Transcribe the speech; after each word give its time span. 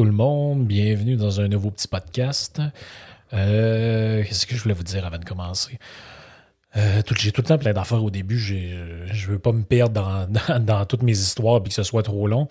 Tout 0.00 0.06
le 0.06 0.12
monde, 0.12 0.64
bienvenue 0.66 1.16
dans 1.16 1.42
un 1.42 1.48
nouveau 1.48 1.70
petit 1.70 1.86
podcast. 1.86 2.62
Euh, 3.34 4.24
Qu'est-ce 4.24 4.46
que 4.46 4.56
je 4.56 4.62
voulais 4.62 4.74
vous 4.74 4.82
dire 4.82 5.04
avant 5.04 5.18
de 5.18 5.26
commencer? 5.26 5.78
Euh, 6.78 7.02
J'ai 7.18 7.32
tout 7.32 7.42
le 7.42 7.46
temps 7.48 7.58
plein 7.58 7.74
d'affaires 7.74 8.02
au 8.02 8.08
début. 8.08 8.38
j'ai- 8.38 8.78
Je 9.12 9.26
veux 9.30 9.38
pas 9.38 9.52
me 9.52 9.62
perdre 9.62 9.92
dans, 9.92 10.58
dans- 10.58 10.86
toutes 10.86 11.02
mes 11.02 11.12
histoires 11.12 11.60
et 11.62 11.68
que 11.68 11.74
ce 11.74 11.82
soit 11.82 12.02
trop 12.02 12.26
long. 12.28 12.48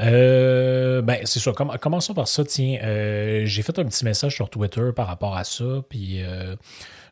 Euh, 0.00 1.00
ben, 1.00 1.18
c'est 1.26 1.38
ça. 1.38 1.52
Comm- 1.52 1.78
commençons 1.78 2.12
par 2.12 2.26
ça. 2.26 2.44
Tiens, 2.44 2.80
euh, 2.82 3.42
j'ai 3.46 3.62
fait 3.62 3.78
un 3.78 3.84
petit 3.84 4.04
message 4.04 4.34
sur 4.34 4.50
Twitter 4.50 4.90
par 4.96 5.06
rapport 5.06 5.36
à 5.36 5.44
ça. 5.44 5.84
Puis 5.88 6.24
euh, 6.24 6.56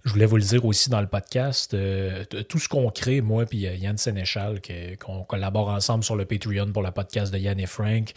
je 0.08 0.12
voulais 0.14 0.26
vous 0.26 0.36
le 0.36 0.42
dire 0.42 0.64
aussi 0.64 0.88
dans 0.88 1.02
le 1.02 1.06
podcast. 1.06 1.74
Euh, 1.74 2.24
tout 2.24 2.58
ce 2.58 2.68
qu'on 2.68 2.88
crée, 2.90 3.20
moi 3.20 3.44
puis 3.44 3.66
euh, 3.66 3.74
Yann 3.74 3.98
Sénéchal, 3.98 4.60
qu'on 4.98 5.22
collabore 5.22 5.68
ensemble 5.68 6.02
sur 6.02 6.16
le 6.16 6.24
Patreon 6.24 6.72
pour 6.72 6.82
le 6.82 6.90
podcast 6.90 7.30
de 7.30 7.38
Yann 7.38 7.60
et 7.60 7.66
Frank. 7.66 8.14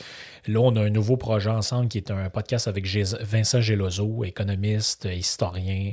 Là, 0.47 0.61
on 0.61 0.75
a 0.77 0.81
un 0.81 0.89
nouveau 0.89 1.17
projet 1.17 1.49
ensemble 1.49 1.89
qui 1.89 1.97
est 1.97 2.09
un 2.09 2.29
podcast 2.29 2.69
avec 2.69 2.85
Vincent 2.87 3.59
Gelozo, 3.59 4.23
économiste, 4.23 5.05
historien. 5.11 5.91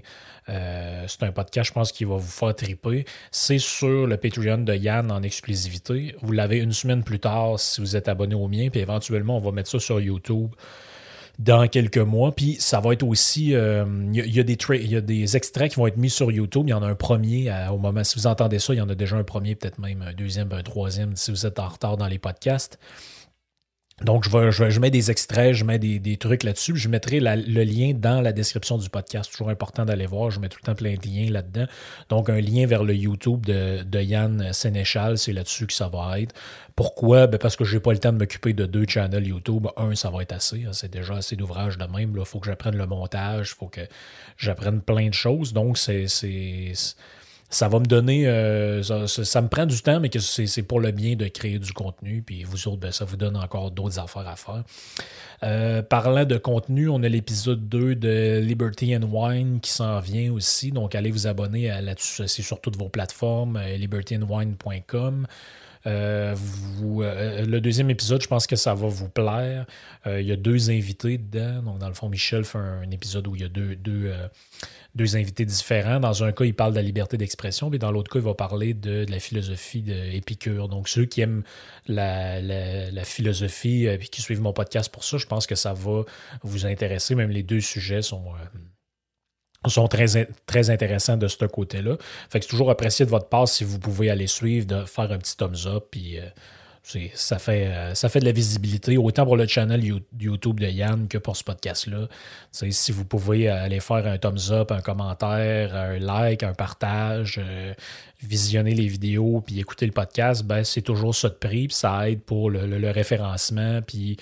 Euh, 0.49 1.05
c'est 1.09 1.25
un 1.25 1.33
podcast, 1.33 1.69
je 1.69 1.75
pense, 1.75 1.91
qui 1.91 2.05
va 2.05 2.15
vous 2.15 2.31
faire 2.31 2.55
triper. 2.55 3.05
C'est 3.33 3.59
sur 3.59 4.07
le 4.07 4.17
Patreon 4.17 4.59
de 4.59 4.75
Yann 4.75 5.11
en 5.11 5.23
exclusivité. 5.25 6.15
Vous 6.23 6.33
l'avez 6.33 6.59
une 6.59 6.73
semaine 6.73 7.03
plus 7.03 7.19
tard 7.19 7.59
si 7.59 7.81
vous 7.81 7.97
êtes 7.97 8.07
abonné 8.07 8.37
au 8.37 8.47
mien, 8.47 8.69
puis 8.71 8.81
éventuellement, 8.81 9.37
on 9.37 9.41
va 9.41 9.51
mettre 9.51 9.69
ça 9.69 9.81
sur 9.81 10.01
YouTube 10.01 10.53
dans 11.39 11.69
quelques 11.69 11.99
mois. 11.99 12.33
Puis 12.35 12.57
ça 12.59 12.81
va 12.81 12.93
être 12.93 13.05
aussi. 13.07 13.55
euh, 13.55 13.85
Il 14.11 14.17
y, 14.17 14.21
a- 14.21 14.25
il 14.25 14.35
y 14.35 14.41
a 14.41 14.43
des 14.43 14.57
y 14.87 14.97
a 14.97 15.01
des 15.01 15.37
extraits 15.37 15.71
qui 15.71 15.77
vont 15.77 15.87
être 15.87 15.97
mis 15.97 16.11
sur 16.11 16.31
YouTube. 16.33 16.65
Il 16.67 16.71
y 16.71 16.75
en 16.75 16.83
a 16.83 16.87
un 16.87 16.95
premier 16.95 17.49
à- 17.51 17.73
au 17.73 17.79
moment. 17.79 18.03
Si 18.05 18.17
vous 18.19 18.27
entendez 18.27 18.59
ça, 18.59 18.75
il 18.75 18.79
y 18.79 18.81
en 18.81 18.89
a 18.89 18.95
déjà 18.95 19.17
un 19.17 19.25
premier, 19.25 19.55
peut-être 19.55 19.79
même 19.79 20.03
un 20.03 20.13
deuxième, 20.13 20.53
un 20.53 20.63
troisième, 20.63 21.15
si 21.17 21.31
vous 21.31 21.47
êtes 21.47 21.59
en 21.59 21.69
retard 21.69 21.97
dans 21.97 22.07
les 22.09 22.19
podcasts. 22.19 22.79
Donc, 24.05 24.25
je, 24.25 24.31
vais, 24.31 24.53
je, 24.53 24.63
vais- 24.63 24.71
je 24.71 24.79
mets 24.79 24.91
des 24.93 25.11
extraits, 25.11 25.55
je 25.55 25.65
mets 25.65 25.79
des, 25.81 26.17
trucs 26.19 26.45
là-dessus. 26.45 26.77
Je 26.77 26.89
mettrai 26.89 27.19
le 27.21 27.65
lien 27.65 27.93
dans 27.95 28.21
la 28.21 28.33
description 28.33 28.79
du 28.79 28.89
podcast. 28.89 29.31
Toujours 29.31 29.51
important 29.51 29.85
d'aller 29.85 30.07
voir. 30.07 30.31
Je 30.31 30.39
mets 30.39 30.49
tout 30.49 30.59
le 30.63 30.67
temps 30.67 30.77
plein 30.77 30.95
de 30.95 31.05
liens 31.05 31.31
là-dedans. 31.31 31.67
Donc, 32.09 32.31
un 32.31 32.41
lien 32.41 32.67
vers 32.67 32.85
le 32.85 32.95
YouTube 32.95 33.45
de, 33.45 33.83
de 33.83 34.01
Yann 34.01 34.53
Sénéchal, 34.53 35.19
c'est 35.19 35.33
là-dessus 35.33 35.67
que 35.67 35.73
ça 35.73 35.89
va 35.89 36.21
être. 36.21 36.33
Pourquoi? 36.77 37.27
Ben 37.27 37.39
parce 37.39 37.57
que 37.57 37.65
j'ai 37.65 37.81
pas 37.81 37.93
le 37.93 37.99
temps 37.99 38.13
de 38.13 38.19
m'occuper 38.19 38.53
de 38.53 38.67
deux 38.67 38.85
channels 38.87 39.27
YouTube. 39.27 39.67
Un, 39.77 39.97
ça 39.97 40.11
va 40.11 40.23
être 40.23 40.33
assez. 40.33 40.65
hein. 40.65 40.73
C'est 40.73 40.93
déjà 40.93 41.15
assez 41.17 41.35
d'ouvrages 41.35 41.77
de 41.77 41.85
même. 41.87 42.15
Il 42.17 42.25
faut 42.25 42.39
que 42.39 42.47
j'apprenne 42.47 42.77
le 42.77 42.87
montage. 42.87 43.51
Il 43.53 43.59
faut 43.59 43.67
que 43.67 43.81
j'apprenne 44.37 44.81
plein 44.81 45.09
de 45.09 45.15
choses. 45.15 45.53
Donc, 45.53 45.77
c'est. 45.77 46.07
Ça 47.51 47.69
va 47.69 47.79
me 47.79 47.87
donner. 47.87 48.27
euh, 48.27 48.83
ça, 48.83 49.43
me 49.43 49.49
prend 49.49 49.67
du 49.67 49.81
temps, 49.81 50.01
mais 50.01 50.11
que 50.11 50.19
c'est 50.19 50.47
c'est 50.47 50.63
pour 50.63 50.81
le 50.81 50.91
bien 50.91 51.17
de 51.17 51.27
créer 51.29 51.59
du 51.59 51.73
contenu. 51.73 52.23
Puis 52.23 52.45
vous 52.45 52.69
autres, 52.69 52.79
ben, 52.79 52.93
ça 52.93 53.05
vous 53.05 53.17
donne 53.17 53.37
encore 53.37 53.71
d'autres 53.71 53.99
affaires 53.99 54.29
à 54.29 54.37
faire. 54.37 54.65
Euh, 55.45 55.83
parlant 55.83 56.25
de 56.25 56.37
contenu, 56.37 56.89
on 56.89 57.03
a 57.03 57.09
l'épisode 57.09 57.69
2 57.69 57.95
de 57.95 58.41
Liberty 58.41 58.97
and 58.97 59.09
Wine 59.11 59.61
qui 59.61 59.71
s'en 59.71 59.99
vient 60.01 60.33
aussi. 60.33 60.73
Donc, 60.73 60.95
allez 60.95 61.11
vous 61.11 61.27
abonner 61.27 61.71
à 61.71 61.81
là-dessus. 61.81 62.29
C'est 62.29 62.43
sur 62.43 62.61
toutes 62.61 62.77
vos 62.77 62.89
plateformes, 62.89 63.57
euh, 63.57 63.77
libertyandwine.com. 63.77 65.27
Euh, 65.89 66.37
euh, 66.83 67.45
le 67.47 67.61
deuxième 67.61 67.91
épisode, 67.91 68.23
je 68.23 68.29
pense 68.29 68.47
que 68.47 68.57
ça 68.57 68.75
va 68.75 68.89
vous 68.89 69.09
plaire. 69.09 69.67
Euh, 70.07 70.21
il 70.21 70.27
y 70.27 70.33
a 70.33 70.37
deux 70.37 70.71
invités 70.71 71.19
dedans. 71.19 71.63
Donc, 71.63 71.79
dans 71.79 71.89
le 71.89 71.95
fond, 71.95 72.09
Michel 72.09 72.45
fait 72.45 72.59
un, 72.59 72.91
épisode 72.91 73.27
où 73.27 73.35
il 73.37 73.43
y 73.43 73.45
a 73.45 73.49
deux, 73.49 73.75
deux, 73.77 74.13
deux 74.95 75.17
invités 75.17 75.45
différents. 75.45 76.01
Dans 76.01 76.25
un 76.25 76.33
cas, 76.33 76.45
il 76.45 76.55
parle 76.55 76.73
de 76.73 76.77
la 76.77 76.83
liberté 76.83 77.17
d'expression, 77.17 77.71
puis 77.71 77.79
dans 77.79 77.91
l'autre 77.91 78.11
cas, 78.11 78.19
il 78.19 78.25
va 78.25 78.35
parler 78.35 78.75
de, 78.75 79.05
de 79.05 79.11
la 79.11 79.21
philosophie 79.21 79.83
d'Épicure. 79.83 80.69
Donc, 80.69 80.89
ceux 80.89 81.05
qui 81.05 81.21
aiment 81.21 81.43
la, 81.87 82.41
la- 82.41 82.91
la 82.91 83.05
philosophie 83.05 83.87
et 83.87 83.99
qui 83.99 84.23
suivent 84.23 84.43
mon 84.43 84.53
podcast 84.53 84.93
pour 84.93 85.05
ça, 85.05 85.17
je 85.17 85.27
pense 85.27 85.47
que 85.47 85.55
ça 85.55 85.73
va 85.73 86.05
vous 86.43 86.67
intéresser. 86.67 87.15
Même 87.15 87.31
les 87.31 87.43
deux 87.43 87.61
sujets 87.61 88.03
sont. 88.03 88.25
Sont 89.67 89.89
très, 89.89 90.07
très 90.47 90.71
intéressants 90.71 91.17
de 91.17 91.29
ce 91.29 91.45
côté-là. 91.45 91.97
Fait 92.31 92.39
que 92.39 92.45
c'est 92.45 92.51
toujours 92.51 92.71
apprécié 92.71 93.05
de 93.05 93.11
votre 93.11 93.29
part 93.29 93.49
si 93.49 93.65
vous 93.65 93.79
pouvez 93.79 94.11
aller 94.11 94.27
suivre, 94.29 94.67
de 94.67 94.85
faire 94.85 95.11
un 95.13 95.19
petit 95.19 95.37
thumbs 95.37 95.67
up, 95.67 95.87
puis 95.91 96.19
euh, 96.19 96.23
ça, 97.15 97.39
fait, 97.39 97.67
euh, 97.67 97.95
ça 97.95 98.09
fait 98.09 98.21
de 98.21 98.25
la 98.25 98.33
visibilité, 98.33 98.97
autant 98.97 99.25
pour 99.27 99.37
le 99.37 99.47
channel 99.47 99.85
You- 99.85 100.01
YouTube 100.19 100.61
de 100.61 100.69
Yann 100.69 101.07
que 101.09 101.19
pour 101.19 101.37
ce 101.37 101.45
podcast-là. 101.45 102.09
Si 102.53 102.93
vous 102.93 103.05
pouvez 103.05 103.49
aller 103.49 103.81
faire 103.81 104.07
un 104.07 104.17
thumbs 104.17 104.53
up, 104.53 104.71
un 104.73 104.81
commentaire, 104.81 105.75
un 105.75 105.99
like, 105.99 106.43
un 106.45 106.55
partage, 106.55 107.39
euh, 107.43 107.75
visionner 108.23 108.75
les 108.75 108.87
vidéos, 108.87 109.43
puis 109.45 109.59
écouter 109.61 109.85
le 109.87 109.93
podcast, 109.93 110.45
ben, 110.45 110.65
c'est 110.65 110.83
toujours 110.83 111.15
ça 111.15 111.29
de 111.29 111.35
prix, 111.35 111.67
puis 111.67 111.77
ça 111.77 112.09
aide 112.09 112.23
pour 112.23 112.49
le, 112.51 112.65
le- 112.67 112.79
le 112.79 112.91
référencement, 112.91 113.83
puis 113.83 114.17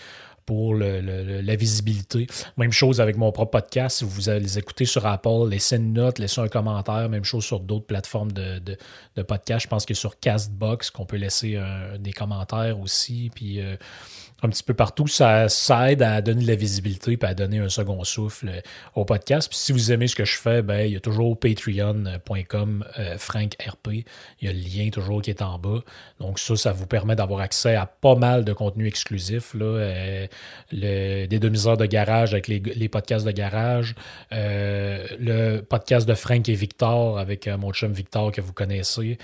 pour 0.46 0.74
le- 0.74 1.00
le- 1.00 1.40
la 1.40 1.56
visibilité. 1.56 2.26
Même 2.56 2.72
chose 2.72 3.00
avec 3.00 3.16
mon 3.16 3.32
propre 3.32 3.50
podcast. 3.60 3.98
Si 3.98 4.04
vous 4.04 4.28
allez 4.28 4.40
les 4.40 4.58
écouter 4.58 4.84
sur 4.86 5.04
Apple, 5.06 5.48
laissez 5.50 5.76
une 5.76 5.92
note, 5.92 6.18
laissez 6.18 6.40
un 6.40 6.48
commentaire. 6.48 7.08
Même 7.08 7.24
chose 7.24 7.44
sur 7.44 7.60
d'autres 7.60 7.86
plateformes 7.86 8.32
de, 8.32 8.60
de, 8.60 9.22
podcast. 9.22 9.64
Je 9.64 9.68
pense 9.68 9.84
que 9.84 9.94
sur 9.94 10.18
Castbox, 10.20 10.90
qu'on 10.90 11.04
peut 11.04 11.16
laisser 11.16 11.60
des 11.98 12.12
commentaires 12.12 12.78
aussi. 12.80 13.30
Puis 13.34 13.60
euh, 13.60 13.76
un 14.42 14.48
petit 14.48 14.62
peu 14.62 14.74
partout, 14.74 15.06
ça, 15.06 15.48
aide 15.91 16.02
à 16.02 16.20
donner 16.20 16.42
de 16.42 16.47
la 16.47 16.56
visibilité 16.56 17.19
et 17.20 17.24
à 17.24 17.34
donner 17.34 17.58
un 17.58 17.69
second 17.69 18.02
souffle 18.04 18.48
euh, 18.48 18.60
au 18.94 19.04
podcast. 19.04 19.48
Puis 19.48 19.58
si 19.58 19.72
vous 19.72 19.92
aimez 19.92 20.08
ce 20.08 20.14
que 20.14 20.24
je 20.24 20.36
fais, 20.36 20.62
ben, 20.62 20.80
il 20.80 20.92
y 20.92 20.97
a 20.97 21.00
toujours 21.00 21.38
patreon.com 21.38 22.84
euh, 22.98 23.16
RP. 23.16 23.88
Il 23.88 24.04
y 24.42 24.48
a 24.48 24.52
le 24.52 24.58
lien 24.58 24.91
toujours 24.91 25.22
qui 25.22 25.30
est 25.30 25.42
en 25.42 25.58
bas. 25.58 25.80
Donc 26.20 26.38
ça, 26.38 26.56
ça 26.56 26.72
vous 26.72 26.86
permet 26.86 27.16
d'avoir 27.16 27.41
accès 27.41 27.75
à 27.75 27.86
pas 27.86 28.14
mal 28.14 28.44
de 28.44 28.52
contenu 28.52 28.86
exclusif. 28.86 29.54
Là, 29.54 29.64
euh, 29.64 30.26
des 30.72 31.38
demi-heures 31.38 31.76
de 31.76 31.87
garage 31.87 32.32
avec 32.32 32.49
les, 32.49 32.88
podcasts 32.88 33.26
de 33.26 33.32
garage, 33.32 33.94
euh, 34.32 35.06
le 35.19 35.61
podcast 35.61 36.08
de 36.08 36.14
Frank 36.14 36.49
et 36.49 36.55
Victor 36.55 37.19
avec 37.19 37.46
mon 37.49 37.72
chum 37.72 37.93
Victor 37.93 38.32
que 38.32 38.40
vous 38.40 38.52
connaissez. 38.52 39.19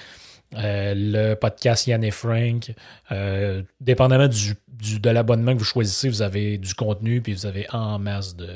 Euh, 0.54 0.94
le 0.96 1.34
podcast 1.34 1.87
Yann 1.87 2.04
et 2.04 2.10
Frank. 2.10 2.72
Euh, 3.10 3.62
dépendamment 3.81 4.28
du, 4.28 4.56
de 4.99 5.10
l'abonnement 5.10 5.54
que 5.54 5.58
vous 5.58 5.64
choisissez, 5.64 6.08
vous 6.08 6.22
avez 6.22 6.58
du 6.58 6.75
contenu, 6.75 7.20
puis 7.20 7.34
vous 7.34 7.46
avez 7.46 7.66
en 7.70 7.99
masse 7.99 8.37
de, 8.37 8.50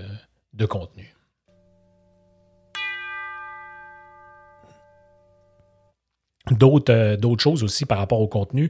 de 0.55 0.67
contenu. 0.67 1.13
D'autres 6.51 6.93
euh, 6.93 7.39
choses 7.39 7.65
aussi 7.65 7.87
par 7.87 7.99
rapport 7.99 8.21
au 8.21 8.29
contenu. 8.29 8.69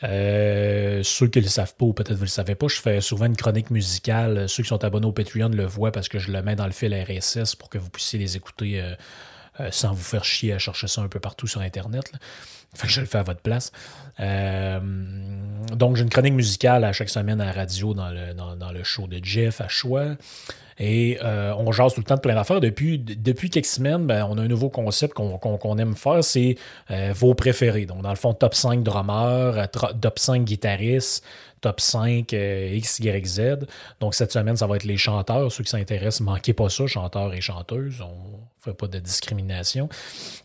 Ceux 0.00 1.26
qui 1.28 1.38
ne 1.38 1.44
le 1.44 1.48
savent 1.48 1.74
pas 1.74 1.86
ou 1.86 1.92
peut-être 1.92 2.12
vous 2.12 2.20
ne 2.20 2.26
le 2.26 2.30
savez 2.30 2.54
pas, 2.54 2.68
je 2.68 2.80
fais 2.80 3.00
souvent 3.00 3.26
une 3.26 3.36
chronique 3.36 3.70
musicale. 3.70 4.48
Ceux 4.48 4.62
qui 4.62 4.68
sont 4.68 4.84
abonnés 4.84 5.06
au 5.06 5.12
Patreon 5.12 5.48
le 5.48 5.64
voient 5.64 5.90
parce 5.90 6.08
que 6.08 6.20
je 6.20 6.30
le 6.30 6.40
mets 6.42 6.54
dans 6.54 6.66
le 6.66 6.72
fil 6.72 6.94
RSS 6.94 7.56
pour 7.56 7.68
que 7.68 7.78
vous 7.78 7.90
puissiez 7.90 8.20
les 8.20 8.36
écouter 8.36 8.80
euh, 9.60 9.68
sans 9.70 9.92
vous 9.92 10.02
faire 10.02 10.24
chier 10.24 10.52
à 10.52 10.58
chercher 10.58 10.86
ça 10.86 11.00
un 11.02 11.08
peu 11.08 11.20
partout 11.20 11.46
sur 11.46 11.60
Internet. 11.60 12.10
Que 12.78 12.88
je 12.88 13.00
le 13.00 13.06
fais 13.06 13.18
à 13.18 13.22
votre 13.22 13.40
place. 13.40 13.72
Euh, 14.20 14.80
donc, 15.72 15.96
j'ai 15.96 16.02
une 16.02 16.10
chronique 16.10 16.34
musicale 16.34 16.84
à 16.84 16.92
chaque 16.92 17.08
semaine 17.08 17.40
à 17.40 17.46
la 17.46 17.52
radio 17.52 17.94
dans 17.94 18.10
le, 18.10 18.34
dans, 18.34 18.70
le 18.70 18.84
show 18.84 19.06
de 19.06 19.18
Jeff 19.22 19.62
à 19.62 19.68
Choix. 19.68 20.08
Et 20.78 21.18
euh, 21.24 21.54
on 21.56 21.72
jase 21.72 21.94
tout 21.94 22.00
le 22.00 22.04
temps 22.04 22.16
de 22.16 22.20
plein 22.20 22.34
d'affaires. 22.34 22.60
Depuis, 22.60 22.98
depuis 22.98 23.48
quelques 23.48 23.64
semaines, 23.64 24.06
ben, 24.06 24.26
on 24.28 24.36
a 24.36 24.42
un 24.42 24.48
nouveau 24.48 24.68
concept 24.68 25.14
qu'on 25.14 25.78
aime 25.78 25.96
faire, 25.96 26.22
c'est 26.22 26.56
vos 27.14 27.32
préférés. 27.32 27.86
Donc, 27.86 28.02
dans 28.02 28.10
le 28.10 28.16
fond, 28.16 28.34
top 28.34 28.54
5 28.54 28.82
drummers, 28.82 29.70
top 29.70 30.18
5 30.18 30.44
guitaristes, 30.44 31.24
top 31.66 31.80
5 31.80 32.32
X, 32.32 33.00
Y, 33.00 33.26
Z. 33.26 33.40
Donc, 33.98 34.14
cette 34.14 34.30
semaine, 34.30 34.56
ça 34.56 34.68
va 34.68 34.76
être 34.76 34.84
les 34.84 34.96
chanteurs. 34.96 35.50
Ceux 35.50 35.64
qui 35.64 35.70
s'intéressent, 35.70 36.20
manquez 36.20 36.52
pas 36.52 36.68
ça, 36.68 36.86
chanteurs 36.86 37.34
et 37.34 37.40
chanteuses. 37.40 38.00
On 38.02 38.38
fait 38.60 38.72
pas 38.72 38.86
de 38.86 39.00
discrimination. 39.00 39.88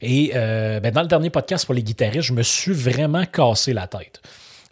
Et 0.02 0.32
euh, 0.34 0.80
ben, 0.80 0.92
dans 0.92 1.04
le 1.04 1.08
dernier 1.08 1.30
podcast 1.30 1.68
pour 1.68 1.76
les 1.76 1.84
guitaristes, 1.84 2.28
je 2.28 2.34
me 2.34 2.42
suis 2.42 2.74
vraiment 2.74 3.24
cassé 3.26 3.72
la 3.72 3.86
tête. 3.86 4.20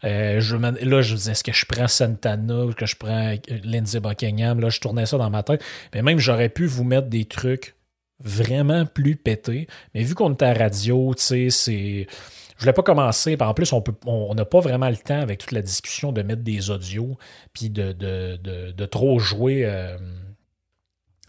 Euh, 0.04 0.42
là, 0.82 1.02
je 1.04 1.14
disais, 1.14 1.34
est-ce 1.34 1.44
que 1.44 1.54
je 1.54 1.68
prends 1.68 1.88
Santana 1.88 2.66
ou 2.66 2.74
que 2.74 2.88
je 2.88 2.96
prends 2.96 3.36
Lindsey 3.64 4.00
Buckingham? 4.00 4.60
Là, 4.60 4.70
je 4.70 4.80
tournais 4.80 5.06
ça 5.06 5.20
dans 5.20 5.30
ma 5.30 5.44
tête. 5.44 5.64
Mais 5.94 6.02
même, 6.02 6.18
j'aurais 6.18 6.50
pu 6.50 6.66
vous 6.66 6.84
mettre 6.84 7.10
des 7.10 7.26
trucs 7.26 7.76
vraiment 8.20 8.88
plus 8.88 9.18
pétés. 9.18 9.68
Mais 9.94 10.02
vu 10.02 10.16
qu'on 10.16 10.32
est 10.32 10.42
à 10.42 10.54
radio, 10.54 11.14
tu 11.16 11.24
sais, 11.24 11.50
c'est. 11.52 12.08
Je 12.60 12.66
voulais 12.66 12.74
pas 12.74 12.84
commencer. 12.84 13.38
En 13.40 13.54
plus, 13.54 13.72
on 13.72 14.36
n'a 14.36 14.44
pas 14.44 14.60
vraiment 14.60 14.90
le 14.90 14.98
temps 14.98 15.22
avec 15.22 15.40
toute 15.40 15.54
la 15.54 15.62
discussion 15.62 16.12
de 16.12 16.22
mettre 16.24 16.42
des 16.42 16.70
audios 16.70 17.18
puis 17.54 17.70
de, 17.70 17.94
de, 17.94 18.86
trop 18.86 19.18
jouer. 19.18 19.64
Euh, 19.64 19.98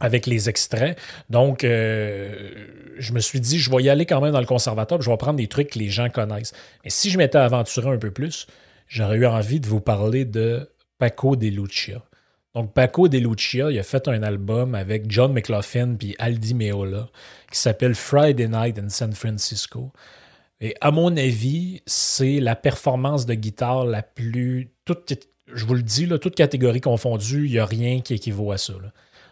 avec 0.01 0.27
les 0.27 0.49
extraits. 0.49 0.99
Donc, 1.29 1.63
euh, 1.63 2.51
je 2.99 3.13
me 3.13 3.21
suis 3.21 3.39
dit, 3.39 3.59
je 3.59 3.71
vais 3.71 3.83
y 3.83 3.91
aller 3.91 4.07
quand 4.07 4.23
même 4.23 4.33
dans 4.33 4.41
le 4.41 4.47
conservatoire, 4.47 5.03
je 5.03 5.11
vais 5.11 5.17
prendre 5.19 5.37
des 5.37 5.47
trucs 5.47 5.69
que 5.69 5.79
les 5.79 5.91
gens 5.91 6.09
connaissent. 6.09 6.55
Mais 6.85 6.91
si 6.91 7.11
je 7.11 7.19
m'étais 7.19 7.37
aventuré 7.37 7.91
un 7.91 7.99
peu 7.99 8.11
plus, 8.11 8.47
j'aurais 8.89 9.19
eu 9.19 9.27
envie 9.27 9.61
de 9.61 9.67
vous 9.67 9.83
parler 9.83 10.25
de 10.25 10.71
Paco 10.99 11.37
de 11.37 11.49
Lucia. 11.49 12.03
Donc, 12.55 12.73
Paco 12.73 13.09
de 13.09 13.19
Lucia, 13.19 13.71
il 13.71 13.79
a 13.79 13.83
fait 13.83 14.09
un 14.09 14.23
album 14.23 14.75
avec 14.75 15.05
John 15.11 15.35
McLaughlin 15.35 15.97
puis 15.97 16.17
Aldi 16.19 16.55
Meola 16.55 17.11
qui 17.53 17.59
s'appelle 17.59 17.95
Friday 17.95 18.49
Night 18.49 18.79
in 18.79 18.89
San 18.89 19.13
Francisco. 19.13 19.93
Et 20.61 20.75
à 20.81 20.91
mon 20.91 21.17
avis, 21.17 21.81
c'est 21.87 22.39
la 22.39 22.55
performance 22.55 23.27
de 23.27 23.35
guitare 23.35 23.85
la 23.85 24.03
plus. 24.03 24.71
Toute, 24.85 25.15
je 25.53 25.65
vous 25.65 25.75
le 25.75 25.83
dis, 25.83 26.07
là, 26.07 26.19
toute 26.19 26.35
catégorie 26.35 26.81
confondue, 26.81 27.47
il 27.47 27.53
n'y 27.53 27.59
a 27.59 27.65
rien 27.65 28.01
qui 28.01 28.15
équivaut 28.15 28.53
à 28.53 28.59
ça. 28.59 28.75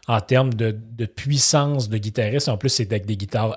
En 0.06 0.22
termes 0.22 0.54
de, 0.54 0.72
puissance 1.04 1.90
de 1.90 1.98
guitariste. 1.98 2.48
En 2.48 2.56
plus, 2.56 2.70
c'est 2.70 2.90
avec 2.90 3.04
des 3.04 3.18
guitares 3.18 3.54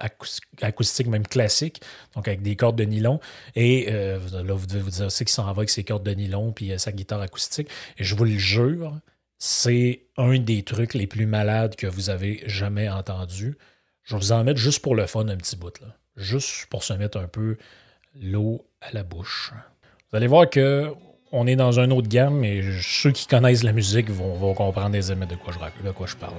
acoustiques, 0.61 1.07
même 1.07 1.25
classiques, 1.25 1.81
donc 2.13 2.27
avec 2.27 2.41
des 2.41 2.57
cordes 2.57 2.77
de 2.77 2.83
nylon. 2.83 3.21
Et 3.55 3.87
euh, 3.89 4.19
là, 4.43 4.53
vous 4.53 4.67
devez 4.67 4.81
vous 4.81 4.89
dire, 4.89 5.09
c'est 5.09 5.23
qu'il 5.23 5.31
s'en 5.31 5.45
va 5.45 5.51
avec 5.51 5.69
ses 5.69 5.85
cordes 5.85 6.03
de 6.03 6.11
nylon 6.11 6.51
puis 6.51 6.73
euh, 6.73 6.77
sa 6.77 6.91
guitare 6.91 7.21
acoustique. 7.21 7.69
Et 7.97 8.03
je 8.03 8.15
vous 8.15 8.25
le 8.25 8.37
jure, 8.37 8.99
c'est 9.39 10.07
un 10.17 10.39
des 10.39 10.63
trucs 10.63 10.93
les 10.93 11.07
plus 11.07 11.25
malades 11.25 11.77
que 11.77 11.87
vous 11.87 12.09
avez 12.09 12.43
jamais 12.47 12.89
entendu. 12.89 13.57
Je 14.03 14.15
vais 14.15 14.19
vous 14.19 14.31
en 14.33 14.43
mettre 14.43 14.59
juste 14.59 14.81
pour 14.81 14.93
le 14.93 15.07
fun 15.07 15.29
un 15.29 15.37
petit 15.37 15.55
bout, 15.55 15.79
là. 15.79 15.95
Juste 16.21 16.67
pour 16.69 16.83
se 16.83 16.93
mettre 16.93 17.19
un 17.19 17.27
peu 17.27 17.57
l'eau 18.19 18.65
à 18.81 18.91
la 18.93 19.03
bouche. 19.03 19.51
Vous 20.11 20.17
allez 20.17 20.27
voir 20.27 20.49
que 20.49 20.93
on 21.31 21.47
est 21.47 21.55
dans 21.55 21.79
un 21.79 21.91
autre 21.91 22.09
gamme, 22.09 22.39
mais 22.39 22.61
ceux 22.81 23.11
qui 23.11 23.25
connaissent 23.25 23.63
la 23.63 23.71
musique 23.71 24.09
vont, 24.09 24.53
comprendre 24.53 24.95
aisément 24.95 25.25
de 25.25 25.35
quoi 25.35 25.53
je 26.07 26.15
parle. 26.17 26.33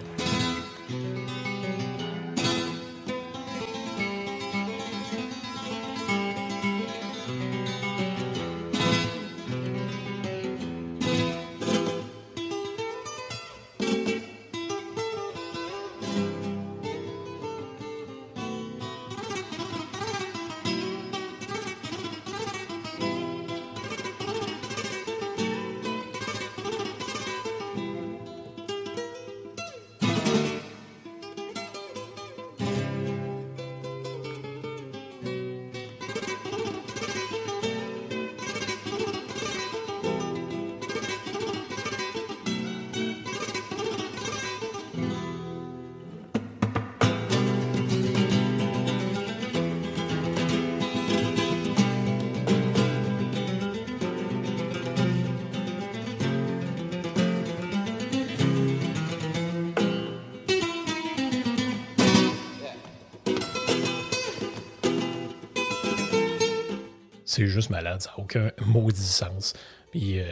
C'est 67.32 67.46
juste 67.46 67.70
malade, 67.70 68.02
ça 68.02 68.10
n'a 68.10 68.22
aucun 68.22 68.50
maudit 68.66 69.00
sens. 69.00 69.54
Puis 69.90 70.20
euh, 70.20 70.24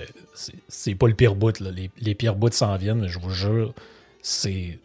c'est 0.68 0.94
pas 0.94 1.08
le 1.08 1.14
pire 1.14 1.34
bout, 1.34 1.58
là. 1.60 1.70
Les, 1.70 1.90
les 2.00 2.14
pires 2.14 2.36
bouts 2.36 2.52
s'en 2.52 2.76
viennent, 2.76 3.06
je 3.08 3.18
vous 3.18 3.30
jure, 3.30 3.74
c'est 4.22 4.78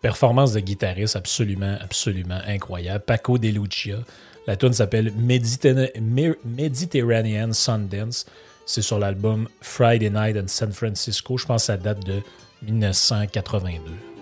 performance 0.00 0.52
de 0.52 0.60
guitariste 0.60 1.16
absolument, 1.16 1.76
absolument 1.80 2.40
incroyable. 2.46 3.04
Paco 3.04 3.38
De 3.38 3.48
Lucia. 3.48 3.98
La 4.46 4.56
tune 4.56 4.72
s'appelle 4.72 5.12
Mediterranean 6.44 7.52
Sundance. 7.52 8.26
C'est 8.64 8.82
sur 8.82 8.98
l'album 8.98 9.48
Friday 9.60 10.10
Night 10.10 10.36
in 10.36 10.46
San 10.46 10.72
Francisco. 10.72 11.36
Je 11.36 11.46
pense 11.46 11.62
que 11.62 11.66
ça 11.66 11.76
date 11.76 12.04
de 12.04 12.20
1982. 12.62 14.15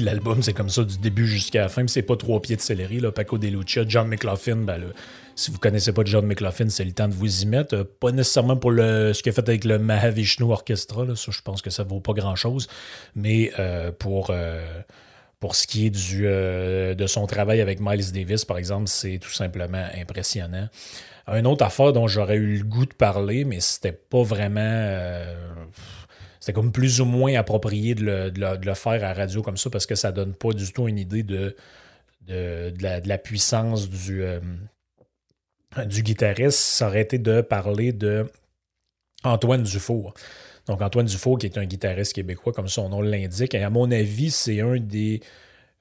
L'album, 0.00 0.42
c'est 0.42 0.52
comme 0.52 0.68
ça 0.68 0.84
du 0.84 0.98
début 0.98 1.26
jusqu'à 1.26 1.62
la 1.62 1.68
fin. 1.68 1.86
C'est 1.86 2.02
pas 2.02 2.16
trois 2.16 2.40
pieds 2.40 2.56
de 2.56 2.60
céleri. 2.60 3.00
Là. 3.00 3.12
Paco 3.12 3.38
De 3.38 3.48
Lucia, 3.48 3.84
John 3.86 4.08
McLaughlin, 4.08 4.56
ben, 4.56 4.80
si 5.36 5.50
vous 5.50 5.58
connaissez 5.58 5.92
pas 5.92 6.02
John 6.04 6.26
McLaughlin, 6.26 6.68
c'est 6.68 6.84
le 6.84 6.92
temps 6.92 7.08
de 7.08 7.14
vous 7.14 7.42
y 7.42 7.46
mettre. 7.46 7.74
Euh, 7.74 7.84
pas 7.84 8.12
nécessairement 8.12 8.56
pour 8.56 8.70
le, 8.70 9.12
ce 9.12 9.22
qu'il 9.22 9.30
a 9.30 9.32
fait 9.32 9.48
avec 9.48 9.64
le 9.64 9.78
Mahavishnu 9.78 10.50
Orchestra. 10.50 11.04
Là. 11.04 11.16
Ça, 11.16 11.32
je 11.32 11.40
pense 11.42 11.62
que 11.62 11.70
ça 11.70 11.82
vaut 11.82 12.00
pas 12.00 12.12
grand-chose. 12.12 12.68
Mais 13.14 13.52
euh, 13.58 13.90
pour, 13.90 14.28
euh, 14.30 14.64
pour 15.40 15.54
ce 15.56 15.66
qui 15.66 15.86
est 15.86 15.90
du, 15.90 16.22
de 16.22 17.06
son 17.06 17.26
travail 17.26 17.60
avec 17.60 17.80
Miles 17.80 18.12
Davis, 18.12 18.44
par 18.44 18.58
exemple, 18.58 18.88
c'est 18.88 19.18
tout 19.18 19.32
simplement 19.32 19.86
impressionnant. 19.96 20.68
Un 21.26 21.44
autre 21.46 21.64
affaire 21.64 21.92
dont 21.92 22.06
j'aurais 22.06 22.36
eu 22.36 22.58
le 22.58 22.64
goût 22.64 22.84
de 22.84 22.94
parler, 22.94 23.44
mais 23.44 23.60
c'était 23.60 23.92
pas 23.92 24.22
vraiment 24.22 25.22
c'est 26.44 26.52
comme 26.52 26.72
plus 26.72 27.00
ou 27.00 27.06
moins 27.06 27.36
approprié 27.36 27.94
de 27.94 28.30
le, 28.36 28.74
faire 28.74 29.02
à 29.02 29.14
radio 29.14 29.40
comme 29.40 29.56
ça 29.56 29.70
parce 29.70 29.86
que 29.86 29.94
ça 29.94 30.12
donne 30.12 30.34
pas 30.34 30.52
du 30.52 30.70
tout 30.74 30.86
une 30.88 30.98
idée 30.98 31.22
de, 31.22 31.56
de, 32.26 32.70
la, 32.82 33.16
puissance 33.16 33.88
du, 33.88 34.22
euh, 34.22 34.40
du 35.86 36.02
guitariste. 36.02 36.58
Ça 36.58 36.88
aurait 36.88 37.00
été 37.00 37.16
de 37.16 37.40
parler 37.40 37.94
de 37.94 38.30
Antoine 39.22 39.62
Dufour. 39.62 40.12
Donc, 40.66 40.82
Antoine 40.82 41.06
Dufault, 41.06 41.36
qui 41.38 41.46
est 41.46 41.56
un 41.56 41.64
guitariste 41.64 42.12
québécois, 42.12 42.52
comme 42.52 42.68
son 42.68 42.90
nom 42.90 43.00
l'indique, 43.00 43.54
et 43.54 43.62
à 43.62 43.70
mon 43.70 43.90
avis, 43.90 44.30
c'est 44.30 44.60
un 44.60 44.76
des 44.76 45.20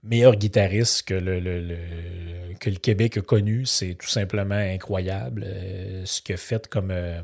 meilleurs 0.02 0.38
guitaristes 0.38 1.06
que 1.06 1.14
le, 1.14 1.76
que 2.62 2.70
le 2.70 2.78
Québec 2.78 3.18
a 3.18 3.22
connu. 3.22 3.66
C'est 3.66 3.96
tout 3.96 4.08
simplement 4.08 4.56
incroyable 4.56 5.44
euh, 5.46 6.06
ce 6.06 6.22
qu'il 6.22 6.36
a 6.36 6.38
fait 6.38 6.70
comme, 6.70 6.92
euh, 6.92 7.22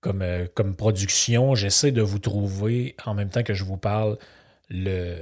comme, 0.00 0.22
euh, 0.22 0.46
comme 0.54 0.74
production. 0.76 1.54
J'essaie 1.54 1.92
de 1.92 2.02
vous 2.02 2.18
trouver, 2.18 2.96
en 3.04 3.14
même 3.14 3.30
temps 3.30 3.42
que 3.42 3.54
je 3.54 3.64
vous 3.64 3.76
parle, 3.76 4.18
le, 4.68 5.16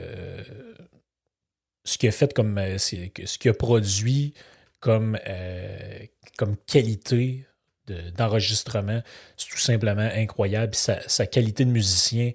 ce 1.84 1.98
qu'il 1.98 2.08
a 2.08 2.12
fait 2.12 2.32
comme. 2.32 2.60
ce 2.78 3.38
qu'il 3.38 3.50
a 3.50 3.54
produit 3.54 4.34
comme, 4.80 5.18
comme 6.36 6.56
qualité 6.66 7.46
d'enregistrement. 8.16 9.02
c'est 9.36 9.48
tout 9.48 9.58
simplement 9.58 10.08
incroyable. 10.14 10.74
Sa, 10.74 11.26
qualité 11.26 11.64
de 11.64 11.70
musicien, 11.70 12.32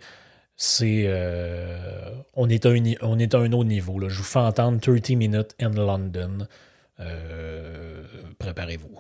c'est. 0.58 1.08
on, 2.34 2.50
est 2.50 2.66
à 2.66 2.70
un, 2.70 2.94
on 3.02 3.20
est 3.20 3.36
à 3.36 3.38
un 3.38 3.52
autre 3.52 3.70
niveau. 3.70 4.00
Je 4.10 4.18
vous 4.18 4.24
fais 4.24 4.40
entendre 4.40 4.80
30 4.82 5.10
Minutes 5.12 5.56
in 5.60 5.70
London. 5.70 6.48
Préparez-vous. 8.40 9.00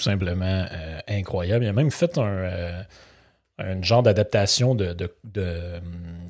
Simplement 0.00 0.66
euh, 0.70 0.98
incroyable. 1.08 1.64
Il 1.64 1.68
a 1.68 1.72
même 1.72 1.90
fait 1.90 2.18
un, 2.18 2.22
euh, 2.22 2.82
genre 3.82 4.02
d'adaptation 4.02 4.74
de, 4.74 4.92
de, 4.92 5.14
de, 5.24 5.80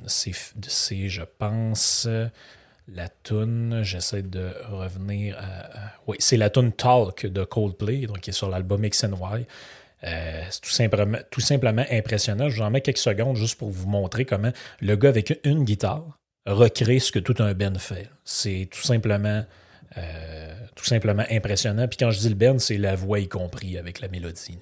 c'est, 0.07 0.33
je 1.09 1.23
pense, 1.39 2.09
la 2.89 3.09
tune. 3.23 3.81
J'essaie 3.83 4.23
de 4.23 4.51
revenir 4.69 5.39
à. 5.39 5.93
oui, 6.07 6.17
c'est 6.19 6.37
la 6.37 6.51
tune 6.51 6.73
Talk 6.73 7.27
de 7.27 7.45
Coldplay, 7.45 8.07
donc 8.07 8.21
qui 8.21 8.31
est 8.31 8.35
sur 8.35 8.49
l'album 8.49 8.85
X. 8.85 9.05
Euh, 10.05 10.43
c'est 10.51 10.61
tout 10.61 10.71
simplement, 10.71 11.19
tout 11.31 11.41
simplement 11.41 11.85
impressionnant. 11.91 12.49
Je 12.49 12.57
vous 12.57 12.63
en 12.63 12.71
mets 12.71 12.81
quelques 12.81 12.99
secondes 12.99 13.37
juste 13.37 13.59
pour 13.59 13.71
vous 13.71 13.89
montrer 13.89 14.25
comment 14.25 14.53
le 14.81 14.97
gars 14.97 15.11
avec 15.11 15.39
une 15.45 15.65
guitare 15.65 16.19
recrée 16.47 16.99
ce 16.99 17.13
que 17.13 17.21
tout 17.21 17.37
un 17.39 17.55
Ben 17.55 17.79
fait. 17.79 18.11
C'est 18.25 18.69
tout 18.71 18.83
simplement 18.83 19.45
euh, 19.97 20.55
tout 20.75 20.85
simplement 20.85 21.25
impressionnant. 21.31 21.87
Puis 21.89 21.99
quand 21.99 22.11
je 22.11 22.19
dis 22.19 22.29
le 22.29 22.35
Ben, 22.35 22.59
c'est 22.59 22.79
la 22.79 22.95
voix 22.95 23.21
y 23.21 23.29
compris 23.29 23.79
avec 23.79 24.01
la 24.01 24.09
mélodie. 24.09 24.59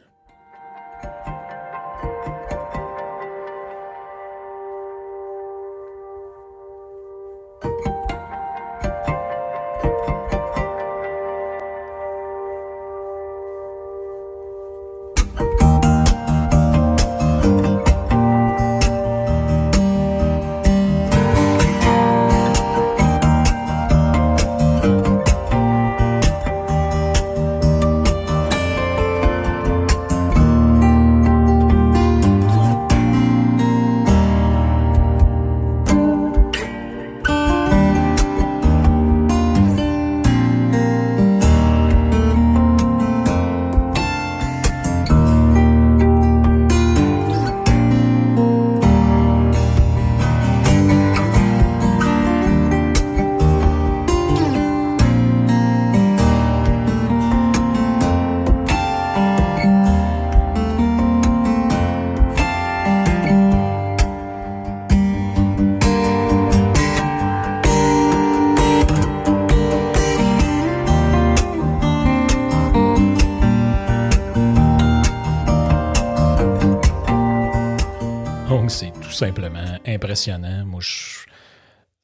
Impressionnant. 79.91 80.65
Moi, 80.65 80.81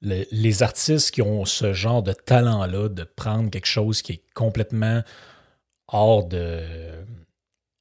les 0.02 0.62
artistes 0.62 1.10
qui 1.10 1.22
ont 1.22 1.44
ce 1.44 1.72
genre 1.72 2.02
de 2.02 2.12
talent-là, 2.12 2.88
de 2.88 3.04
prendre 3.04 3.50
quelque 3.50 3.66
chose 3.66 4.02
qui 4.02 4.12
est 4.12 4.22
complètement 4.34 5.02
hors 5.88 6.24
de. 6.24 6.62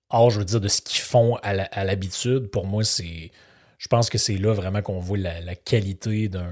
hors, 0.10 0.30
je 0.30 0.40
veux 0.40 0.46
dire, 0.46 0.62
de 0.62 0.68
ce 0.68 0.82
qu'ils 0.82 1.02
font 1.02 1.36
à 1.42 1.84
l'habitude, 1.84 2.48
pour 2.48 2.66
moi, 2.66 2.84
c'est. 2.84 3.32
Je 3.78 3.88
pense 3.88 4.10
que 4.10 4.18
c'est 4.18 4.38
là 4.38 4.54
vraiment 4.54 4.82
qu'on 4.82 5.00
voit 5.00 5.18
la 5.18 5.56
qualité 5.56 6.30
d'un 6.30 6.48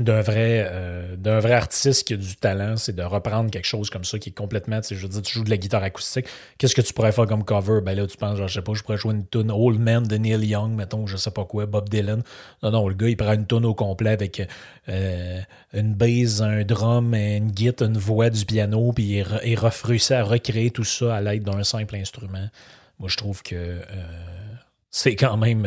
d'un 0.00 0.20
vrai, 0.20 0.66
euh, 0.70 1.16
d'un 1.16 1.40
vrai 1.40 1.54
artiste 1.54 2.06
qui 2.06 2.14
a 2.14 2.16
du 2.16 2.36
talent, 2.36 2.76
c'est 2.76 2.94
de 2.94 3.02
reprendre 3.02 3.50
quelque 3.50 3.66
chose 3.66 3.88
comme 3.88 4.04
ça 4.04 4.18
qui 4.18 4.28
est 4.28 4.32
complètement, 4.32 4.80
tu 4.80 4.88
sais, 4.88 4.94
je 4.94 5.02
veux 5.02 5.08
dire, 5.08 5.22
tu 5.22 5.32
joues 5.32 5.44
de 5.44 5.50
la 5.50 5.56
guitare 5.56 5.82
acoustique. 5.82 6.26
Qu'est-ce 6.58 6.74
que 6.74 6.82
tu 6.82 6.92
pourrais 6.92 7.12
faire 7.12 7.26
comme 7.26 7.44
cover? 7.44 7.80
Ben 7.82 7.96
là, 7.96 8.06
tu 8.06 8.16
penses, 8.16 8.36
genre, 8.36 8.48
je 8.48 8.54
sais 8.54 8.62
pas, 8.62 8.74
je 8.74 8.82
pourrais 8.82 8.98
jouer 8.98 9.14
une 9.14 9.26
tune 9.26 9.50
Old 9.50 9.80
Man 9.80 10.06
de 10.06 10.16
Neil 10.16 10.44
Young, 10.44 10.72
mettons, 10.72 11.06
je 11.06 11.16
sais 11.16 11.30
pas 11.30 11.44
quoi, 11.44 11.66
Bob 11.66 11.88
Dylan. 11.88 12.22
Non, 12.62 12.70
non, 12.70 12.88
le 12.88 12.94
gars, 12.94 13.08
il 13.08 13.16
prend 13.16 13.32
une 13.32 13.46
tune 13.46 13.64
au 13.64 13.74
complet 13.74 14.10
avec 14.10 14.46
euh, 14.88 15.40
une 15.72 15.94
base, 15.94 16.42
un 16.42 16.62
drum, 16.64 17.14
une 17.14 17.50
guitare, 17.50 17.88
une 17.88 17.98
voix, 17.98 18.28
du 18.28 18.44
piano, 18.44 18.92
puis 18.92 19.18
il, 19.18 19.26
il 19.44 19.58
à 19.58 20.22
recréer 20.24 20.70
tout 20.70 20.84
ça 20.84 21.16
à 21.16 21.20
l'aide 21.20 21.42
d'un 21.42 21.64
simple 21.64 21.96
instrument. 21.96 22.48
Moi, 22.98 23.08
je 23.08 23.16
trouve 23.16 23.42
que 23.42 23.54
euh, 23.54 23.80
c'est 24.90 25.16
quand 25.16 25.36
même, 25.36 25.66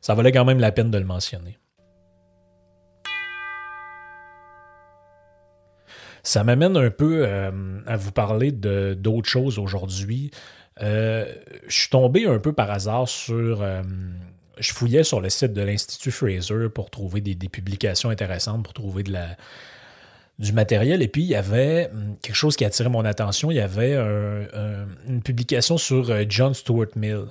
ça 0.00 0.14
valait 0.14 0.32
quand 0.32 0.44
même 0.44 0.60
la 0.60 0.72
peine 0.72 0.90
de 0.90 0.98
le 0.98 1.04
mentionner. 1.04 1.58
Ça 6.24 6.42
m'amène 6.42 6.76
un 6.78 6.90
peu 6.90 7.26
euh, 7.26 7.50
à 7.86 7.96
vous 7.96 8.10
parler 8.10 8.50
d'autres 8.50 9.28
choses 9.28 9.58
aujourd'hui. 9.58 10.30
Euh, 10.80 11.30
je 11.68 11.80
suis 11.80 11.90
tombé 11.90 12.26
un 12.26 12.38
peu 12.38 12.54
par 12.54 12.70
hasard 12.70 13.08
sur. 13.08 13.60
Euh, 13.62 13.82
je 14.58 14.72
fouillais 14.72 15.04
sur 15.04 15.20
le 15.20 15.28
site 15.28 15.52
de 15.52 15.60
l'Institut 15.60 16.10
Fraser 16.10 16.70
pour 16.74 16.88
trouver 16.88 17.20
des, 17.20 17.34
publications 17.48 18.08
intéressantes, 18.08 18.64
pour 18.64 18.72
trouver 18.72 19.04
du 20.38 20.52
matériel. 20.54 21.02
Et 21.02 21.08
puis, 21.08 21.22
il 21.22 21.28
y 21.28 21.34
avait 21.34 21.90
hum, 21.92 22.16
quelque 22.22 22.36
chose 22.36 22.56
qui 22.56 22.64
a 22.64 22.68
attiré 22.68 22.88
mon 22.88 23.04
attention. 23.04 23.50
Il 23.50 23.56
y 23.56 23.60
avait 23.60 23.94
une 23.94 25.22
publication 25.22 25.76
sur 25.76 26.10
John 26.30 26.54
Stuart 26.54 26.96
Mill. 26.96 27.26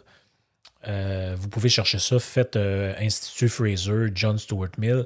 vous 0.86 1.50
pouvez 1.50 1.70
chercher 1.70 1.98
ça. 1.98 2.20
Faites 2.20 2.58
Institut 2.58 3.50
Fraser, 3.50 4.12
John 4.14 4.38
Stuart 4.38 4.78
Mill 4.78 5.06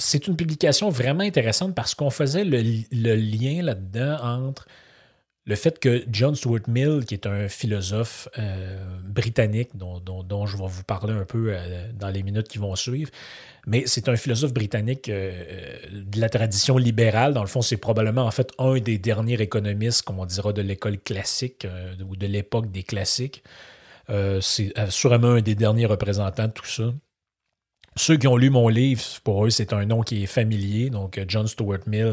c'est 0.00 0.26
une 0.26 0.36
publication 0.36 0.88
vraiment 0.88 1.22
intéressante 1.22 1.74
parce 1.74 1.94
qu'on 1.94 2.10
faisait 2.10 2.44
le, 2.44 3.14
lien 3.14 3.62
là-dedans 3.62 4.18
entre 4.22 4.66
le 5.46 5.56
fait 5.56 5.78
que 5.78 6.04
John 6.10 6.34
Stuart 6.34 6.68
Mill, 6.68 7.04
qui 7.06 7.14
est 7.14 7.26
un 7.26 7.48
philosophe 7.48 8.28
euh, 8.38 8.78
britannique 9.02 9.70
dont, 9.74 10.46
je 10.46 10.56
vais 10.56 10.66
vous 10.66 10.84
parler 10.84 11.12
un 11.12 11.24
peu 11.24 11.52
euh, 11.52 11.90
dans 11.92 12.08
les 12.08 12.22
minutes 12.22 12.48
qui 12.48 12.58
vont 12.58 12.76
suivre, 12.76 13.10
mais 13.66 13.84
c'est 13.86 14.08
un 14.08 14.16
philosophe 14.16 14.52
britannique 14.52 15.08
euh, 15.08 15.76
de 15.92 16.20
la 16.20 16.28
tradition 16.28 16.76
libérale. 16.76 17.34
Dans 17.34 17.42
le 17.42 17.48
fond, 17.48 17.62
c'est 17.62 17.78
probablement 17.78 18.24
en 18.24 18.30
fait 18.30 18.52
un 18.58 18.78
des 18.78 18.98
derniers 18.98 19.40
économistes, 19.40 20.02
comme 20.02 20.18
on 20.18 20.26
dira, 20.26 20.52
de 20.52 20.62
l'école 20.62 20.98
classique 20.98 21.66
ou 22.08 22.16
de 22.16 22.26
l'époque 22.26 22.70
des 22.70 22.82
classiques. 22.82 23.42
c'est 24.40 24.72
sûrement 24.88 25.32
un 25.32 25.40
des 25.40 25.54
derniers 25.54 25.86
représentants 25.86 26.46
de 26.46 26.52
tout 26.52 26.66
ça. 26.66 26.92
Ceux 27.96 28.16
qui 28.16 28.28
ont 28.28 28.36
lu 28.36 28.50
mon 28.50 28.68
livre, 28.68 29.02
pour 29.24 29.44
eux, 29.44 29.50
c'est 29.50 29.72
un 29.72 29.84
nom 29.84 30.02
qui 30.02 30.22
est 30.22 30.26
familier. 30.26 30.90
Donc, 30.90 31.20
John 31.26 31.46
Stuart 31.46 31.80
Mill, 31.86 32.12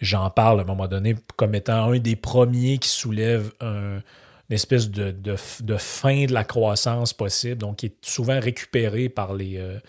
j'en 0.00 0.28
parle 0.30 0.60
à 0.60 0.62
un 0.62 0.66
moment 0.66 0.86
donné 0.86 1.16
comme 1.36 1.54
étant 1.54 1.90
un 1.90 1.98
des 1.98 2.16
premiers 2.16 2.78
qui 2.78 2.90
soulève 2.90 3.50
une 3.60 4.02
espèce 4.50 4.90
de, 4.90 5.36
fin 5.78 6.26
de 6.26 6.32
la 6.32 6.44
croissance 6.44 7.14
possible, 7.14 7.56
donc 7.56 7.76
qui 7.76 7.86
est 7.86 8.04
souvent 8.04 8.38
récupéré 8.38 9.08
par 9.08 9.34
les, 9.34 9.56
euh, 9.56 9.80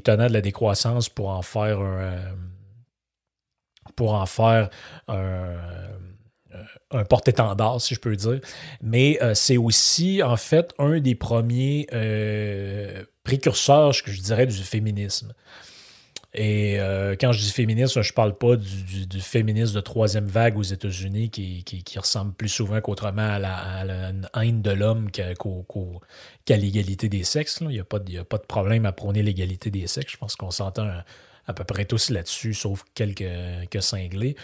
tenants 0.00 0.28
de 0.28 0.32
la 0.32 0.40
décroissance 0.40 1.08
pour 1.08 1.30
en 1.30 1.42
faire 1.42 1.80
un. 1.80 1.98
Euh, 2.02 2.32
pour 3.96 4.14
en 4.14 4.26
faire 4.26 4.70
un 5.08 5.56
un 6.90 7.04
porte-étendard, 7.04 7.80
si 7.80 7.94
je 7.94 8.00
peux 8.00 8.16
dire. 8.16 8.40
Mais 8.80 9.18
euh, 9.22 9.34
c'est 9.34 9.56
aussi, 9.56 10.22
en 10.22 10.36
fait, 10.36 10.72
un 10.78 11.00
des 11.00 11.14
premiers 11.14 11.86
précurseurs, 13.24 13.92
je, 13.92 14.02
je 14.06 14.20
dirais, 14.20 14.46
du 14.46 14.62
féminisme. 14.62 15.34
Et 16.34 16.80
euh, 16.80 17.14
quand 17.18 17.30
je 17.30 17.38
dis 17.38 17.50
féminisme, 17.52 18.02
je 18.02 18.12
parle 18.12 18.36
pas 18.36 18.56
du, 18.56 19.20
féminisme 19.20 19.76
de 19.76 19.80
troisième 19.80 20.26
vague 20.26 20.58
aux 20.58 20.64
États-Unis 20.64 21.30
qui, 21.30 21.84
ressemble 21.96 22.32
plus 22.32 22.48
souvent 22.48 22.80
qu'autrement 22.80 23.22
à 23.22 23.38
la, 23.38 24.12
haine 24.42 24.60
de 24.60 24.70
l'homme 24.72 25.12
qu'à 25.12 26.56
l'égalité 26.56 27.08
des 27.08 27.22
sexes. 27.22 27.58
Il 27.60 27.68
n'y 27.68 27.78
a, 27.78 27.84
pas 27.84 28.00
de 28.00 28.46
problème 28.48 28.84
à 28.84 28.90
prôner 28.90 29.22
l'égalité 29.22 29.70
des 29.70 29.86
sexes. 29.86 30.12
Je 30.12 30.16
pense 30.16 30.34
qu'on 30.34 30.50
s'entend 30.50 30.90
à, 31.46 31.54
peu 31.54 31.62
près 31.62 31.84
tous 31.84 32.10
là-dessus, 32.10 32.52
sauf 32.52 32.84
quelques, 32.94 33.18
quelques 33.70 33.82
cinglés. 33.82 34.34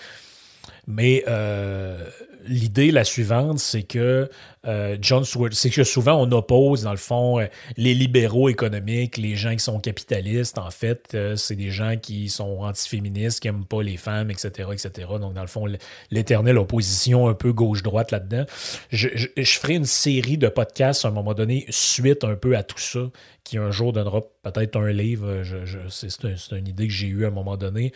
Mais 0.86 1.24
euh, 1.28 2.04
l'idée, 2.46 2.90
la 2.90 3.04
suivante, 3.04 3.58
c'est 3.58 3.84
que 3.84 4.28
euh, 4.66 4.96
John 5.00 5.24
c'est 5.52 5.70
que 5.70 5.84
souvent 5.84 6.14
on 6.14 6.30
oppose, 6.32 6.82
dans 6.82 6.90
le 6.90 6.96
fond, 6.96 7.38
euh, 7.38 7.46
les 7.76 7.94
libéraux 7.94 8.48
économiques, 8.48 9.16
les 9.16 9.36
gens 9.36 9.52
qui 9.52 9.60
sont 9.60 9.78
capitalistes, 9.78 10.58
en 10.58 10.70
fait, 10.70 11.16
c'est 11.36 11.54
des 11.54 11.70
gens 11.70 11.96
qui 11.96 12.28
sont 12.28 12.60
antiféministes, 12.62 13.40
qui 13.40 13.48
n'aiment 13.48 13.64
pas 13.64 13.82
les 13.82 13.96
femmes, 13.96 14.30
etc., 14.30 14.70
etc. 14.72 15.08
Donc, 15.20 15.34
dans 15.34 15.42
le 15.42 15.46
fond, 15.46 15.66
l'éternelle 16.10 16.58
opposition 16.58 17.28
un 17.28 17.34
peu 17.34 17.52
gauche-droite 17.52 18.10
là-dedans. 18.10 18.44
Je, 18.90 19.08
ferai 19.44 19.74
une 19.74 19.84
série 19.84 20.38
de 20.38 20.48
podcasts 20.48 21.04
à 21.04 21.08
un 21.08 21.12
moment 21.12 21.34
donné, 21.34 21.66
suite 21.68 22.24
un 22.24 22.34
peu 22.34 22.56
à 22.56 22.62
tout 22.62 22.78
ça, 22.78 23.10
qui 23.44 23.58
un 23.58 23.70
jour 23.70 23.92
donnera 23.92 24.22
peut-être 24.42 24.76
un 24.76 24.90
livre. 24.90 25.42
c'est 25.88 26.52
une 26.52 26.68
idée 26.68 26.88
que 26.88 26.92
j'ai 26.92 27.06
eue 27.06 27.24
à 27.24 27.28
un 27.28 27.32
moment 27.32 27.56
donné 27.56 27.92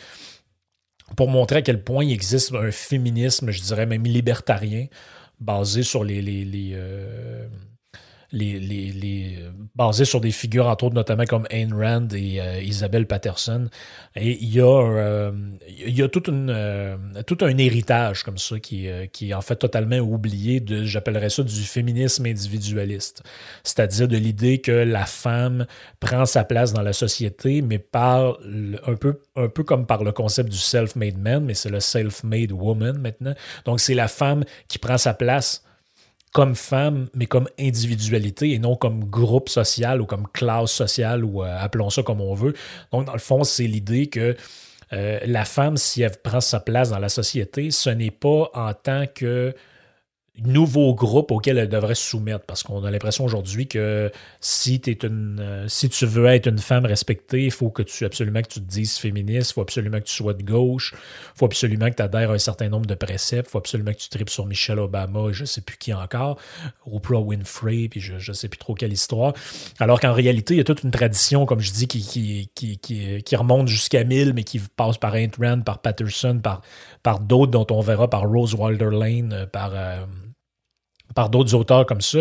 pour 1.16 1.28
montrer 1.28 1.58
à 1.58 1.62
quel 1.62 1.82
point 1.82 2.04
il 2.04 2.12
existe 2.12 2.54
un 2.54 2.70
féminisme, 2.70 3.50
je 3.50 3.62
dirais 3.62 3.86
même 3.86 4.04
libertarien, 4.04 4.86
basé 5.40 5.82
sur 5.82 6.04
les, 6.04 6.22
les, 6.22 6.72
euh, 6.74 7.46
les, 8.34 8.58
les, 8.58 9.38
basé 9.74 10.04
sur 10.04 10.20
des 10.20 10.30
figures, 10.30 10.66
entre 10.66 10.84
autres, 10.84 10.94
notamment 10.94 11.24
comme 11.24 11.46
Ayn 11.50 11.72
Rand 11.72 12.08
et 12.12 12.40
euh, 12.40 12.60
Isabelle 12.60 13.06
Patterson. 13.06 13.68
Et 14.16 14.38
il 14.42 14.52
y 14.52 14.60
a, 14.60 14.64
euh, 14.64 15.32
il 15.68 15.96
y 15.96 16.02
a 16.02 16.08
toute 16.08 16.28
une, 16.28 16.50
euh, 16.50 16.96
tout 17.26 17.38
un 17.40 17.56
héritage 17.58 18.22
comme 18.22 18.38
ça 18.38 18.58
qui, 18.60 18.88
qui 19.12 19.30
est 19.30 19.34
en 19.34 19.40
fait 19.40 19.56
totalement 19.56 19.98
oublié 19.98 20.60
de, 20.60 20.84
j'appellerais 20.84 21.30
ça, 21.30 21.42
du 21.42 21.62
féminisme 21.62 22.26
individualiste. 22.26 23.22
C'est-à-dire 23.62 24.08
de 24.08 24.16
l'idée 24.16 24.58
que 24.60 24.72
la 24.72 25.06
femme 25.06 25.66
prend 26.00 26.26
sa 26.26 26.44
place 26.44 26.72
dans 26.72 26.82
la 26.82 26.92
société, 26.92 27.62
mais 27.62 27.78
par 27.78 28.38
un 28.86 28.94
peu, 28.94 29.20
un 29.36 29.48
peu 29.48 29.64
comme 29.64 29.86
par 29.86 30.04
le 30.04 30.12
concept 30.12 30.50
du 30.50 30.58
self-made 30.58 31.18
man, 31.18 31.44
mais 31.44 31.54
c'est 31.54 31.70
le 31.70 31.80
self-made 31.80 32.52
woman 32.52 32.98
maintenant. 32.98 33.34
Donc 33.64 33.80
c'est 33.80 33.94
la 33.94 34.08
femme 34.08 34.44
qui 34.68 34.78
prend 34.78 34.98
sa 34.98 35.14
place 35.14 35.64
comme 36.34 36.56
femme, 36.56 37.06
mais 37.14 37.26
comme 37.26 37.48
individualité 37.60 38.50
et 38.50 38.58
non 38.58 38.74
comme 38.74 39.04
groupe 39.04 39.48
social 39.48 40.02
ou 40.02 40.04
comme 40.04 40.26
classe 40.32 40.72
sociale 40.72 41.24
ou 41.24 41.44
euh, 41.44 41.56
appelons 41.60 41.90
ça 41.90 42.02
comme 42.02 42.20
on 42.20 42.34
veut. 42.34 42.54
Donc, 42.90 43.06
dans 43.06 43.12
le 43.12 43.20
fond, 43.20 43.44
c'est 43.44 43.68
l'idée 43.68 44.08
que 44.08 44.36
euh, 44.92 45.20
la 45.24 45.44
femme, 45.44 45.76
si 45.76 46.02
elle 46.02 46.16
prend 46.22 46.40
sa 46.40 46.58
place 46.58 46.90
dans 46.90 46.98
la 46.98 47.08
société, 47.08 47.70
ce 47.70 47.88
n'est 47.88 48.10
pas 48.10 48.50
en 48.52 48.74
tant 48.74 49.04
que 49.06 49.54
nouveau 50.42 50.94
groupe 50.94 51.30
auquel 51.30 51.58
elle 51.58 51.68
devrait 51.68 51.94
se 51.94 52.02
soumettre. 52.10 52.44
Parce 52.44 52.62
qu'on 52.62 52.82
a 52.84 52.90
l'impression 52.90 53.24
aujourd'hui 53.24 53.68
que 53.68 54.10
si, 54.40 54.80
es 54.86 54.90
une, 55.04 55.38
euh, 55.40 55.68
si 55.68 55.88
tu 55.88 56.06
veux 56.06 56.26
être 56.26 56.48
une 56.48 56.58
femme 56.58 56.86
respectée, 56.86 57.44
il 57.44 57.52
faut 57.52 57.70
que 57.70 57.82
tu 57.82 58.04
absolument 58.04 58.42
que 58.42 58.48
tu 58.48 58.60
te 58.60 58.68
dises 58.68 58.96
féministe, 58.96 59.50
il 59.50 59.54
faut 59.54 59.60
absolument 59.60 59.98
que 59.98 60.04
tu 60.04 60.14
sois 60.14 60.34
de 60.34 60.42
gauche, 60.42 60.92
il 60.94 61.38
faut 61.38 61.46
absolument 61.46 61.88
que 61.88 61.94
tu 61.94 62.02
adhères 62.02 62.30
à 62.30 62.34
un 62.34 62.38
certain 62.38 62.68
nombre 62.68 62.86
de 62.86 62.94
préceptes, 62.94 63.48
il 63.48 63.52
faut 63.52 63.58
absolument 63.58 63.92
que 63.92 63.98
tu 63.98 64.08
tripes 64.08 64.30
sur 64.30 64.46
Michelle 64.46 64.80
Obama 64.80 65.30
et 65.30 65.32
je 65.32 65.44
sais 65.44 65.60
plus 65.60 65.76
qui 65.76 65.94
encore, 65.94 66.38
Oprah 66.90 67.20
Winfrey, 67.20 67.88
puis 67.88 68.00
je 68.00 68.14
ne 68.14 68.34
sais 68.34 68.48
plus 68.48 68.58
trop 68.58 68.74
quelle 68.74 68.92
histoire. 68.92 69.34
Alors 69.78 70.00
qu'en 70.00 70.12
réalité, 70.12 70.54
il 70.54 70.58
y 70.58 70.60
a 70.60 70.64
toute 70.64 70.82
une 70.82 70.90
tradition, 70.90 71.46
comme 71.46 71.60
je 71.60 71.72
dis, 71.72 71.86
qui, 71.86 72.00
qui, 72.00 72.50
qui, 72.54 72.78
qui, 72.78 73.22
qui 73.22 73.36
remonte 73.36 73.68
jusqu'à 73.68 74.02
1000, 74.02 74.32
mais 74.34 74.42
qui 74.42 74.58
passe 74.58 74.98
par 74.98 75.14
Ayn 75.14 75.30
Rand, 75.40 75.60
par 75.60 75.78
Patterson, 75.78 76.40
par, 76.42 76.62
par 77.04 77.20
d'autres 77.20 77.52
dont 77.52 77.66
on 77.70 77.80
verra, 77.80 78.10
par 78.10 78.22
Rose 78.22 78.54
Wilder 78.54 78.90
Lane, 78.90 79.32
euh, 79.32 79.46
par... 79.46 79.70
Euh, 79.74 80.04
par 81.14 81.30
d'autres 81.30 81.54
auteurs 81.54 81.86
comme 81.86 82.00
ça, 82.00 82.20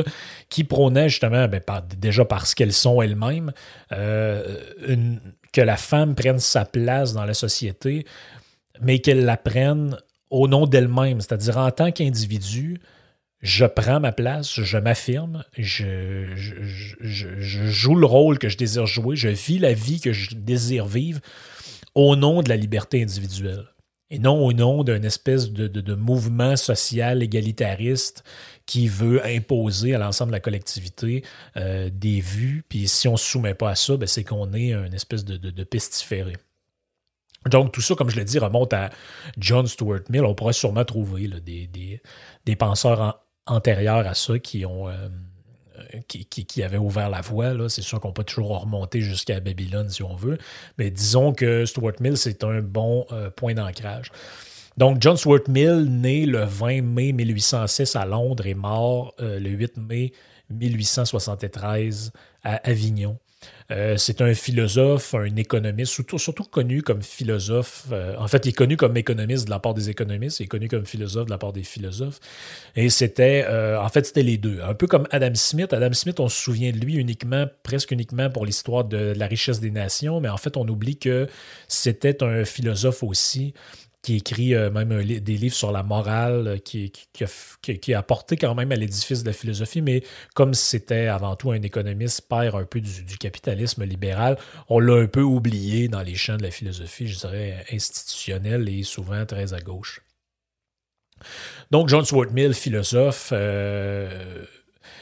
qui 0.50 0.64
prônaient 0.64 1.10
justement, 1.10 1.48
ben, 1.48 1.62
déjà 1.98 2.26
parce 2.26 2.56
qu'elles 2.56 2.74
sont 2.74 3.02
elles-mêmes, 3.02 3.52
euh, 3.92 4.58
que 5.52 5.62
la 5.62 5.78
femme 5.78 6.16
prenne 6.16 6.40
sa 6.40 6.66
place 6.66 7.14
dans 7.14 7.26
la 7.26 7.34
société, 7.34 8.06
mais 8.82 9.00
qu'elle 9.00 9.26
la 9.26 9.38
prenne 9.38 9.98
au 10.30 10.48
nom 10.48 10.66
d'elle-même, 10.66 11.22
c'est-à-dire 11.22 11.58
en 11.58 11.70
tant 11.72 11.92
qu'individu, 11.92 12.80
je 13.42 13.66
prends 13.66 14.00
ma 14.00 14.12
place, 14.12 14.60
je 14.62 14.78
m'affirme, 14.78 15.44
je, 15.58 16.26
joue 17.02 17.96
le 17.96 18.06
rôle 18.06 18.40
que 18.40 18.50
je 18.50 18.58
désire 18.58 18.86
jouer, 18.86 19.16
je 19.16 19.28
vis 19.28 19.60
la 19.60 19.74
vie 19.74 20.00
que 20.00 20.14
je 20.14 20.34
désire 20.34 20.86
vivre 20.86 21.20
au 21.94 22.16
nom 22.16 22.42
de 22.42 22.50
la 22.50 22.56
liberté 22.56 23.02
individuelle 23.02 23.66
et 24.14 24.20
non 24.20 24.46
au 24.46 24.54
nom 24.54 24.84
d'un 24.84 25.02
espèce 25.02 25.52
de, 25.52 25.96
mouvement 25.96 26.56
social 26.56 27.24
égalitariste 27.24 28.24
qui 28.68 28.88
veut 28.88 29.26
imposer 29.26 29.96
à 29.96 29.98
l'ensemble 29.98 30.30
de 30.30 30.36
la 30.36 30.40
collectivité 30.40 31.24
euh, 31.58 31.90
des 31.92 32.22
vues. 32.22 32.64
Puis 32.70 32.88
si 32.88 33.08
on 33.08 33.14
ne 33.14 33.18
se 33.18 33.26
soumet 33.26 33.56
pas 33.56 33.72
à 33.72 33.76
ça, 33.76 33.98
ben, 33.98 34.06
c'est 34.06 34.24
qu'on 34.24 34.54
est 34.54 34.72
une 34.72 34.94
espèce 34.94 35.26
de, 35.26 35.64
pestiféré. 35.64 36.38
Donc, 37.50 37.72
tout 37.72 37.82
ça, 37.82 37.96
comme 37.96 38.12
je 38.12 38.16
l'ai 38.16 38.24
dit, 38.24 38.38
remonte 38.38 38.72
à 38.74 38.92
John 39.40 39.66
Stuart 39.66 40.02
Mill. 40.10 40.26
On 40.26 40.36
pourrait 40.36 40.54
sûrement 40.54 40.86
trouver 40.86 41.28
des, 41.28 42.56
penseurs 42.56 43.26
antérieurs 43.48 44.08
à 44.08 44.14
ça 44.14 44.38
qui 44.38 44.64
ont, 44.64 44.90
euh, 44.90 45.10
qui, 46.08 46.64
avait 46.64 46.78
ouvert 46.78 47.10
la 47.10 47.22
voie. 47.22 47.70
C'est 47.70 47.82
sûr 47.82 48.00
qu'on 48.00 48.14
peut 48.14 48.24
toujours 48.24 48.62
remonter 48.62 49.02
jusqu'à 49.02 49.40
Babylone 49.40 49.90
si 49.90 50.04
on 50.04 50.16
veut, 50.16 50.38
mais 50.78 50.90
disons 50.90 51.34
que 51.34 51.66
Stuart 51.66 51.94
Mill, 52.00 52.18
c'est 52.18 52.44
un 52.44 52.62
bon 52.62 53.06
euh, 53.12 53.30
point 53.30 53.54
d'ancrage. 53.54 54.12
Donc, 54.78 55.02
John 55.02 55.18
Stuart 55.18 55.48
Mill, 55.50 55.86
né 55.90 56.26
le 56.26 56.44
20 56.46 56.82
mai 56.82 57.12
1806 57.12 57.96
à 57.96 58.06
Londres, 58.06 58.48
est 58.48 58.56
mort 58.56 59.14
euh, 59.20 59.40
le 59.40 59.50
8 59.50 59.78
mai 59.78 60.14
1873 60.50 62.12
à 62.44 62.56
Avignon. 62.68 63.18
Euh, 63.72 63.98
c'est 63.98 64.22
un 64.22 64.34
philosophe, 64.34 65.14
un 65.14 65.36
économiste, 65.36 65.94
surtout, 66.18 66.44
connu 66.44 66.82
comme 66.82 67.02
philosophe. 67.02 67.86
Euh, 67.92 68.16
en 68.18 68.28
fait, 68.28 68.46
il 68.46 68.50
est 68.50 68.54
connu 68.54 68.78
comme 68.78 68.96
économiste 68.98 69.46
de 69.46 69.50
la 69.50 69.60
part 69.60 69.74
des 69.74 69.90
économistes, 69.90 70.40
il 70.40 70.44
est 70.44 70.48
connu 70.48 70.68
comme 70.68 70.86
philosophe 70.86 71.26
de 71.26 71.32
la 71.32 71.38
part 71.38 71.54
des 71.54 71.64
philosophes. 71.64 72.20
Et 72.76 72.90
c'était, 72.90 73.46
euh, 73.48 73.80
en 73.80 73.90
fait, 73.90 74.06
c'était 74.06 74.24
les 74.24 74.38
deux. 74.38 74.60
Un 74.62 74.74
peu 74.74 74.88
comme 74.88 75.08
Adam 75.12 75.34
Smith. 75.36 75.74
Adam 75.74 75.94
Smith, 75.94 76.20
on 76.20 76.30
se 76.30 76.42
souvient 76.42 76.72
de 76.72 76.78
lui 76.78 76.96
uniquement, 76.96 77.46
presque 77.64 77.92
uniquement 77.92 78.30
pour 78.30 78.46
l'histoire 78.46 78.84
de 78.84 79.14
la 79.16 79.28
richesse 79.28 79.60
des 79.60 79.72
nations, 79.72 80.20
mais 80.20 80.30
en 80.30 80.38
fait, 80.38 80.58
on 80.58 80.68
oublie 80.68 80.98
que 80.98 81.28
c'était 81.68 82.24
un 82.24 82.46
philosophe 82.46 83.04
aussi 83.04 83.54
qui 84.04 84.18
écrit 84.18 84.54
euh, 84.54 84.70
même 84.70 85.02
des 85.02 85.38
livres 85.38 85.56
sur 85.56 85.72
la 85.72 85.82
morale, 85.82 86.48
euh, 86.48 86.58
qui, 86.58 86.92
a, 87.22 87.98
apporté 87.98 88.36
quand 88.36 88.54
même 88.54 88.72
à 88.72 88.76
l'édifice 88.76 89.24
de 89.24 89.30
la 89.30 89.34
philosophie, 89.34 89.82
mais 89.82 90.04
comme 90.36 90.54
c'était 90.54 91.08
avant 91.08 91.38
tout 91.38 91.52
un 91.52 91.62
économiste 91.62 92.28
père 92.28 92.58
un 92.58 92.66
peu 92.66 92.82
du, 92.82 93.18
capitalisme 93.18 93.86
libéral, 93.86 94.38
on 94.68 94.80
l'a 94.80 94.96
un 94.96 95.08
peu 95.08 95.22
oublié 95.22 95.88
dans 95.88 96.02
les 96.02 96.16
champs 96.16 96.36
de 96.36 96.44
la 96.44 96.52
philosophie, 96.52 97.08
je 97.08 97.18
dirais, 97.18 97.66
institutionnelle 97.72 98.68
et 98.68 98.84
souvent 98.84 99.26
très 99.26 99.54
à 99.54 99.62
gauche. 99.62 100.02
Donc, 101.72 101.88
John 101.88 102.04
Stuart 102.04 102.32
Mill, 102.32 102.54
philosophe, 102.54 103.30
euh, 103.32 104.44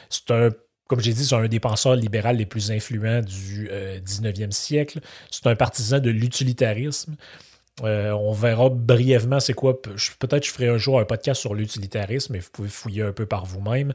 c'est 0.08 0.30
un 0.30 0.50
comme 0.88 1.00
j'ai 1.00 1.14
dit, 1.14 1.24
c'est 1.24 1.34
un 1.34 1.48
des 1.48 1.60
penseurs 1.60 1.96
libéraux 1.96 2.34
les 2.34 2.44
plus 2.44 2.70
influents 2.70 3.22
du 3.22 3.70
19e 4.04 4.50
siècle. 4.50 5.00
C'est 5.30 5.46
un 5.46 5.56
partisan 5.56 6.00
de 6.00 6.10
l'utilitarisme. 6.10 7.16
On 7.82 8.32
verra 8.32 8.68
brièvement 8.68 9.40
c'est 9.40 9.54
quoi. 9.54 9.80
Peut-être 9.80 10.46
je 10.46 10.50
ferai 10.50 10.68
un 10.68 10.78
jour 10.78 11.00
un 11.00 11.04
podcast 11.04 11.40
sur 11.40 11.54
l'utilitarisme, 11.54 12.34
mais 12.34 12.40
vous 12.40 12.50
pouvez 12.52 12.68
fouiller 12.68 13.02
un 13.02 13.12
peu 13.12 13.26
par 13.26 13.46
vous-même. 13.46 13.92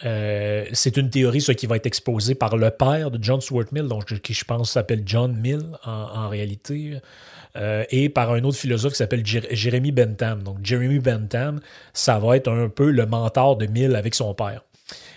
c'est 0.00 0.96
une 0.96 1.10
théorie 1.10 1.40
ce 1.40 1.52
qui 1.52 1.66
va 1.66 1.76
être 1.76 1.86
exposée 1.86 2.34
par 2.34 2.56
le 2.56 2.70
père 2.70 3.10
de 3.10 3.22
John 3.22 3.40
Stuart 3.40 3.66
Mill, 3.72 3.88
qui 4.22 4.34
je 4.34 4.44
pense 4.44 4.72
s'appelle 4.72 5.02
John 5.04 5.36
Mill 5.36 5.62
en 5.84 6.28
réalité. 6.28 7.00
Euh, 7.56 7.84
et 7.90 8.08
par 8.08 8.32
un 8.32 8.42
autre 8.44 8.58
philosophe 8.58 8.92
qui 8.92 8.98
s'appelle 8.98 9.24
Jeremy 9.24 9.92
Bentham. 9.92 10.42
Donc, 10.42 10.58
Jeremy 10.62 10.98
Bentham, 10.98 11.60
ça 11.92 12.18
va 12.18 12.36
être 12.36 12.48
un 12.48 12.68
peu 12.68 12.90
le 12.90 13.06
mentor 13.06 13.56
de 13.56 13.66
Mill 13.66 13.96
avec 13.96 14.14
son 14.14 14.34
père. 14.34 14.62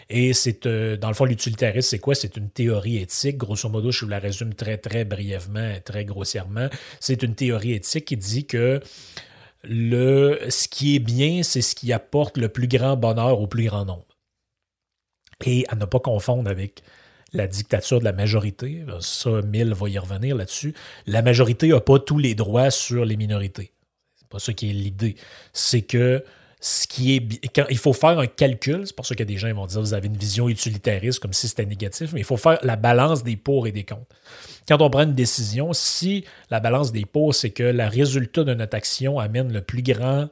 Et 0.09 0.33
c'est, 0.33 0.65
euh, 0.65 0.97
dans 0.97 1.09
le 1.09 1.13
fond, 1.13 1.25
l'utilitarisme, 1.25 1.87
c'est 1.87 1.99
quoi? 1.99 2.15
C'est 2.15 2.35
une 2.35 2.49
théorie 2.49 2.97
éthique. 2.97 3.37
Grosso 3.37 3.69
modo, 3.69 3.91
je 3.91 4.05
vous 4.05 4.09
la 4.09 4.19
résume 4.19 4.55
très, 4.55 4.77
très 4.77 5.05
brièvement, 5.05 5.75
très 5.85 6.03
grossièrement. 6.03 6.67
C'est 6.99 7.21
une 7.21 7.35
théorie 7.35 7.73
éthique 7.73 8.05
qui 8.05 8.17
dit 8.17 8.45
que 8.47 8.81
le, 9.63 10.39
ce 10.49 10.67
qui 10.67 10.95
est 10.95 10.99
bien, 10.99 11.43
c'est 11.43 11.61
ce 11.61 11.75
qui 11.75 11.93
apporte 11.93 12.37
le 12.37 12.49
plus 12.49 12.67
grand 12.67 12.97
bonheur 12.97 13.39
au 13.39 13.47
plus 13.47 13.65
grand 13.65 13.85
nombre. 13.85 14.07
Et 15.45 15.65
à 15.69 15.75
ne 15.75 15.85
pas 15.85 15.99
confondre 15.99 16.49
avec 16.49 16.81
la 17.31 17.45
dictature 17.45 17.99
de 17.99 18.05
la 18.05 18.11
majorité. 18.11 18.83
Ça, 19.01 19.41
Mill 19.43 19.73
va 19.73 19.89
y 19.89 19.99
revenir 19.99 20.35
là-dessus. 20.35 20.73
La 21.05 21.21
majorité 21.21 21.67
n'a 21.69 21.81
pas 21.81 21.99
tous 21.99 22.17
les 22.17 22.33
droits 22.33 22.71
sur 22.71 23.05
les 23.05 23.15
minorités. 23.15 23.71
C'est 24.15 24.27
pas 24.27 24.39
ça 24.39 24.53
qui 24.53 24.71
est 24.71 24.73
l'idée. 24.73 25.15
C'est 25.53 25.83
que 25.83 26.23
ce 26.59 26.87
qui 26.87 27.15
est 27.15 27.67
il 27.69 27.77
faut 27.77 27.93
faire 27.93 28.19
un 28.19 28.27
calcul, 28.27 28.85
c'est 28.85 28.95
pour 28.95 29.05
ça 29.05 29.15
que 29.15 29.23
des 29.23 29.37
gens 29.37 29.53
vont 29.53 29.65
dire 29.65 29.79
vous 29.79 29.93
avez 29.93 30.07
une 30.07 30.17
vision 30.17 30.49
utilitariste 30.49 31.19
comme 31.19 31.33
si 31.33 31.47
c'était 31.47 31.65
négatif, 31.65 32.11
mais 32.13 32.19
il 32.19 32.25
faut 32.25 32.37
faire 32.37 32.59
la 32.63 32.75
balance 32.75 33.23
des 33.23 33.37
pour 33.37 33.67
et 33.67 33.71
des 33.71 33.85
contre. 33.85 34.07
Quand 34.67 34.81
on 34.81 34.89
prend 34.89 35.03
une 35.03 35.13
décision, 35.13 35.71
si 35.73 36.25
la 36.49 36.59
balance 36.59 36.91
des 36.91 37.05
pour, 37.05 37.33
c'est 37.33 37.51
que 37.51 37.63
le 37.63 37.85
résultat 37.85 38.43
de 38.43 38.53
notre 38.53 38.75
action 38.75 39.19
amène 39.19 39.53
le 39.53 39.61
plus 39.61 39.81
grand 39.81 40.29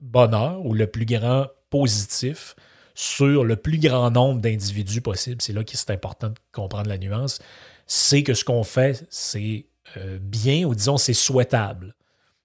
bonheur 0.00 0.64
ou 0.64 0.74
le 0.74 0.86
plus 0.86 1.06
grand 1.06 1.46
positif, 1.70 2.54
sur 2.94 3.44
le 3.44 3.56
plus 3.56 3.78
grand 3.78 4.10
nombre 4.10 4.40
d'individus 4.40 5.00
possible, 5.00 5.40
c'est 5.40 5.54
là 5.54 5.64
que 5.64 5.74
c'est 5.74 5.90
important 5.90 6.28
de 6.28 6.34
comprendre 6.52 6.88
la 6.88 6.98
nuance, 6.98 7.38
c'est 7.86 8.22
que 8.22 8.34
ce 8.34 8.44
qu'on 8.44 8.62
fait, 8.62 9.06
c'est 9.08 9.66
euh, 9.96 10.18
bien 10.20 10.64
ou 10.66 10.74
disons 10.74 10.98
c'est 10.98 11.14
souhaitable. 11.14 11.94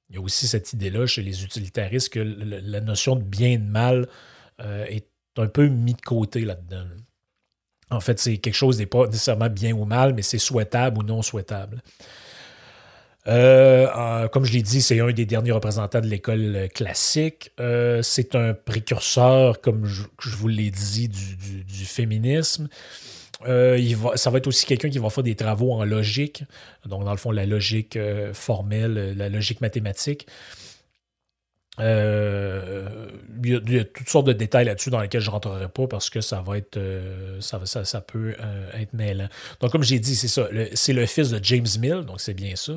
Il 0.10 0.16
y 0.16 0.20
a 0.20 0.22
aussi 0.22 0.48
cette 0.48 0.74
idée-là 0.74 1.08
chez 1.08 1.24
les 1.24 1.44
utilitaristes 1.44 2.10
que 2.10 2.20
la 2.20 2.82
notion 2.82 3.16
de 3.16 3.24
bien 3.24 3.50
et 3.50 3.58
de 3.58 3.68
mal 3.68 4.08
euh, 4.62 4.86
est 4.86 5.08
un 5.38 5.48
peu 5.48 5.68
mis 5.68 5.94
de 5.94 6.02
côté 6.02 6.42
là-dedans. 6.42 6.86
En 7.90 8.00
fait, 8.00 8.20
c'est 8.20 8.38
quelque 8.38 8.56
chose 8.56 8.80
n'est 8.80 8.86
pas 8.86 9.06
nécessairement 9.08 9.50
bien 9.50 9.74
ou 9.74 9.86
mal, 9.86 10.14
mais 10.14 10.22
c'est 10.22 10.38
souhaitable 10.38 11.00
ou 11.00 11.04
non 11.04 11.22
souhaitable. 11.22 11.82
Euh, 13.28 14.28
comme 14.28 14.46
je 14.46 14.54
l'ai 14.54 14.62
dit, 14.62 14.82
c'est 14.82 15.00
un 15.00 15.12
des 15.12 15.26
derniers 15.26 15.52
représentants 15.52 16.02
de 16.02 16.08
l'école 16.08 16.70
classique. 16.74 17.52
Euh, 17.60 18.02
c'est 18.02 18.36
un 18.36 18.54
précurseur, 18.54 19.62
comme 19.62 19.86
je, 19.86 20.04
vous 20.20 20.48
l'ai 20.48 20.70
dit, 20.70 21.10
du, 21.10 21.86
féminisme. 21.86 22.68
Il 23.48 23.96
va, 23.96 24.18
ça 24.18 24.30
va 24.30 24.38
être 24.38 24.48
aussi 24.48 24.66
quelqu'un 24.66 24.90
qui 24.90 25.00
va 25.00 25.10
faire 25.10 25.24
des 25.24 25.36
travaux 25.36 25.74
en 25.74 25.84
logique, 25.84 26.44
donc 26.86 27.04
dans 27.04 27.12
le 27.12 27.18
fond 27.18 27.32
la 27.32 27.46
logique 27.46 27.98
formelle, 28.34 29.16
la 29.18 29.30
logique 29.30 29.62
mathématique. 29.62 30.28
Euh, 31.80 33.10
il, 33.44 33.72
y 33.72 33.80
a, 33.80 33.84
toutes 33.84 34.08
sortes 34.08 34.28
de 34.28 34.34
détails 34.34 34.66
là-dessus 34.66 34.90
dans 34.90 35.02
lesquels 35.02 35.22
je 35.22 35.28
ne 35.28 35.32
rentrerai 35.32 35.68
pas 35.68 35.88
parce 35.88 36.10
que 36.10 36.22
ça 36.22 36.42
va 36.42 36.58
être 36.58 36.78
euh, 36.78 37.42
ça, 37.42 37.60
ça, 37.66 38.02
peut 38.02 38.36
euh, 38.40 38.72
être 38.74 38.94
mêlant. 38.94 39.28
Donc, 39.60 39.72
comme 39.72 39.84
j'ai 39.84 40.00
dit, 40.00 40.16
c'est 40.16 40.28
ça. 40.28 40.48
C'est 40.74 40.94
le 40.94 41.06
fils 41.06 41.30
de 41.32 41.40
James 41.44 41.68
Mill, 41.80 42.06
donc 42.06 42.22
c'est 42.22 42.34
bien 42.34 42.56
ça. 42.56 42.74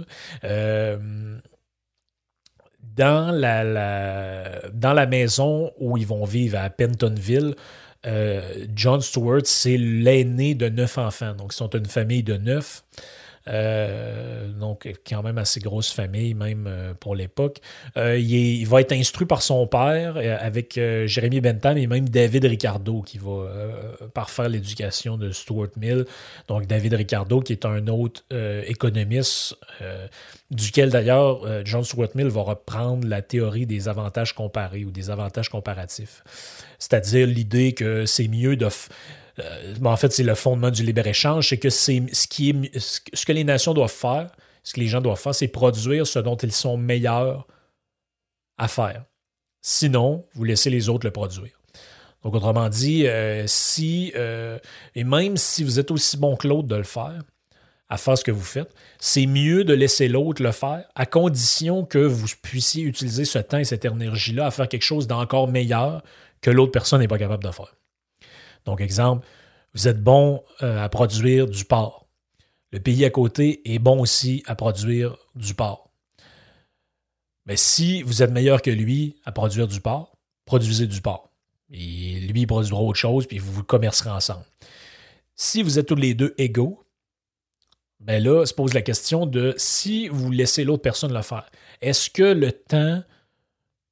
dans, 2.82 3.30
la, 3.30 4.68
dans 4.72 4.92
la 4.92 5.06
maison 5.06 5.72
où 5.78 5.96
ils 5.96 6.06
vont 6.06 6.24
vivre 6.24 6.58
à 6.58 6.68
Pentonville, 6.68 7.54
John 8.04 9.00
Stewart, 9.00 9.42
c'est 9.44 9.76
l'aîné 9.76 10.54
de 10.54 10.68
neuf 10.68 10.98
enfants. 10.98 11.34
Donc, 11.34 11.52
ils 11.52 11.56
sont 11.56 11.70
une 11.70 11.86
famille 11.86 12.22
de 12.22 12.36
neuf. 12.36 12.84
Euh, 13.48 14.48
donc, 14.48 14.92
quand 15.08 15.22
même 15.22 15.38
assez 15.38 15.60
grosse 15.60 15.90
famille, 15.90 16.34
même 16.34 16.66
euh, 16.66 16.94
pour 16.94 17.14
l'époque. 17.14 17.58
Euh, 17.96 18.18
il, 18.18 18.64
va 18.66 18.80
être 18.80 18.92
instruit 18.92 19.26
par 19.26 19.42
son 19.42 19.66
père 19.66 20.16
avec 20.40 20.78
Jérémy 21.06 21.40
Bentham 21.40 21.78
et 21.78 21.86
même 21.86 22.08
David 22.08 22.44
Ricardo 22.44 23.02
qui 23.02 23.18
va 23.18 23.46
parfaire 24.12 24.48
l'éducation 24.48 25.16
de 25.16 25.32
Stuart 25.32 25.68
Mill. 25.76 26.04
Donc, 26.48 26.66
David 26.66 26.94
Ricardo, 26.94 27.40
qui 27.40 27.52
est 27.52 27.64
un 27.64 27.86
autre 27.88 28.22
économiste, 28.66 29.56
duquel 30.50 30.90
d'ailleurs 30.90 31.40
John 31.64 31.84
Stuart 31.84 32.10
Mill 32.14 32.28
va 32.28 32.42
reprendre 32.42 33.08
la 33.08 33.22
théorie 33.22 33.66
des 33.66 33.88
avantages 33.88 34.34
comparés 34.34 34.84
ou 34.84 34.90
des 34.90 35.08
avantages 35.10 35.48
comparatifs. 35.48 36.22
C'est-à-dire 36.78 37.26
l'idée 37.26 37.72
que 37.72 38.04
c'est 38.04 38.28
mieux 38.28 38.56
de 38.56 38.68
euh, 39.40 39.74
en 39.84 39.96
fait, 39.96 40.12
c'est 40.12 40.22
le 40.22 40.34
fondement 40.34 40.70
du 40.70 40.82
libre-échange, 40.82 41.48
c'est 41.48 41.58
que 41.58 41.70
c'est 41.70 42.02
ce, 42.12 42.26
qui 42.26 42.50
est, 42.50 42.78
ce 42.78 43.26
que 43.26 43.32
les 43.32 43.44
nations 43.44 43.74
doivent 43.74 43.90
faire, 43.90 44.30
ce 44.62 44.74
que 44.74 44.80
les 44.80 44.86
gens 44.86 45.00
doivent 45.00 45.20
faire, 45.20 45.34
c'est 45.34 45.48
produire 45.48 46.06
ce 46.06 46.18
dont 46.18 46.36
ils 46.36 46.52
sont 46.52 46.76
meilleurs 46.76 47.46
à 48.58 48.68
faire. 48.68 49.04
Sinon, 49.62 50.26
vous 50.34 50.44
laissez 50.44 50.70
les 50.70 50.88
autres 50.88 51.06
le 51.06 51.12
produire. 51.12 51.60
Donc, 52.22 52.34
autrement 52.34 52.68
dit, 52.68 53.06
euh, 53.06 53.44
si, 53.46 54.12
euh, 54.16 54.58
et 54.94 55.04
même 55.04 55.36
si 55.36 55.62
vous 55.62 55.78
êtes 55.78 55.90
aussi 55.90 56.16
bon 56.16 56.36
que 56.36 56.48
l'autre 56.48 56.68
de 56.68 56.76
le 56.76 56.82
faire, 56.82 57.22
à 57.88 57.96
faire 57.96 58.18
ce 58.18 58.24
que 58.24 58.30
vous 58.30 58.44
faites, 58.44 58.74
c'est 58.98 59.26
mieux 59.26 59.64
de 59.64 59.72
laisser 59.72 60.08
l'autre 60.08 60.42
le 60.42 60.52
faire, 60.52 60.84
à 60.94 61.06
condition 61.06 61.84
que 61.84 61.98
vous 61.98 62.26
puissiez 62.42 62.82
utiliser 62.84 63.24
ce 63.24 63.38
temps 63.38 63.58
et 63.58 63.64
cette 63.64 63.84
énergie-là 63.84 64.46
à 64.46 64.50
faire 64.50 64.68
quelque 64.68 64.82
chose 64.82 65.06
d'encore 65.06 65.48
meilleur 65.48 66.02
que 66.42 66.50
l'autre 66.50 66.72
personne 66.72 67.00
n'est 67.00 67.08
pas 67.08 67.18
capable 67.18 67.44
de 67.44 67.50
faire. 67.50 67.72
Donc, 68.68 68.82
exemple, 68.82 69.26
vous 69.72 69.88
êtes 69.88 70.02
bon 70.02 70.44
euh, 70.62 70.84
à 70.84 70.90
produire 70.90 71.46
du 71.46 71.64
porc. 71.64 72.06
Le 72.70 72.80
pays 72.80 73.06
à 73.06 73.10
côté 73.10 73.62
est 73.72 73.78
bon 73.78 73.98
aussi 73.98 74.42
à 74.46 74.54
produire 74.54 75.16
du 75.34 75.54
porc. 75.54 75.90
Mais 77.46 77.56
si 77.56 78.02
vous 78.02 78.22
êtes 78.22 78.30
meilleur 78.30 78.60
que 78.60 78.70
lui 78.70 79.16
à 79.24 79.32
produire 79.32 79.68
du 79.68 79.80
porc, 79.80 80.12
produisez 80.44 80.86
du 80.86 81.00
porc. 81.00 81.30
Et 81.70 82.20
lui, 82.20 82.44
produira 82.44 82.82
autre 82.82 82.98
chose, 82.98 83.26
puis 83.26 83.38
vous 83.38 83.50
vous 83.50 83.64
commercerez 83.64 84.10
ensemble. 84.10 84.44
Si 85.34 85.62
vous 85.62 85.78
êtes 85.78 85.86
tous 85.86 85.94
les 85.94 86.12
deux 86.12 86.34
égaux, 86.36 86.84
ben 88.00 88.22
là, 88.22 88.44
se 88.44 88.52
pose 88.52 88.74
la 88.74 88.82
question 88.82 89.24
de 89.24 89.54
si 89.56 90.08
vous 90.08 90.30
laissez 90.30 90.64
l'autre 90.64 90.82
personne 90.82 91.14
le 91.14 91.22
faire, 91.22 91.50
est-ce 91.80 92.10
que 92.10 92.22
le 92.22 92.52
temps 92.52 93.02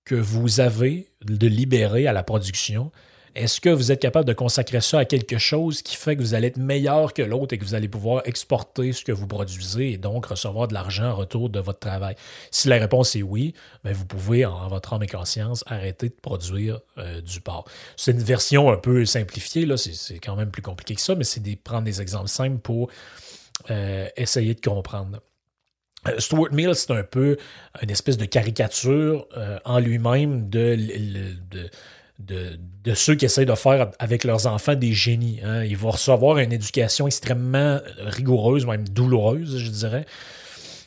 que 0.04 0.16
vous 0.16 0.60
avez 0.60 1.08
de 1.22 1.46
libérer 1.46 2.06
à 2.06 2.12
la 2.12 2.22
production, 2.22 2.92
est-ce 3.36 3.60
que 3.60 3.68
vous 3.68 3.92
êtes 3.92 4.00
capable 4.00 4.24
de 4.24 4.32
consacrer 4.32 4.80
ça 4.80 5.00
à 5.00 5.04
quelque 5.04 5.36
chose 5.36 5.82
qui 5.82 5.94
fait 5.94 6.16
que 6.16 6.22
vous 6.22 6.32
allez 6.32 6.48
être 6.48 6.56
meilleur 6.56 7.12
que 7.12 7.20
l'autre 7.20 7.52
et 7.54 7.58
que 7.58 7.64
vous 7.64 7.74
allez 7.74 7.86
pouvoir 7.86 8.22
exporter 8.24 8.94
ce 8.94 9.04
que 9.04 9.12
vous 9.12 9.26
produisez 9.26 9.92
et 9.92 9.98
donc 9.98 10.26
recevoir 10.26 10.68
de 10.68 10.74
l'argent 10.74 11.10
en 11.10 11.14
retour 11.14 11.50
de 11.50 11.60
votre 11.60 11.78
travail? 11.78 12.16
Si 12.50 12.66
la 12.68 12.76
réponse 12.76 13.14
est 13.14 13.22
oui, 13.22 13.52
bien 13.84 13.92
vous 13.92 14.06
pouvez, 14.06 14.46
en 14.46 14.68
votre 14.68 14.94
âme 14.94 15.02
et 15.02 15.06
conscience, 15.06 15.64
arrêter 15.66 16.08
de 16.08 16.14
produire 16.14 16.80
euh, 16.96 17.20
du 17.20 17.42
porc. 17.42 17.66
C'est 17.96 18.12
une 18.12 18.22
version 18.22 18.70
un 18.70 18.78
peu 18.78 19.04
simplifiée, 19.04 19.68
c'est 19.76 20.18
quand 20.18 20.34
même 20.34 20.50
plus 20.50 20.62
compliqué 20.62 20.94
que 20.94 21.02
ça, 21.02 21.14
mais 21.14 21.24
c'est 21.24 21.40
de 21.40 21.54
prendre 21.62 21.82
des 21.82 22.00
exemples 22.00 22.28
simples 22.28 22.58
pour 22.58 22.90
euh, 23.70 24.08
essayer 24.16 24.54
de 24.54 24.60
comprendre. 24.62 25.20
Euh, 26.08 26.18
Stuart 26.20 26.52
Mill, 26.52 26.74
c'est 26.74 26.90
un 26.92 27.02
peu 27.02 27.36
une 27.82 27.90
espèce 27.90 28.16
de 28.16 28.24
caricature 28.24 29.26
en 29.66 29.78
lui-même 29.78 30.48
de, 30.48 30.74
ceux 32.94 33.14
qui 33.14 33.24
essayent 33.24 33.46
de 33.46 33.54
faire 33.54 33.90
avec 33.98 34.24
leurs 34.24 34.46
enfants 34.46 34.74
des 34.74 34.92
génies. 34.92 35.40
Hein. 35.44 35.64
Ils 35.64 35.76
vont 35.76 35.90
recevoir 35.90 36.38
une 36.38 36.52
éducation 36.52 37.06
extrêmement 37.06 37.80
rigoureuse, 37.98 38.66
même 38.66 38.88
douloureuse, 38.88 39.58
je 39.58 39.70
dirais. 39.70 40.06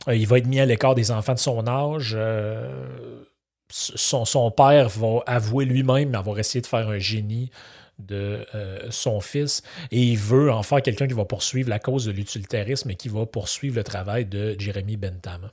Euh, 0.08 0.16
il 0.16 0.28
va 0.28 0.38
être 0.38 0.48
mis 0.48 0.60
à 0.60 0.66
l'écart 0.66 0.96
des 0.96 1.12
enfants 1.12 1.34
de 1.34 1.40
son 1.40 1.68
âge. 1.68 2.14
Euh, 2.18 3.24
son, 3.70 4.52
père 4.52 4.90
va 4.90 5.20
avouer 5.28 5.66
lui-même 5.66 6.16
avoir 6.16 6.40
essayé 6.40 6.62
de 6.62 6.68
faire 6.68 6.90
un 6.90 6.98
génie 6.98 7.52
de 8.00 8.46
euh, 8.56 8.80
son 8.90 9.20
fils 9.20 9.62
et 9.92 10.02
il 10.02 10.18
veut 10.18 10.52
en 10.52 10.64
faire 10.64 10.82
quelqu'un 10.82 11.08
qui 11.08 11.14
va 11.14 11.26
poursuivre 11.26 11.70
la 11.70 11.80
cause 11.80 12.06
de 12.06 12.12
l'utilitarisme 12.12 12.90
et 12.90 12.96
qui 12.96 13.10
va 13.10 13.26
poursuivre 13.26 13.76
le 13.76 13.84
travail 13.84 14.26
de 14.26 14.56
Jeremy 14.58 14.98
Bentham. 14.98 15.52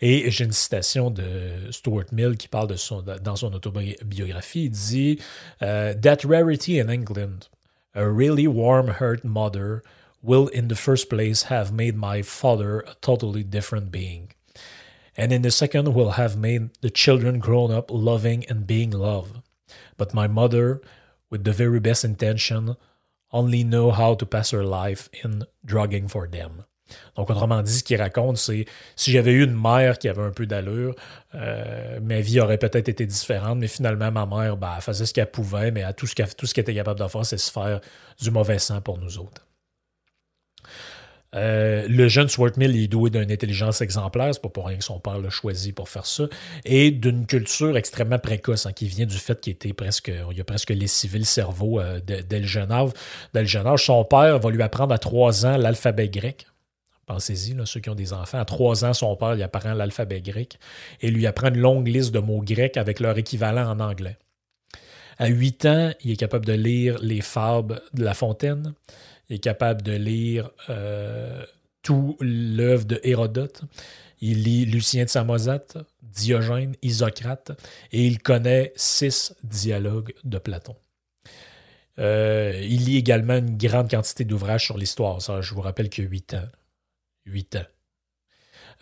Et 0.00 0.30
j'ai 0.30 0.44
une 0.44 0.52
citation 0.52 1.10
de 1.10 1.70
Stuart 1.70 2.06
Mill 2.12 2.36
qui 2.36 2.48
parle 2.48 2.68
de 2.68 2.76
son, 2.76 3.02
dans 3.02 3.36
son 3.36 3.52
autobiographie. 3.52 4.64
Il 4.64 4.70
dit 4.70 5.18
uh, 5.60 5.94
That 6.00 6.24
rarity 6.24 6.78
in 6.78 6.88
England, 6.88 7.48
a 7.94 8.08
really 8.08 8.46
warm 8.46 8.88
hearted 8.88 9.24
mother, 9.24 9.82
will 10.22 10.48
in 10.48 10.68
the 10.68 10.74
first 10.74 11.08
place 11.08 11.44
have 11.44 11.72
made 11.72 11.96
my 11.96 12.22
father 12.22 12.80
a 12.80 12.94
totally 13.00 13.44
different 13.44 13.90
being. 13.90 14.30
And 15.16 15.32
in 15.32 15.42
the 15.42 15.50
second, 15.50 15.94
will 15.94 16.12
have 16.12 16.36
made 16.36 16.70
the 16.80 16.90
children 16.90 17.40
grown 17.40 17.72
up 17.72 17.90
loving 17.90 18.44
and 18.48 18.66
being 18.66 18.90
loved. 18.92 19.42
But 19.96 20.14
my 20.14 20.28
mother, 20.28 20.80
with 21.28 21.42
the 21.42 21.52
very 21.52 21.80
best 21.80 22.04
intention, 22.04 22.76
only 23.32 23.64
know 23.64 23.90
how 23.90 24.14
to 24.14 24.24
pass 24.24 24.50
her 24.50 24.64
life 24.64 25.08
in 25.24 25.44
drugging 25.64 26.08
for 26.08 26.28
them. 26.28 26.64
Donc, 27.16 27.30
autrement 27.30 27.62
dit, 27.62 27.72
ce 27.72 27.84
qu'il 27.84 28.00
raconte, 28.00 28.38
c'est 28.38 28.64
si 28.96 29.10
j'avais 29.12 29.32
eu 29.32 29.44
une 29.44 29.60
mère 29.60 29.98
qui 29.98 30.08
avait 30.08 30.22
un 30.22 30.30
peu 30.30 30.46
d'allure, 30.46 30.94
euh, 31.34 32.00
ma 32.00 32.20
vie 32.20 32.40
aurait 32.40 32.58
peut-être 32.58 32.88
été 32.88 33.06
différente, 33.06 33.58
mais 33.58 33.68
finalement, 33.68 34.10
ma 34.10 34.26
mère 34.26 34.56
ben, 34.56 34.72
elle 34.76 34.82
faisait 34.82 35.06
ce 35.06 35.14
qu'elle 35.14 35.30
pouvait, 35.30 35.70
mais 35.70 35.84
tout 35.94 36.06
ce 36.06 36.14
qu'elle 36.14 36.28
était 36.62 36.74
capable 36.74 37.00
de 37.00 37.08
faire, 37.08 37.26
c'est 37.26 37.38
se 37.38 37.50
faire 37.50 37.80
du 38.20 38.30
mauvais 38.30 38.58
sang 38.58 38.80
pour 38.80 38.98
nous 38.98 39.18
autres. 39.18 39.48
Euh, 41.34 41.86
le 41.88 42.08
jeune 42.08 42.28
Stuart 42.28 42.52
Mill 42.56 42.74
est 42.74 42.88
doué 42.88 43.10
d'une 43.10 43.30
intelligence 43.30 43.82
exemplaire, 43.82 44.32
c'est 44.32 44.40
pas 44.40 44.48
pour 44.48 44.66
rien 44.66 44.78
que 44.78 44.84
son 44.84 44.98
père 44.98 45.18
l'a 45.18 45.28
choisi 45.28 45.72
pour 45.72 45.88
faire 45.88 46.06
ça, 46.06 46.24
et 46.64 46.90
d'une 46.90 47.26
culture 47.26 47.76
extrêmement 47.76 48.18
précoce, 48.18 48.64
hein, 48.64 48.72
qui 48.72 48.86
vient 48.86 49.04
du 49.04 49.18
fait 49.18 49.38
qu'il 49.40 49.52
était 49.52 49.74
presque, 49.74 50.10
il 50.32 50.40
a 50.40 50.44
presque 50.44 50.70
lessivé 50.70 51.18
le 51.18 51.24
cerveau 51.24 51.80
euh, 51.80 52.00
dès, 52.00 52.40
le 52.40 52.46
jeune 52.46 52.72
âge. 52.72 52.90
Dès 53.34 53.40
le 53.40 53.46
jeune 53.46 53.66
âge, 53.66 53.84
son 53.84 54.04
père 54.04 54.38
va 54.38 54.50
lui 54.50 54.62
apprendre 54.62 54.94
à 54.94 54.98
trois 54.98 55.44
ans 55.44 55.56
l'alphabet 55.58 56.08
grec. 56.08 56.46
Pensez-y, 57.08 57.56
ceux 57.64 57.80
qui 57.80 57.88
ont 57.88 57.94
des 57.94 58.12
enfants. 58.12 58.38
À 58.38 58.44
trois 58.44 58.84
ans, 58.84 58.92
son 58.92 59.16
père 59.16 59.34
lui 59.34 59.42
apprend 59.42 59.72
l'alphabet 59.72 60.20
grec 60.20 60.58
et 61.00 61.10
lui 61.10 61.26
apprend 61.26 61.48
une 61.48 61.56
longue 61.56 61.88
liste 61.88 62.12
de 62.12 62.18
mots 62.18 62.42
grecs 62.42 62.76
avec 62.76 63.00
leur 63.00 63.16
équivalent 63.16 63.66
en 63.66 63.80
anglais. 63.80 64.18
À 65.16 65.28
huit 65.28 65.64
ans, 65.64 65.90
il 66.04 66.10
est 66.10 66.16
capable 66.16 66.44
de 66.44 66.52
lire 66.52 66.98
les 67.00 67.22
fables 67.22 67.80
de 67.94 68.04
La 68.04 68.12
Fontaine. 68.12 68.74
Il 69.30 69.36
est 69.36 69.38
capable 69.38 69.80
de 69.80 69.92
lire 69.92 70.50
euh, 70.68 71.46
tout 71.82 72.18
l'œuvre 72.20 72.84
de 72.84 73.00
Hérodote. 73.02 73.62
Il 74.20 74.42
lit 74.42 74.66
Lucien 74.66 75.06
de 75.06 75.08
Samosate, 75.08 75.78
Diogène, 76.02 76.74
Isocrate, 76.82 77.52
et 77.90 78.06
il 78.06 78.18
connaît 78.18 78.74
six 78.76 79.34
dialogues 79.44 80.12
de 80.24 80.36
Platon. 80.36 80.76
Euh, 81.98 82.60
il 82.68 82.84
lit 82.84 82.98
également 82.98 83.38
une 83.38 83.56
grande 83.56 83.90
quantité 83.90 84.26
d'ouvrages 84.26 84.66
sur 84.66 84.76
l'histoire. 84.76 85.20
Je 85.20 85.54
vous 85.54 85.62
rappelle 85.62 85.88
qu'il 85.88 86.04
a 86.04 86.08
huit 86.08 86.34
ans. 86.34 86.44
8 87.28 87.56
ans. 87.56 87.66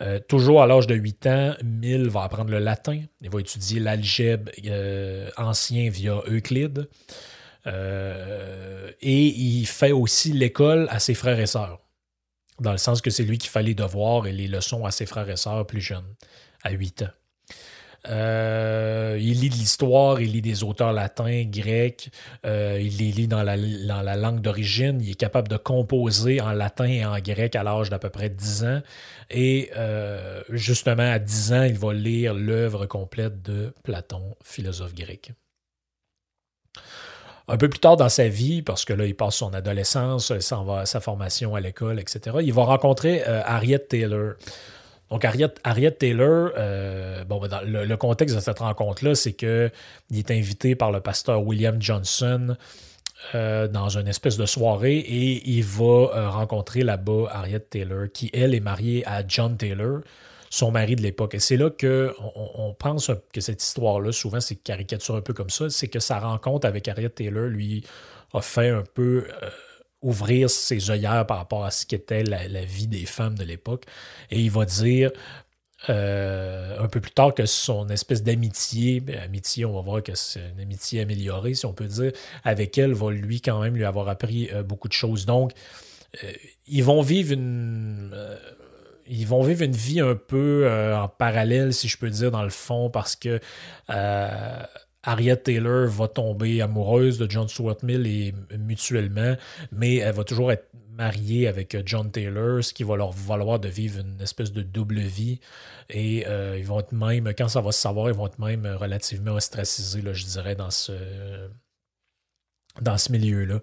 Euh, 0.01 0.19
toujours 0.19 0.61
à 0.61 0.67
l'âge 0.67 0.85
de 0.87 0.95
8 0.95 1.27
ans, 1.27 1.53
Mill 1.63 2.07
va 2.07 2.23
apprendre 2.23 2.51
le 2.51 2.59
latin. 2.59 3.01
Il 3.21 3.29
va 3.29 3.39
étudier 3.39 3.79
l'algèbre 3.79 4.51
euh, 4.65 5.29
ancien 5.37 5.89
via 5.89 6.21
Euclide. 6.27 6.87
Euh, 7.65 8.91
et 9.01 9.25
il 9.25 9.65
fait 9.65 9.91
aussi 9.91 10.31
l'école 10.33 10.87
à 10.89 10.99
ses 10.99 11.13
frères 11.13 11.39
et 11.39 11.47
sœurs. 11.47 11.79
Dans 12.59 12.71
le 12.71 12.77
sens 12.77 13.01
que 13.01 13.09
c'est 13.09 13.23
lui 13.23 13.37
qui 13.37 13.47
fait 13.47 13.63
les 13.63 13.75
devoirs 13.75 14.27
et 14.27 14.31
les 14.31 14.47
leçons 14.47 14.85
à 14.85 14.91
ses 14.91 15.05
frères 15.05 15.29
et 15.29 15.37
sœurs 15.37 15.65
plus 15.65 15.81
jeunes, 15.81 16.15
à 16.63 16.71
8 16.71 17.03
ans. 17.03 17.16
Euh, 18.09 19.17
il 19.19 19.41
lit 19.41 19.49
de 19.49 19.55
l'histoire, 19.55 20.21
il 20.21 20.31
lit 20.31 20.41
des 20.41 20.63
auteurs 20.63 20.93
latins, 20.93 21.43
grecs, 21.45 22.09
euh, 22.45 22.79
il 22.81 22.97
les 22.97 23.11
lit 23.11 23.27
dans 23.27 23.43
la, 23.43 23.55
langue 24.15 24.41
d'origine, 24.41 25.01
il 25.01 25.11
est 25.11 25.15
capable 25.15 25.47
de 25.47 25.57
composer 25.57 26.39
en 26.41 26.51
latin 26.51 26.85
et 26.85 27.05
en 27.05 27.17
grec 27.19 27.55
à 27.55 27.63
l'âge 27.63 27.89
d'à 27.89 27.99
peu 27.99 28.09
près 28.09 28.29
10 28.29 28.63
ans. 28.63 28.81
Et 29.29 29.71
euh, 29.75 30.41
justement, 30.49 31.11
à 31.11 31.19
10 31.19 31.53
ans, 31.53 31.63
il 31.63 31.77
va 31.77 31.93
lire 31.93 32.33
l'œuvre 32.33 32.85
complète 32.85 33.41
de 33.41 33.73
Platon, 33.83 34.35
philosophe 34.43 34.93
grec. 34.93 35.31
Un 37.49 37.57
peu 37.57 37.69
plus 37.69 37.79
tard 37.79 37.95
dans 37.95 38.09
sa 38.09 38.27
vie, 38.27 38.61
parce 38.61 38.83
que 38.83 38.93
là, 38.93 39.05
il 39.05 39.15
passe 39.15 39.35
son 39.35 39.53
adolescence, 39.53 40.37
sa 40.39 40.99
formation 40.99 41.55
à 41.55 41.61
l'école, 41.61 41.99
etc., 41.99 42.37
il 42.41 42.53
va 42.53 42.63
rencontrer 42.63 43.23
Harriet 43.23 43.79
Taylor. 43.79 44.33
Donc, 45.09 45.23
Harriet, 45.23 45.91
Taylor, 45.91 46.51
euh, 46.57 47.23
bon, 47.23 47.39
ben, 47.39 47.61
le, 47.63 47.95
contexte 47.95 48.35
de 48.35 48.41
cette 48.41 48.59
rencontre-là, 48.59 49.15
c'est 49.15 49.33
qu'il 49.33 49.71
est 50.13 50.31
invité 50.31 50.75
par 50.75 50.91
le 50.91 50.99
pasteur 50.99 51.45
William 51.45 51.81
Johnson 51.81 52.57
euh, 53.35 53.67
dans 53.67 53.89
une 53.97 54.07
espèce 54.07 54.37
de 54.37 54.45
soirée 54.45 54.97
et 54.97 55.49
il 55.49 55.63
va 55.63 55.85
euh, 55.85 56.29
rencontrer 56.29 56.83
là-bas 56.83 57.29
Harriet 57.31 57.61
Taylor, 57.61 58.07
qui, 58.13 58.29
elle, 58.33 58.53
est 58.53 58.59
mariée 58.59 59.07
à 59.07 59.25
John 59.25 59.55
Taylor, 59.55 60.01
son 60.49 60.71
mari 60.71 60.97
de 60.97 61.01
l'époque. 61.01 61.35
Et 61.35 61.39
c'est 61.39 61.57
là 61.57 61.69
qu'on 61.69 62.11
on 62.55 62.73
pense 62.73 63.09
que 63.31 63.39
cette 63.39 63.63
histoire-là, 63.63 64.11
souvent, 64.11 64.41
c'est 64.41 64.55
caricature 64.55 65.15
un 65.15 65.21
peu 65.21 65.33
comme 65.33 65.49
ça, 65.49 65.69
c'est 65.69 65.87
que 65.87 65.99
sa 65.99 66.19
rencontre 66.19 66.67
avec 66.67 66.85
Harriet 66.87 67.09
Taylor 67.09 67.45
lui 67.45 67.83
a 68.33 68.41
fait 68.41 68.69
un 68.69 68.83
peu 68.93 69.25
ouvrir 70.07 70.49
ses 70.49 70.89
œillères 70.89 71.25
par 71.27 71.37
rapport 71.37 71.65
à 71.65 71.71
ce 71.71 71.85
qu'était 71.85 72.23
la, 72.23 72.63
vie 72.63 72.87
des 72.87 73.05
femmes 73.05 73.35
de 73.35 73.43
l'époque. 73.43 73.83
Et 74.31 74.39
il 74.39 74.49
va 74.49 74.65
dire 74.65 75.11
euh, 75.89 76.79
un 76.79 76.87
peu 76.87 77.01
plus 77.01 77.11
tard 77.11 77.33
que 77.33 77.45
son 77.45 77.89
espèce 77.89 78.23
d'amitié, 78.23 79.01
ben, 79.01 79.19
amitié, 79.19 79.65
on 79.65 79.73
va 79.73 79.81
voir 79.81 80.01
que 80.01 80.15
c'est 80.15 80.41
une 80.55 80.61
amitié 80.61 81.01
améliorée, 81.01 81.53
si 81.53 81.65
on 81.65 81.73
peut 81.73 81.87
dire, 81.87 82.13
avec 82.43 82.77
elle, 82.77 82.93
va 82.93 83.11
lui 83.11 83.41
quand 83.41 83.59
même 83.61 83.75
lui 83.75 83.85
avoir 83.85 84.07
appris 84.07 84.49
euh, 84.53 84.63
beaucoup 84.63 84.87
de 84.87 84.93
choses. 84.93 85.25
Donc, 85.25 85.51
euh, 86.23 86.31
ils 86.67 86.83
vont 86.83 87.01
vivre 87.01 87.33
une 87.33 88.15
ils 89.09 89.25
vont 89.25 89.41
vivre 89.41 89.61
une 89.61 89.75
vie 89.75 90.01
un 90.01 90.15
peu 90.15 90.69
en 90.93 91.07
parallèle, 91.07 91.73
si 91.73 91.87
je 91.87 91.97
peux 91.97 92.09
dire, 92.09 92.29
dans 92.29 92.43
le 92.43 92.49
fond, 92.49 92.89
parce 92.89 93.15
que 93.15 93.39
Harriet 95.07 95.37
Taylor 95.37 95.87
va 95.87 96.09
tomber 96.09 96.61
amoureuse 96.61 97.17
de 97.17 97.31
John 97.31 97.47
Stuart 97.47 97.77
Mill 97.81 98.05
et 98.05 98.33
mutuellement, 98.57 99.35
mais 99.71 99.95
elle 99.95 100.13
va 100.13 100.25
toujours 100.25 100.51
être 100.51 100.67
mariée 100.97 101.47
avec 101.47 101.77
John 101.85 102.11
Taylor, 102.11 102.61
ce 102.61 102.73
qui 102.73 102.83
va 102.83 102.97
leur 102.97 103.13
valoir 103.13 103.59
de 103.59 103.69
vivre 103.69 104.01
une 104.01 104.19
espèce 104.21 104.51
de 104.51 104.61
double 104.61 104.99
vie. 104.99 105.39
Et 105.89 106.25
euh, 106.27 106.57
ils 106.57 106.65
vont 106.65 106.81
être 106.81 106.91
même, 106.91 107.31
quand 107.37 107.47
ça 107.47 107.61
va 107.61 107.71
se 107.71 107.79
savoir, 107.79 108.09
ils 108.09 108.15
vont 108.15 108.27
être 108.27 108.39
même 108.39 108.67
relativement 108.67 109.31
ostracisés, 109.31 110.01
là, 110.01 110.11
je 110.11 110.25
dirais, 110.25 110.55
dans 110.55 110.71
ce, 110.71 110.91
dans 112.81 112.97
milieu-là. 113.09 113.61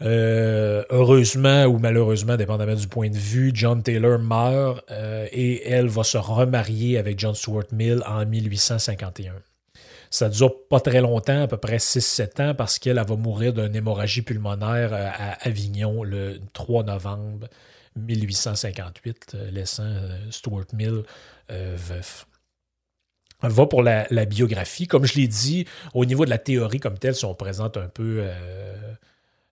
Euh, 0.00 0.84
heureusement 0.90 1.64
ou 1.64 1.78
malheureusement, 1.78 2.36
dépendamment 2.36 2.76
du 2.76 2.86
point 2.86 3.10
de 3.10 3.16
vue, 3.16 3.50
John 3.52 3.82
Taylor 3.82 4.20
meurt 4.20 4.84
euh, 4.92 5.26
et 5.32 5.68
elle 5.68 5.88
va 5.88 6.04
se 6.04 6.16
remarier 6.16 6.96
avec 6.96 7.18
John 7.18 7.34
Stuart 7.34 7.64
Mill 7.72 8.04
en 8.06 8.24
1851. 8.24 9.32
Ça 10.10 10.28
ne 10.28 10.34
dure 10.34 10.66
pas 10.68 10.80
très 10.80 11.00
longtemps, 11.00 11.42
à 11.42 11.46
peu 11.46 11.56
près 11.56 11.76
6-7 11.76 12.42
ans, 12.42 12.54
parce 12.54 12.78
qu'elle 12.78 12.96
va 12.96 13.16
mourir 13.16 13.52
d'une 13.52 13.74
hémorragie 13.74 14.22
pulmonaire 14.22 14.92
euh, 14.92 15.08
à 15.12 15.32
Avignon 15.46 16.02
le 16.02 16.40
3 16.52 16.84
novembre 16.84 17.48
1858, 17.96 19.32
euh, 19.34 19.50
laissant 19.50 19.82
euh, 19.84 20.18
Stuart 20.30 20.66
Mill 20.72 21.02
veuf. 21.50 22.26
On 23.40 23.48
va 23.48 23.66
pour 23.66 23.82
la, 23.82 24.06
biographie. 24.24 24.88
Comme 24.88 25.06
je 25.06 25.14
l'ai 25.14 25.28
dit, 25.28 25.64
au 25.94 26.04
niveau 26.04 26.24
de 26.24 26.30
la 26.30 26.38
théorie 26.38 26.80
comme 26.80 26.98
telle, 26.98 27.14
si 27.14 27.24
on 27.24 27.34
présente 27.34 27.76
un 27.76 27.88
peu 27.88 28.18
euh, 28.22 28.74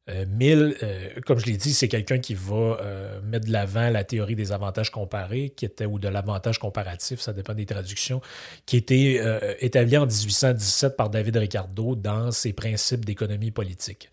Mill, 0.09 0.77
euh, 0.85 1.09
comme 1.27 1.40
je 1.40 1.47
l'ai 1.47 1.57
dit, 1.57 1.75
c'est 1.75 1.88
quelqu'un 1.88 2.19
qui 2.19 2.35
va 2.35 2.55
euh, 2.55 3.21
mettre 3.23 3.47
de 3.47 3.53
l'avant 3.53 3.90
la 3.90 4.05
théorie 4.05 4.37
des 4.37 4.53
avantages 4.53 4.90
comparés, 4.90 5.51
qui 5.51 5.64
était, 5.64 5.85
ou 5.85 5.99
de 5.99 6.09
l'avantage 6.09 6.59
comparatif, 6.61 7.21
ça 7.21 7.33
dépend 7.33 7.55
des 7.55 7.66
traductions, 7.66 8.21
qui 8.66 8.77
était 8.77 9.21
établi 9.61 9.97
en 9.97 10.07
1817 10.07 10.97
par 10.97 11.11
David 11.11 11.37
Ricardo 11.37 11.97
dans 11.97 12.31
ses 12.31 12.53
principes 12.53 13.05
d'économie 13.05 13.51
politique. 13.51 14.11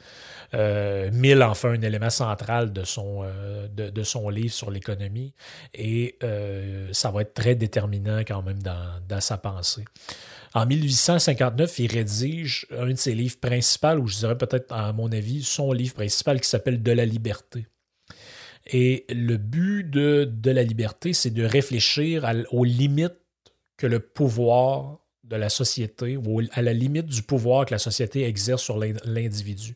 Mill 0.54 1.42
en 1.42 1.56
fait 1.56 1.70
un 1.70 1.82
élément 1.82 2.12
central 2.12 2.72
de 2.74 2.84
son, 2.84 3.24
livre 4.30 4.54
sur 4.54 4.70
l'économie 4.70 5.34
et 5.74 6.18
ça 6.92 7.12
va 7.12 7.22
être 7.22 7.34
très 7.34 7.56
déterminant 7.56 8.20
quand 8.20 8.42
même 8.42 8.62
dans 8.62 9.22
sa 9.22 9.38
pensée. 9.38 9.86
En 10.56 10.68
1859, 10.68 11.80
il 11.80 11.92
rédige 11.92 12.68
un 12.72 12.92
de 12.92 12.96
ses 12.96 13.16
livres 13.16 13.40
principaux, 13.40 13.98
ou 13.98 14.08
je 14.08 14.18
dirais 14.18 14.38
peut-être, 14.38 14.72
à 14.72 14.94
mon 14.94 15.12
avis, 15.12 15.44
son 15.44 15.72
livre 15.72 15.96
principal 15.96 16.40
qui 16.40 16.48
s'appelle 16.48 16.84
De 16.84 16.92
la 16.92 17.06
liberté. 17.06 17.66
Et 18.68 19.06
le 19.10 19.38
but 19.38 19.84
de, 19.84 20.26
de 20.32 20.52
la 20.52 20.64
liberté, 20.64 21.14
c'est 21.14 21.32
de 21.32 21.44
réfléchir 21.44 22.32
aux 22.52 22.64
limites 22.64 23.18
que 23.78 23.88
le 23.88 24.00
pouvoir 24.00 25.00
de 25.24 25.36
la 25.36 25.50
société, 25.50 26.18
ou 26.18 26.42
à 26.52 26.62
la 26.62 26.74
limite 26.74 27.08
du 27.08 27.24
pouvoir 27.24 27.66
que 27.66 27.74
la 27.74 27.80
société 27.80 28.24
exerce 28.24 28.62
sur 28.62 28.78
l'individu. 28.78 29.76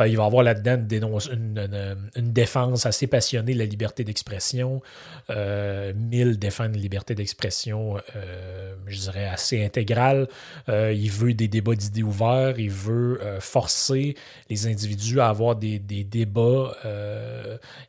Euh, 0.00 0.08
il 0.08 0.16
va 0.16 0.24
avoir 0.24 0.42
là-dedans 0.42 1.18
une, 1.30 2.32
défense 2.32 2.86
assez 2.86 3.06
passionnée 3.06 3.54
de 3.54 3.58
la 3.58 3.64
liberté 3.64 4.04
d'expression. 4.04 4.80
Euh, 5.28 5.92
Mill 5.94 6.38
défend 6.38 6.64
une 6.64 6.76
liberté 6.76 7.14
d'expression, 7.14 7.98
euh, 8.16 8.74
je 8.86 8.98
dirais, 8.98 9.26
assez 9.26 9.64
intégrale. 9.64 10.28
Il 10.68 11.10
veut 11.10 11.34
des 11.34 11.48
débats 11.48 11.74
d'idées 11.74 12.02
ouverts. 12.02 12.58
Il 12.58 12.70
veut 12.70 13.20
forcer 13.40 14.16
les 14.48 14.66
individus 14.66 15.20
à 15.20 15.28
avoir 15.28 15.56
des, 15.56 15.78
débats. 15.78 16.74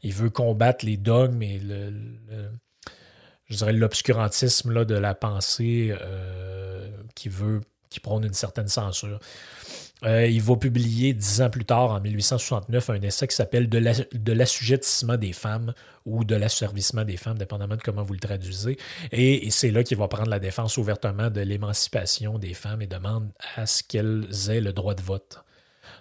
il 0.03 0.13
veut 0.13 0.29
combattre 0.29 0.85
les 0.85 0.97
dogmes 0.97 1.41
et 1.41 1.61
je 3.45 3.55
dirais 3.55 3.73
l'obscurantisme 3.73 4.85
de 4.85 4.95
la 4.95 5.13
pensée 5.13 5.93
qui 7.15 7.29
veut 7.29 7.61
qui 7.91 7.99
prône 7.99 8.23
une 8.23 8.33
certaine 8.33 8.69
censure. 8.69 9.19
Euh, 10.03 10.25
il 10.25 10.41
va 10.41 10.55
publier 10.55 11.13
dix 11.13 11.41
ans 11.41 11.49
plus 11.49 11.65
tard, 11.65 11.91
en 11.91 12.01
1869, 12.01 12.89
un 12.89 13.01
essai 13.01 13.27
qui 13.27 13.35
s'appelle 13.35 13.69
De 13.69 14.31
l'assujettissement 14.33 15.17
des 15.17 15.33
femmes 15.33 15.73
ou 16.05 16.23
de 16.23 16.35
l'asservissement 16.35 17.03
des 17.03 17.17
femmes, 17.17 17.37
dépendamment 17.37 17.75
de 17.75 17.81
comment 17.81 18.01
vous 18.01 18.13
le 18.13 18.19
traduisez. 18.19 18.77
Et, 19.11 19.49
c'est 19.51 19.69
là 19.69 19.83
qu'il 19.83 19.97
va 19.97 20.07
prendre 20.07 20.29
la 20.29 20.39
défense 20.39 20.77
ouvertement 20.77 21.29
de 21.29 21.41
l'émancipation 21.41 22.39
des 22.39 22.55
femmes 22.55 22.81
et 22.81 22.87
demande 22.87 23.31
à 23.55 23.67
ce 23.67 23.83
qu'elles 23.83 24.27
aient 24.49 24.61
le 24.61 24.73
droit 24.73 24.95
de 24.95 25.01
vote. 25.01 25.43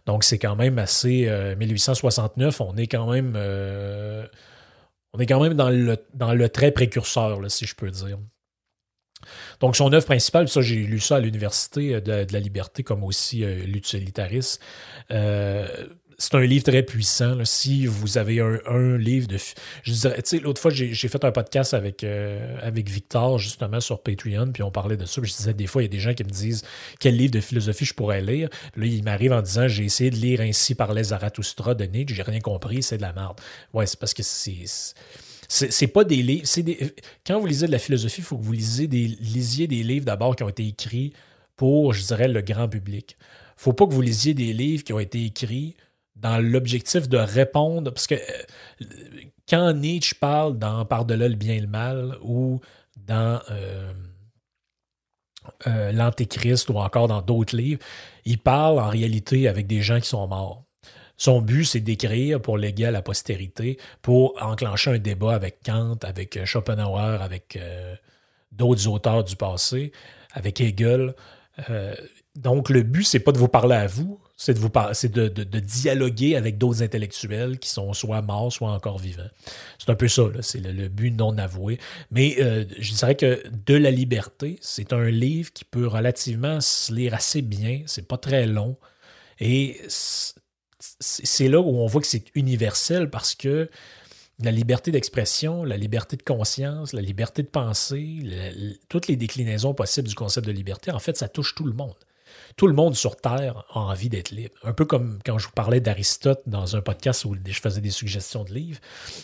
Donc 0.06 0.24
c'est 0.24 0.38
quand 0.38 0.56
même 0.56 0.78
assez... 0.78 1.30
1869, 1.58 2.60
euh, 2.60 2.64
on 2.64 2.76
est 2.76 2.86
quand 2.86 3.10
même... 3.10 3.34
Euh, 3.36 4.26
On 5.12 5.18
est 5.18 5.26
quand 5.26 5.42
même 5.42 5.54
dans 5.54 5.70
le, 5.70 5.98
dans 6.14 6.32
le 6.32 6.48
trait 6.48 6.70
précurseur, 6.70 7.38
si 7.50 7.66
je 7.66 7.74
peux 7.74 7.90
dire. 7.90 8.18
Donc, 9.61 9.77
son 9.77 9.92
œuvre 9.92 10.07
principale, 10.07 10.49
ça, 10.49 10.61
j'ai 10.61 10.77
lu 10.77 11.01
ça 11.01 11.16
à 11.16 11.20
l'Université 11.20 12.01
de, 12.01 12.27
la 12.31 12.40
Liberté, 12.40 12.83
comme 12.83 13.05
aussi 13.05 13.44
euh, 13.44 13.64
l'utilitarisme. 13.64 14.62
Euh, 15.11 15.66
c'est 16.20 16.35
un 16.35 16.42
livre 16.42 16.64
très 16.64 16.83
puissant. 16.83 17.35
Si 17.44 17.87
vous 17.87 18.18
avez 18.18 18.40
un, 18.40 18.99
livre 18.99 19.27
de. 19.27 19.38
Je 19.83 19.92
dirais, 19.92 20.16
tu 20.16 20.37
sais, 20.37 20.38
l'autre 20.38 20.61
fois, 20.61 20.70
j'ai 20.70 21.09
fait 21.09 21.25
un 21.25 21.33
podcast 21.33 21.73
avec, 21.73 22.05
euh, 22.05 22.59
avec 22.61 22.90
Victor, 22.90 23.38
justement, 23.38 23.81
sur 23.81 24.03
Patreon, 24.03 24.53
puis 24.53 24.62
on 24.62 24.70
parlait 24.70 24.99
de 24.99 25.07
ça. 25.07 25.23
je 25.25 25.33
disais, 25.33 25.55
des 25.55 25.66
fois, 25.66 25.83
il 25.83 25.87
y 25.87 25.88
a 25.88 25.90
des 25.90 25.99
gens 25.99 26.12
qui 26.12 26.25
me 26.25 26.29
disent 26.29 26.62
quel 26.99 27.16
livre 27.16 27.33
de 27.33 27.40
philosophie 27.40 27.87
je 27.87 27.94
pourrais 27.94 28.20
lire? 28.20 28.51
là, 28.77 28.87
il 28.87 29.03
m'arrive 29.03 29.33
en 29.33 29.40
disant, 29.40 29.66
j'ai 29.66 29.85
essayé 29.85 30.11
de 30.11 30.16
lire 30.16 30.42
Ainsi 30.42 30.75
parlait 30.75 31.05
Zarathustra 31.05 31.75
de 31.75 31.85
Nietzsche, 31.85 32.14
j'ai 32.14 32.23
rien 32.23 32.40
compris, 32.40 32.83
c'est 32.83 32.99
de 32.99 33.03
la 33.03 33.14
merde. 33.14 33.40
Ouais, 33.73 33.87
c'est 33.87 33.99
parce 33.99 34.12
que 34.12 34.23
c'est 34.23 34.66
c'est 35.50 35.88
pas 35.88 36.04
des 36.04 36.22
livres. 36.22 36.46
Des, 36.62 36.94
quand 37.26 37.40
vous 37.40 37.46
lisez 37.46 37.66
de 37.66 37.72
la 37.72 37.80
philosophie, 37.80 38.20
il 38.20 38.24
faut 38.24 38.38
que 38.38 38.44
vous 38.44 38.52
lisiez 38.52 38.86
des, 38.86 39.08
lisiez 39.08 39.66
des 39.66 39.82
livres 39.82 40.04
d'abord 40.06 40.36
qui 40.36 40.44
ont 40.44 40.48
été 40.48 40.66
écrits 40.66 41.12
pour, 41.56 41.92
je 41.92 42.06
dirais, 42.06 42.28
le 42.28 42.40
grand 42.40 42.68
public. 42.68 43.16
faut 43.56 43.72
pas 43.72 43.86
que 43.86 43.92
vous 43.92 44.00
lisiez 44.00 44.32
des 44.32 44.52
livres 44.52 44.84
qui 44.84 44.92
ont 44.92 45.00
été 45.00 45.24
écrits 45.24 45.74
dans 46.14 46.38
l'objectif 46.38 47.08
de 47.08 47.18
répondre. 47.18 47.90
Parce 47.90 48.06
que 48.06 48.14
euh, 48.14 48.86
quand 49.48 49.72
Nietzsche 49.72 50.14
parle 50.18 50.56
dans 50.56 50.84
Par-delà 50.84 51.28
le 51.28 51.34
bien 51.34 51.54
et 51.54 51.60
le 51.60 51.66
mal 51.66 52.16
ou 52.22 52.60
dans 52.96 53.40
euh, 53.50 53.92
euh, 55.66 55.90
l'Antéchrist 55.90 56.70
ou 56.70 56.78
encore 56.78 57.08
dans 57.08 57.22
d'autres 57.22 57.56
livres, 57.56 57.80
il 58.24 58.38
parle 58.38 58.78
en 58.78 58.88
réalité 58.88 59.48
avec 59.48 59.66
des 59.66 59.82
gens 59.82 59.98
qui 59.98 60.08
sont 60.08 60.28
morts. 60.28 60.64
Son 61.20 61.42
but, 61.42 61.66
c'est 61.66 61.80
d'écrire 61.80 62.40
pour 62.40 62.56
léguer 62.56 62.87
à 62.87 62.90
la 62.90 63.02
postérité, 63.02 63.76
pour 64.00 64.42
enclencher 64.42 64.92
un 64.92 64.98
débat 64.98 65.35
avec 65.35 65.59
Kant, 65.62 65.98
avec 66.00 66.38
euh, 66.38 66.46
Schopenhauer, 66.46 67.20
avec 67.20 67.56
euh, 67.56 67.94
d'autres 68.52 68.88
auteurs 68.88 69.22
du 69.22 69.37
passé, 69.37 69.92
avec 70.33 70.62
Hegel. 70.62 71.14
Euh, 71.68 71.94
donc, 72.37 72.70
le 72.70 72.83
but, 72.83 73.04
c'est 73.04 73.20
pas 73.20 73.33
de 73.33 73.38
vous 73.38 73.48
parler 73.48 73.74
à 73.74 73.87
vous, 73.87 74.18
c'est 74.38 74.54
de, 74.54 75.59
dialoguer 75.61 76.37
avec 76.37 76.56
d'autres 76.56 76.83
intellectuels 76.83 77.59
qui 77.59 77.68
sont 77.68 77.92
soit 77.92 78.22
morts, 78.22 78.50
soit 78.50 78.72
encore 78.72 78.98
vivants. 78.98 79.28
C'est 79.78 79.90
un 79.90 79.96
peu 79.96 80.09
ça, 80.09 80.22
c'est 80.40 80.61
le, 80.61 80.88
but 80.88 81.11
non 81.11 81.37
avoué. 81.37 81.78
Mais 82.11 82.37
je 82.78 82.94
dirais 82.94 83.16
que 83.16 83.42
De 83.66 83.74
la 83.74 83.90
liberté, 83.90 84.59
c'est 84.62 84.94
un 84.94 85.11
livre 85.11 85.52
qui 85.52 85.66
peut 85.66 85.87
relativement 85.87 86.62
se 86.62 86.94
lire 86.94 87.12
assez 87.12 87.42
bien, 87.42 87.83
c'est 87.85 88.09
pas 88.09 88.16
très 88.16 88.46
long. 88.46 88.74
Et 89.38 89.78
c'est 90.80 91.48
là 91.48 91.60
où 91.60 91.78
on 91.78 91.86
voit 91.86 92.00
que 92.00 92.06
c'est 92.06 92.24
universel 92.34 93.10
parce 93.10 93.34
que 93.34 93.70
la 94.42 94.50
liberté 94.50 94.90
d'expression, 94.90 95.64
la 95.64 95.76
liberté 95.76 96.16
de 96.16 96.22
conscience, 96.22 96.92
la 96.92 97.02
liberté 97.02 97.42
de 97.42 97.48
penser, 97.48 98.18
toutes 98.88 99.06
les 99.06 99.16
déclinaisons 99.16 99.74
possibles 99.74 100.08
du 100.08 100.14
concept 100.14 100.46
de 100.46 100.52
liberté, 100.52 100.90
en 100.90 100.98
fait, 100.98 101.16
ça 101.16 101.28
touche 101.28 101.54
tout 101.54 101.64
le 101.64 101.74
monde. 101.74 101.94
Tout 102.56 102.66
le 102.66 102.72
monde 102.72 102.94
sur 102.94 103.16
Terre 103.16 103.64
a 103.70 103.80
envie 103.80 104.08
d'être 104.08 104.30
libre. 104.30 104.54
Un 104.62 104.72
peu 104.72 104.84
comme 104.84 105.18
quand 105.24 105.38
je 105.38 105.46
vous 105.46 105.52
parlais 105.52 105.80
d'Aristote 105.80 106.42
dans 106.46 106.76
un 106.76 106.80
podcast 106.80 107.24
où 107.24 107.36
je 107.44 107.60
faisais 107.60 107.80
des 107.80 107.90
suggestions 107.90 108.44
de 108.44 108.52
livres. 108.52 108.80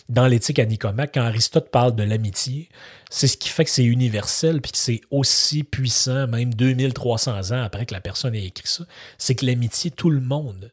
Dans 0.09 0.27
l'éthique 0.27 0.59
à 0.59 0.65
Nicomaque, 0.65 1.13
quand 1.15 1.23
Aristote 1.23 1.71
parle 1.71 1.95
de 1.95 2.03
l'amitié, 2.03 2.69
c'est 3.11 3.29
ce 3.29 3.37
qui 3.37 3.49
fait 3.49 3.65
que 3.65 3.71
c'est 3.71 3.85
universel 3.85 4.61
puis 4.61 4.73
que 4.73 4.79
c'est 4.79 5.01
aussi 5.11 5.65
puissant, 5.65 6.27
même 6.27 6.53
2300 6.55 7.53
ans 7.53 7.63
après 7.63 7.87
que 7.87 7.95
la 7.95 8.01
personne 8.01 8.35
ait 8.35 8.45
écrit 8.45 8.69
ça. 8.69 8.85
C'est 9.19 9.35
que 9.35 9.47
l'amitié, 9.47 9.91
tout 9.91 10.11
le 10.11 10.21
monde 10.21 10.73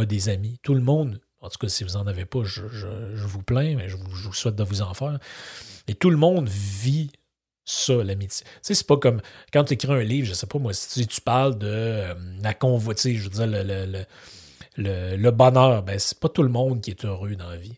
a 0.00 0.06
des 0.06 0.28
amis. 0.28 0.58
Tout 0.62 0.74
le 0.74 0.80
monde, 0.80 1.20
en 1.40 1.48
tout 1.48 1.58
cas, 1.58 1.68
si 1.68 1.84
vous 1.84 1.92
n'en 1.92 2.06
avez 2.06 2.24
pas, 2.24 2.44
je, 2.44 2.62
vous 3.16 3.42
plains, 3.42 3.76
mais 3.76 3.88
je 3.88 3.96
vous, 3.96 4.32
souhaite 4.32 4.56
de 4.56 4.64
vous 4.64 4.82
en 4.82 4.94
faire. 4.94 5.18
Et 5.88 5.94
tout 5.94 6.10
le 6.10 6.16
monde 6.16 6.48
vit 6.48 7.10
ça, 7.64 7.94
l'amitié. 8.04 8.44
Tu 8.44 8.50
sais, 8.62 8.74
c'est 8.74 8.86
pas 8.86 8.96
comme 8.96 9.20
quand 9.52 9.64
tu 9.64 9.74
écris 9.74 9.92
un 9.92 10.02
livre, 10.02 10.28
je 10.28 10.34
sais 10.34 10.46
pas 10.46 10.58
moi, 10.58 10.72
si 10.72 11.06
tu 11.06 11.20
parles 11.20 11.58
de 11.58 11.66
euh, 11.66 12.14
la 12.42 12.54
convoitise, 12.54 13.18
je 13.18 13.24
veux 13.24 13.30
dire, 13.30 13.46
le, 13.46 15.16
le, 15.16 15.30
bonheur, 15.30 15.82
ben, 15.82 15.98
c'est 15.98 16.20
pas 16.20 16.28
tout 16.28 16.42
le 16.42 16.48
monde 16.48 16.80
qui 16.80 16.90
est 16.90 17.04
heureux 17.04 17.34
dans 17.34 17.48
la 17.48 17.56
vie. 17.56 17.76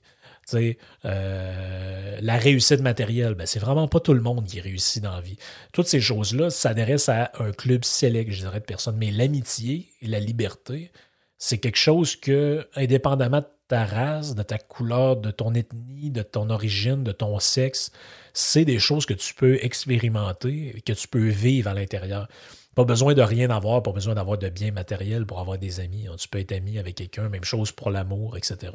Euh, 1.05 2.19
la 2.21 2.37
réussite 2.37 2.81
matérielle, 2.81 3.35
ben, 3.35 3.47
c'est 3.47 3.59
vraiment 3.59 3.89
pas 3.89 4.01
tout 4.01 4.15
le 4.15 4.21
monde 4.21 4.47
qui 4.47 4.61
réussit 4.61 5.03
dans 5.03 5.13
la 5.13 5.21
vie. 5.21 5.37
Toutes 5.73 5.87
ces 5.87 6.01
choses-là 6.01 6.51
s'adressent 6.51 7.09
à 7.09 7.31
un 7.39 7.53
club 7.53 7.85
sélect, 7.85 8.33
je 8.33 8.41
dirais, 8.41 8.61
de 8.61 8.65
personnes. 8.65 8.97
Mais 8.97 9.11
l'amitié 9.11 9.89
et 10.01 10.07
la 10.07 10.21
liberté, 10.21 10.91
c'est 11.39 11.59
quelque 11.59 11.79
chose 11.79 12.17
que, 12.17 12.69
indépendamment 12.75 13.41
de 13.41 13.47
ta 13.69 13.85
race, 13.85 14.35
de 14.35 14.43
ta 14.43 14.59
couleur, 14.59 15.17
de 15.17 15.31
ton 15.31 15.55
ethnie, 15.55 16.11
de 16.11 16.23
ton 16.23 16.51
origine, 16.51 17.05
de 17.05 17.13
ton 17.13 17.39
sexe, 17.39 17.93
c'est 18.33 18.65
des 18.65 18.79
choses 18.79 19.07
que 19.07 19.15
tu 19.15 19.35
peux 19.35 19.63
expérimenter, 19.63 20.83
que 20.85 20.93
tu 20.93 21.07
peux 21.07 21.29
vivre 21.29 21.71
à 21.71 21.75
l'intérieur. 21.75 22.29
Pas 22.75 22.85
besoin 22.85 23.15
de 23.15 23.23
rien 23.23 23.51
avoir, 23.51 23.83
pas 23.83 23.93
besoin 23.93 24.15
d'avoir 24.15 24.39
de 24.39 24.49
biens 24.49 24.73
matériels 24.73 25.27
pour 25.27 25.41
avoir 25.41 25.59
des 25.59 25.81
amis. 25.81 26.07
Tu 26.19 26.29
peux 26.29 26.39
être 26.39 26.53
ami 26.53 26.79
avec 26.79 26.97
quelqu'un, 26.97 27.29
même 27.29 27.45
chose 27.45 27.73
pour 27.73 27.91
l'amour, 27.91 28.37
etc. 28.37 28.73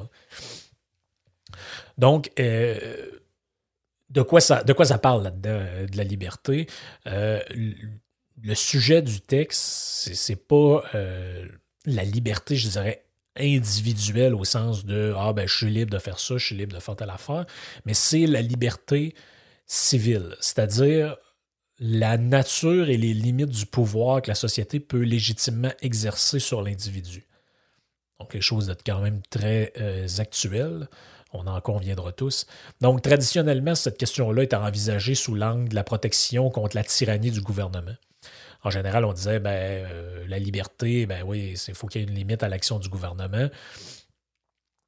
Donc, 1.97 2.31
euh, 2.39 3.07
de, 4.09 4.21
quoi 4.21 4.41
ça, 4.41 4.63
de 4.63 4.73
quoi 4.73 4.85
ça 4.85 4.97
parle 4.97 5.23
là-dedans, 5.23 5.87
de 5.89 5.97
la 5.97 6.03
liberté? 6.03 6.67
Euh, 7.07 7.41
le 8.41 8.55
sujet 8.55 9.01
du 9.01 9.21
texte, 9.21 10.13
c'est 10.13 10.47
pas 10.47 10.83
euh, 10.95 11.47
la 11.85 12.03
liberté, 12.03 12.55
je 12.55 12.69
dirais, 12.69 13.05
individuelle 13.35 14.35
au 14.35 14.45
sens 14.45 14.85
de 14.85 15.13
Ah, 15.17 15.33
ben, 15.33 15.47
je 15.47 15.55
suis 15.55 15.69
libre 15.69 15.91
de 15.91 15.99
faire 15.99 16.19
ça, 16.19 16.37
je 16.37 16.45
suis 16.45 16.55
libre 16.55 16.75
de 16.75 16.79
faire 16.79 16.95
telle 16.95 17.09
affaire, 17.09 17.45
mais 17.85 17.93
c'est 17.93 18.27
la 18.27 18.41
liberté 18.41 19.15
civile, 19.65 20.35
c'est-à-dire 20.39 21.15
la 21.79 22.17
nature 22.17 22.89
et 22.89 22.97
les 22.97 23.13
limites 23.13 23.49
du 23.49 23.65
pouvoir 23.65 24.21
que 24.21 24.29
la 24.29 24.35
société 24.35 24.79
peut 24.79 25.01
légitimement 25.01 25.71
exercer 25.81 26.39
sur 26.39 26.61
l'individu. 26.61 27.27
Donc, 28.19 28.31
quelque 28.31 28.43
chose 28.43 28.67
d'être 28.67 28.83
quand 28.85 29.01
même 29.01 29.21
très 29.29 29.73
euh, 29.79 30.07
actuel. 30.19 30.87
On 31.33 31.47
en 31.47 31.59
conviendra 31.61 32.11
tous. 32.11 32.45
Donc, 32.79 33.01
traditionnellement, 33.01 33.73
cette 33.73 33.97
question-là 33.97 34.43
est 34.43 34.53
envisagée 34.53 35.15
sous 35.15 35.33
l'angle 35.33 35.69
de 35.69 35.75
la 35.75 35.83
protection 35.83 36.51
contre 36.51 36.75
la 36.75 36.83
tyrannie 36.83 37.31
du 37.31 37.41
gouvernement 37.41 37.95
en 38.63 38.69
général, 38.69 39.05
on 39.05 39.13
disait 39.13 39.39
ben, 39.39 39.51
euh, 39.51 40.25
la 40.27 40.39
liberté, 40.39 41.05
ben 41.05 41.23
oui, 41.25 41.55
il 41.67 41.75
faut 41.75 41.87
qu'il 41.87 42.01
y 42.01 42.03
ait 42.03 42.07
une 42.07 42.15
limite 42.15 42.43
à 42.43 42.49
l'action 42.49 42.79
du 42.79 42.89
gouvernement. 42.89 43.49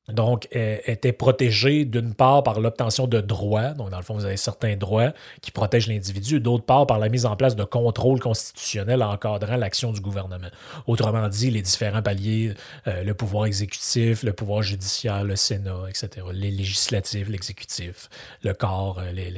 Donc, 0.09 0.47
elle 0.51 0.81
était 0.85 1.13
protégée 1.13 1.83
d'une 1.83 2.13
part 2.13 2.43
par 2.43 2.59
l'obtention 2.59 3.07
de 3.07 3.21
droits, 3.21 3.73
donc 3.73 3.89
dans 3.89 3.97
le 3.97 4.03
fond, 4.03 4.13
vous 4.13 4.25
avez 4.25 4.37
certains 4.37 4.75
droits 4.75 5.13
qui 5.41 5.49
protègent 5.49 5.87
l'individu, 5.87 6.39
d'autre 6.39 6.63
part 6.63 6.85
par 6.85 6.99
la 6.99 7.09
mise 7.09 7.25
en 7.25 7.35
place 7.35 7.55
de 7.55 7.63
contrôles 7.63 8.19
constitutionnels 8.19 9.01
encadrant 9.01 9.57
l'action 9.57 9.91
du 9.91 10.01
gouvernement. 10.01 10.49
Autrement 10.85 11.27
dit, 11.27 11.49
les 11.49 11.63
différents 11.63 12.03
paliers, 12.03 12.53
euh, 12.85 13.03
le 13.03 13.13
pouvoir 13.15 13.47
exécutif, 13.47 14.21
le 14.21 14.33
pouvoir 14.33 14.61
judiciaire, 14.61 15.23
le 15.23 15.35
Sénat, 15.35 15.85
etc., 15.89 16.27
les 16.31 16.51
législatifs, 16.51 17.27
l'exécutif, 17.27 18.09
le 18.43 18.53
corps, 18.53 18.99
euh, 18.99 19.11
les, 19.11 19.33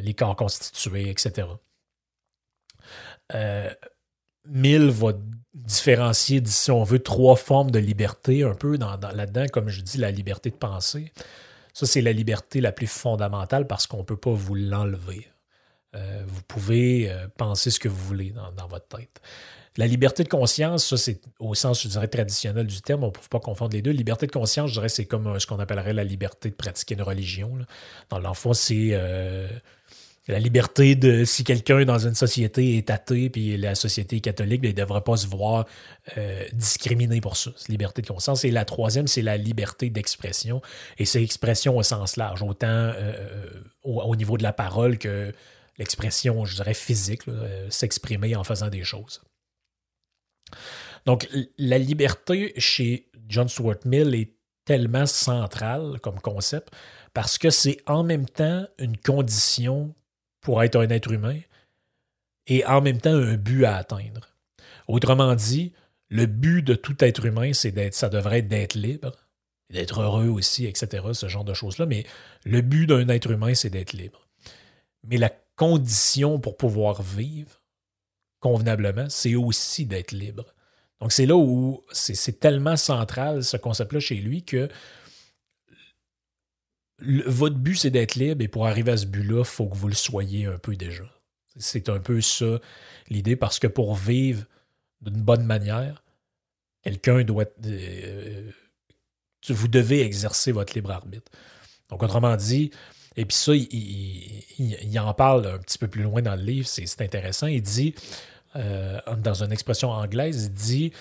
les 0.00 0.14
corps 0.14 0.36
constitués, 0.36 1.10
etc. 1.10 1.48
Euh, 3.34 3.70
Mill 4.46 4.90
va 4.90 5.12
différencier, 5.54 6.42
si 6.44 6.70
on 6.70 6.84
veut, 6.84 6.98
trois 6.98 7.36
formes 7.36 7.70
de 7.70 7.78
liberté, 7.78 8.42
un 8.42 8.54
peu 8.54 8.78
dans, 8.78 8.96
là-dedans, 8.96 9.46
comme 9.52 9.68
je 9.68 9.80
dis, 9.80 9.98
la 9.98 10.10
liberté 10.10 10.50
de 10.50 10.56
penser. 10.56 11.12
Ça, 11.72 11.86
c'est 11.86 12.00
la 12.00 12.12
liberté 12.12 12.60
la 12.60 12.72
plus 12.72 12.86
fondamentale 12.86 13.66
parce 13.66 13.86
qu'on 13.86 13.98
ne 13.98 14.02
peut 14.02 14.16
pas 14.16 14.32
vous 14.32 14.54
l'enlever. 14.54 15.28
Euh, 15.94 16.22
vous 16.26 16.42
pouvez 16.42 17.10
euh, 17.10 17.26
penser 17.36 17.70
ce 17.70 17.80
que 17.80 17.88
vous 17.88 18.04
voulez 18.04 18.32
dans, 18.32 18.66
votre 18.66 18.88
tête. 18.88 19.20
La 19.76 19.86
liberté 19.86 20.24
de 20.24 20.28
conscience, 20.28 20.86
ça, 20.86 20.96
c'est 20.96 21.20
au 21.38 21.54
sens, 21.54 21.82
je 21.82 21.88
dirais, 21.88 22.08
traditionnel 22.08 22.66
du 22.66 22.80
terme, 22.80 23.04
on 23.04 23.08
ne 23.08 23.12
peut 23.12 23.20
pas 23.30 23.40
confondre 23.40 23.74
les 23.74 23.82
deux. 23.82 23.90
Liberté 23.90 24.26
de 24.26 24.32
conscience, 24.32 24.70
je 24.70 24.74
dirais, 24.74 24.88
c'est 24.88 25.06
comme 25.06 25.38
ce 25.38 25.46
qu'on 25.46 25.58
appellerait 25.58 25.92
la 25.92 26.04
liberté 26.04 26.50
de 26.50 26.54
pratiquer 26.54 26.94
une 26.94 27.02
religion. 27.02 27.58
Dans 28.08 28.18
l'enfant, 28.18 28.54
c'est 28.54 28.98
la 30.28 30.40
liberté 30.40 30.96
de 30.96 31.24
si 31.24 31.44
quelqu'un 31.44 31.84
dans 31.84 31.98
une 31.98 32.14
société 32.14 32.76
est 32.76 32.90
athée 32.90 33.30
puis 33.30 33.56
la 33.56 33.74
société 33.74 34.16
est 34.16 34.20
catholique, 34.20 34.60
ben, 34.60 34.68
il 34.68 34.74
ne 34.74 34.80
devrait 34.80 35.02
pas 35.02 35.16
se 35.16 35.26
voir 35.26 35.66
euh, 36.16 36.44
discriminé 36.52 37.20
pour 37.20 37.36
ça. 37.36 37.52
Liberté 37.68 38.02
de 38.02 38.08
conscience. 38.08 38.44
Et 38.44 38.50
la 38.50 38.64
troisième, 38.64 39.06
c'est 39.06 39.22
la 39.22 39.36
liberté 39.36 39.88
d'expression. 39.88 40.60
Et 40.98 41.04
c'est 41.04 41.22
expression 41.22 41.76
au 41.76 41.82
sens 41.82 42.16
large, 42.16 42.42
autant 42.42 42.66
euh, 42.66 42.92
euh, 42.94 43.60
au, 43.84 44.16
niveau 44.16 44.36
de 44.36 44.42
la 44.42 44.52
parole 44.52 44.98
que 44.98 45.32
l'expression, 45.78 46.44
je 46.44 46.56
dirais, 46.56 46.74
physique, 46.74 47.22
s'exprimer 47.68 48.34
en 48.34 48.44
faisant 48.44 48.68
des 48.68 48.82
choses. 48.82 49.22
Donc, 51.04 51.28
la 51.58 51.78
liberté 51.78 52.52
chez 52.56 53.10
John 53.28 53.48
Stuart 53.48 53.76
Mill 53.84 54.14
est 54.14 54.32
tellement 54.64 55.06
centrale 55.06 56.00
comme 56.00 56.18
concept 56.18 56.74
parce 57.14 57.38
que 57.38 57.50
c'est 57.50 57.78
en 57.86 58.02
même 58.02 58.26
temps 58.26 58.66
une 58.78 58.96
condition 58.96 59.94
pour 60.46 60.62
être 60.62 60.76
un 60.76 60.88
être 60.90 61.10
humain 61.10 61.40
et 62.46 62.64
en 62.66 62.80
même 62.80 63.00
temps 63.00 63.12
un 63.12 63.34
but 63.36 63.64
à 63.64 63.74
atteindre. 63.78 64.28
Autrement 64.86 65.34
dit, 65.34 65.72
le 66.08 66.26
but 66.26 66.62
de 66.62 66.76
tout 66.76 67.02
être 67.04 67.24
humain, 67.26 67.52
c'est 67.52 67.72
d'être, 67.72 67.94
ça 67.94 68.08
devrait 68.08 68.38
être 68.38 68.46
d'être 68.46 68.74
libre. 68.74 69.10
d'être 69.70 70.02
heureux 70.02 70.28
aussi, 70.28 70.64
etc., 70.66 71.04
ce 71.14 71.26
genre 71.26 71.44
de 71.44 71.52
choses-là. 71.52 71.86
Mais 71.86 72.06
le 72.44 72.60
but 72.60 72.86
d'un 72.86 73.08
être 73.08 73.32
humain, 73.32 73.54
c'est 73.54 73.70
d'être 73.70 73.92
libre. 73.92 74.28
Mais 75.02 75.16
la 75.16 75.32
condition 75.56 76.38
pour 76.38 76.56
pouvoir 76.56 77.02
vivre 77.02 77.50
convenablement, 78.38 79.06
c'est 79.08 79.34
aussi 79.34 79.84
d'être 79.84 80.12
libre. 80.12 80.54
Donc 81.00 81.10
c'est 81.10 81.26
là 81.26 81.36
où 81.36 81.84
c'est 81.90 82.38
tellement 82.38 82.76
central 82.76 83.42
ce 83.42 83.56
concept-là 83.56 83.98
chez 83.98 84.14
lui 84.14 84.44
que 84.44 84.68
votre 86.98 87.56
but, 87.56 87.76
c'est 87.76 87.90
d'être 87.90 88.14
libre 88.14 88.42
et 88.42 88.48
pour 88.48 88.66
arriver 88.66 88.92
à 88.92 88.96
ce 88.96 89.06
but-là, 89.06 89.40
il 89.40 89.44
faut 89.44 89.66
que 89.66 89.76
vous 89.76 89.88
le 89.88 89.94
soyez 89.94 90.46
un 90.46 90.58
peu 90.58 90.76
déjà. 90.76 91.04
C'est 91.58 91.88
un 91.88 92.00
peu 92.00 92.20
ça 92.20 92.60
l'idée 93.08 93.36
parce 93.36 93.58
que 93.58 93.66
pour 93.66 93.94
vivre 93.94 94.44
d'une 95.02 95.22
bonne 95.22 95.44
manière, 95.44 96.02
quelqu'un 96.82 97.22
doit. 97.24 97.44
Euh, 97.66 98.50
vous 99.48 99.68
devez 99.68 100.02
exercer 100.02 100.52
votre 100.52 100.74
libre 100.74 100.90
arbitre. 100.90 101.30
Donc, 101.88 102.02
autrement 102.02 102.34
dit, 102.36 102.70
et 103.16 103.24
puis 103.24 103.36
ça, 103.36 103.54
il, 103.54 104.98
en 104.98 105.14
parle 105.14 105.46
un 105.46 105.58
petit 105.58 105.78
peu 105.78 105.88
plus 105.88 106.02
loin 106.02 106.20
dans 106.20 106.34
le 106.34 106.42
livre, 106.42 106.66
c'est 106.66 107.00
intéressant. 107.00 107.46
Il 107.46 107.62
dit, 107.62 107.94
euh, 108.56 108.98
dans 109.18 109.42
une 109.42 109.52
expression 109.52 109.90
anglaise, 109.90 110.46
il 110.46 110.52
dit 110.52 110.92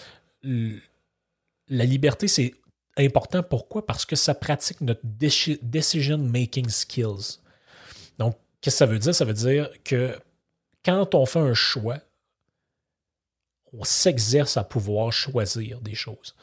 la 1.70 1.86
liberté, 1.86 2.28
c'est 2.28 2.54
important. 2.98 3.44
Pourquoi? 3.44 3.86
Parce 3.86 4.06
que 4.06 4.16
ça 4.16 4.34
pratique 4.34 4.82
notre 4.82 5.02
decision-making 5.04 6.70
skills. 6.70 7.40
Donc, 8.18 8.36
qu'est-ce 8.62 8.76
que 8.76 8.78
ça 8.80 8.86
veut 8.86 9.00
dire? 9.00 9.16
Ça 9.16 9.26
veut 9.26 9.34
dire 9.34 9.70
que 9.84 10.18
quand 10.84 11.16
on 11.16 11.26
fait 11.26 11.40
un 11.40 11.54
choix, 11.54 11.98
on 13.74 13.84
s'exerce 13.84 14.58
à 14.58 14.64
pouvoir 14.64 15.12
choisir 15.12 15.82
des 15.82 15.96
choses. 15.96 16.36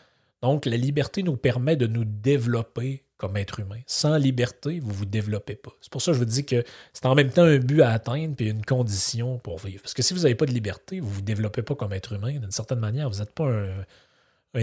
Donc, 0.43 0.67
la 0.67 0.77
liberté 0.77 1.23
nous 1.23 1.37
permet 1.37 1.77
de 1.77 1.87
nous 1.87 2.05
développer 2.05 3.05
comme 3.23 3.37
être 3.37 3.61
humain. 3.61 3.79
Sans 3.87 4.17
liberté, 4.17 4.81
vous 4.81 4.89
ne 4.89 4.95
vous 4.95 5.05
développez 5.05 5.55
pas. 5.55 5.71
C'est 5.81 5.93
pour 5.93 6.03
ça 6.03 6.11
que 6.11 6.15
je 6.15 6.19
vous 6.19 6.25
dis 6.25 6.45
que 6.45 6.65
c'est 6.93 7.07
en 7.07 7.15
même 7.15 7.31
temps 7.31 7.45
un 7.45 7.59
but 7.59 7.81
à 7.81 7.91
atteindre 7.91 8.35
et 8.41 8.49
une 8.49 8.65
condition 8.65 9.39
pour 9.39 9.61
vivre. 9.61 9.81
Parce 9.81 9.95
que 9.95 10.03
si 10.03 10.13
vous 10.13 10.23
n'avez 10.23 10.35
pas 10.35 10.47
de 10.47 10.51
liberté, 10.51 10.99
vous 10.99 11.09
ne 11.09 11.15
vous 11.15 11.23
développez 11.23 11.63
pas 11.63 11.77
comme 11.77 11.93
être 11.93 12.15
humain. 12.15 12.33
D'une 12.33 12.51
certaine 12.51 12.81
manière, 12.81 13.09
vous 13.09 13.21
n'êtes 13.21 13.33
pas 13.33 13.49
un, 13.49 13.85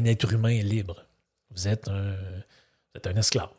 être 0.04 0.34
humain 0.34 0.62
libre. 0.62 1.06
Vous 1.56 1.68
êtes 1.68 1.88
un, 1.88 3.16
esclave. 3.16 3.50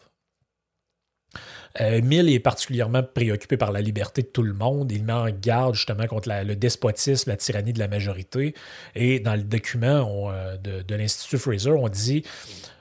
Euh, 1.80 2.00
Mill 2.02 2.28
est 2.28 2.40
particulièrement 2.40 3.02
préoccupé 3.02 3.56
par 3.56 3.70
la 3.70 3.80
liberté 3.80 4.22
de 4.22 4.26
tout 4.26 4.42
le 4.42 4.52
monde. 4.52 4.90
Il 4.90 5.04
met 5.04 5.12
en 5.12 5.30
garde 5.30 5.74
justement 5.74 6.06
contre 6.06 6.28
le 6.28 6.56
despotisme, 6.56 7.30
la 7.30 7.36
tyrannie 7.36 7.72
de 7.72 7.78
la 7.78 7.88
majorité. 7.88 8.54
Et 8.94 9.20
dans 9.20 9.34
le 9.34 9.42
document 9.42 10.30
euh, 10.30 10.56
de, 10.56 10.94
l'Institut 10.94 11.38
Fraser, 11.38 11.70
on 11.70 11.88
dit 11.88 12.24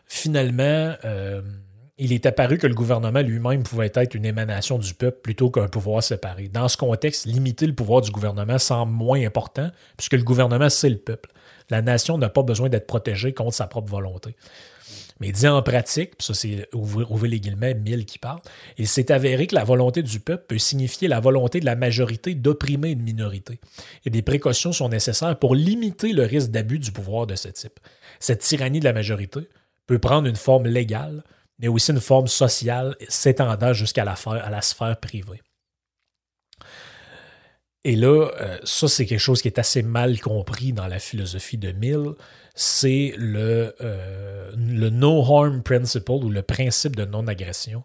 finalement, 0.05 0.95
euh, 1.05 1.41
il 1.99 2.13
est 2.13 2.25
apparu 2.25 2.57
que 2.57 2.65
le 2.65 2.73
gouvernement 2.73 3.21
lui-même 3.21 3.61
pouvait 3.61 3.91
être 3.93 4.15
une 4.15 4.25
émanation 4.25 4.79
du 4.79 4.93
peuple 4.93 5.19
plutôt 5.21 5.51
qu'un 5.51 5.67
pouvoir 5.67 6.01
séparé. 6.01 6.47
Dans 6.47 6.67
ce 6.67 6.77
contexte, 6.77 7.25
limiter 7.25 7.67
le 7.67 7.75
pouvoir 7.75 8.01
du 8.01 8.09
gouvernement 8.09 8.57
semble 8.57 8.91
moins 8.91 9.23
important, 9.23 9.69
puisque 9.97 10.13
le 10.13 10.23
gouvernement, 10.23 10.69
c'est 10.69 10.89
le 10.89 10.97
peuple. 10.97 11.29
La 11.69 11.81
nation 11.81 12.17
n'a 12.17 12.29
pas 12.29 12.41
besoin 12.41 12.69
d'être 12.69 12.87
protégée 12.87 13.33
contre 13.33 13.53
sa 13.53 13.67
propre 13.67 13.91
volonté. 13.91 14.35
Mais 15.19 15.31
dit 15.31 15.47
en 15.47 15.61
pratique, 15.61 16.17
puis 16.17 16.25
ça 16.25 16.33
c'est 16.33 16.69
ouvrez 16.73 17.27
les 17.27 17.39
guillemets, 17.39 17.73
Mill 17.73 18.05
qui 18.05 18.19
parle, 18.19 18.39
il 18.77 18.87
s'est 18.87 19.11
avéré 19.11 19.47
que 19.47 19.55
la 19.55 19.65
volonté 19.65 20.01
du 20.01 20.19
peuple 20.19 20.45
peut 20.47 20.57
signifier 20.57 21.07
la 21.07 21.19
volonté 21.19 21.59
de 21.59 21.65
la 21.65 21.75
majorité 21.75 22.35
d'opprimer 22.35 22.91
une 22.91 23.01
minorité. 23.01 23.59
Et 24.05 24.09
des 24.09 24.21
précautions 24.21 24.71
sont 24.71 24.89
nécessaires 24.89 25.37
pour 25.37 25.55
limiter 25.55 26.13
le 26.13 26.23
risque 26.23 26.51
d'abus 26.51 26.79
du 26.79 26.91
pouvoir 26.91 27.27
de 27.27 27.35
ce 27.35 27.49
type. 27.49 27.79
Cette 28.19 28.39
tyrannie 28.39 28.79
de 28.79 28.85
la 28.85 28.93
majorité 28.93 29.41
peut 29.87 29.99
prendre 29.99 30.27
une 30.27 30.37
forme 30.37 30.67
légale, 30.67 31.23
mais 31.59 31.67
aussi 31.67 31.91
une 31.91 31.99
forme 31.99 32.27
sociale 32.27 32.95
s'étendant 33.09 33.73
jusqu'à 33.73 34.05
la 34.05 34.61
sphère 34.61 34.99
privée. 34.99 35.41
Et 37.85 37.95
là, 37.95 38.29
euh, 38.41 38.57
ça, 38.63 38.87
c'est 38.87 39.05
quelque 39.05 39.19
chose 39.19 39.41
qui 39.41 39.47
est 39.47 39.57
assez 39.57 39.83
mal 39.83 40.19
compris 40.19 40.73
dans 40.73 40.87
la 40.87 40.99
philosophie 40.99 41.57
de 41.57 41.71
Mill. 41.71 42.11
C'est 42.53 43.13
le, 43.17 43.73
euh, 43.79 44.51
le 44.57 44.89
no 44.89 45.23
harm 45.23 45.63
principle 45.63 46.11
ou 46.11 46.29
le 46.29 46.41
principe 46.41 46.97
de 46.97 47.05
non-agression. 47.05 47.83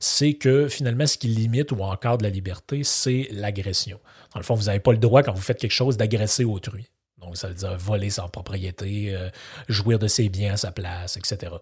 C'est 0.00 0.34
que 0.34 0.66
finalement, 0.68 1.06
ce 1.06 1.16
qui 1.16 1.28
limite 1.28 1.70
ou 1.70 1.80
encadre 1.82 2.24
la 2.24 2.30
liberté, 2.30 2.82
c'est 2.82 3.28
l'agression. 3.30 4.00
Dans 4.34 4.40
le 4.40 4.44
fond, 4.44 4.54
vous 4.54 4.64
n'avez 4.64 4.80
pas 4.80 4.92
le 4.92 4.98
droit, 4.98 5.22
quand 5.22 5.32
vous 5.32 5.42
faites 5.42 5.60
quelque 5.60 5.70
chose, 5.70 5.96
d'agresser 5.96 6.44
autrui. 6.44 6.88
Donc, 7.18 7.36
ça 7.36 7.48
veut 7.48 7.54
dire 7.54 7.76
voler 7.78 8.10
sans 8.10 8.28
propriété, 8.28 9.14
euh, 9.14 9.30
jouir 9.68 10.00
de 10.00 10.08
ses 10.08 10.28
biens 10.28 10.54
à 10.54 10.56
sa 10.56 10.72
place, 10.72 11.16
etc. 11.16 11.52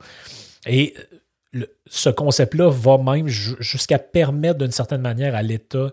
Et 0.67 0.95
ce 1.87 2.09
concept-là 2.09 2.71
va 2.71 2.99
même 2.99 3.29
jusqu'à 3.29 3.99
permettre 3.99 4.59
d'une 4.59 4.73
certaine 4.73 5.03
manière 5.03 5.35
à 5.35 5.43
l'État 5.43 5.93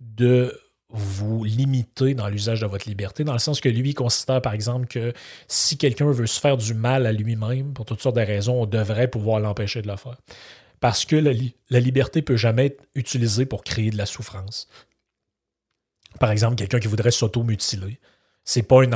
de 0.00 0.58
vous 0.90 1.42
limiter 1.44 2.14
dans 2.14 2.28
l'usage 2.28 2.60
de 2.60 2.66
votre 2.66 2.88
liberté, 2.88 3.24
dans 3.24 3.32
le 3.32 3.38
sens 3.38 3.60
que 3.60 3.68
lui 3.68 3.94
considère, 3.94 4.40
par 4.40 4.54
exemple, 4.54 4.86
que 4.86 5.12
si 5.48 5.76
quelqu'un 5.76 6.10
veut 6.10 6.26
se 6.26 6.40
faire 6.40 6.56
du 6.56 6.74
mal 6.74 7.06
à 7.06 7.12
lui-même, 7.12 7.72
pour 7.72 7.84
toutes 7.84 8.00
sortes 8.00 8.16
de 8.16 8.20
raisons, 8.20 8.62
on 8.62 8.66
devrait 8.66 9.08
pouvoir 9.08 9.40
l'empêcher 9.40 9.82
de 9.82 9.88
le 9.88 9.96
faire. 9.96 10.16
Parce 10.80 11.04
que 11.04 11.16
la, 11.16 11.80
liberté 11.80 12.22
peut 12.22 12.36
jamais 12.36 12.66
être 12.66 12.84
utilisée 12.94 13.46
pour 13.46 13.64
créer 13.64 13.90
de 13.90 13.96
la 13.96 14.06
souffrance. 14.06 14.68
Par 16.20 16.30
exemple, 16.30 16.54
quelqu'un 16.56 16.78
qui 16.78 16.86
voudrait 16.86 17.10
s'auto-mutiler, 17.10 17.98
c'est 18.44 18.62
pas 18.62 18.84
une, 18.84 18.94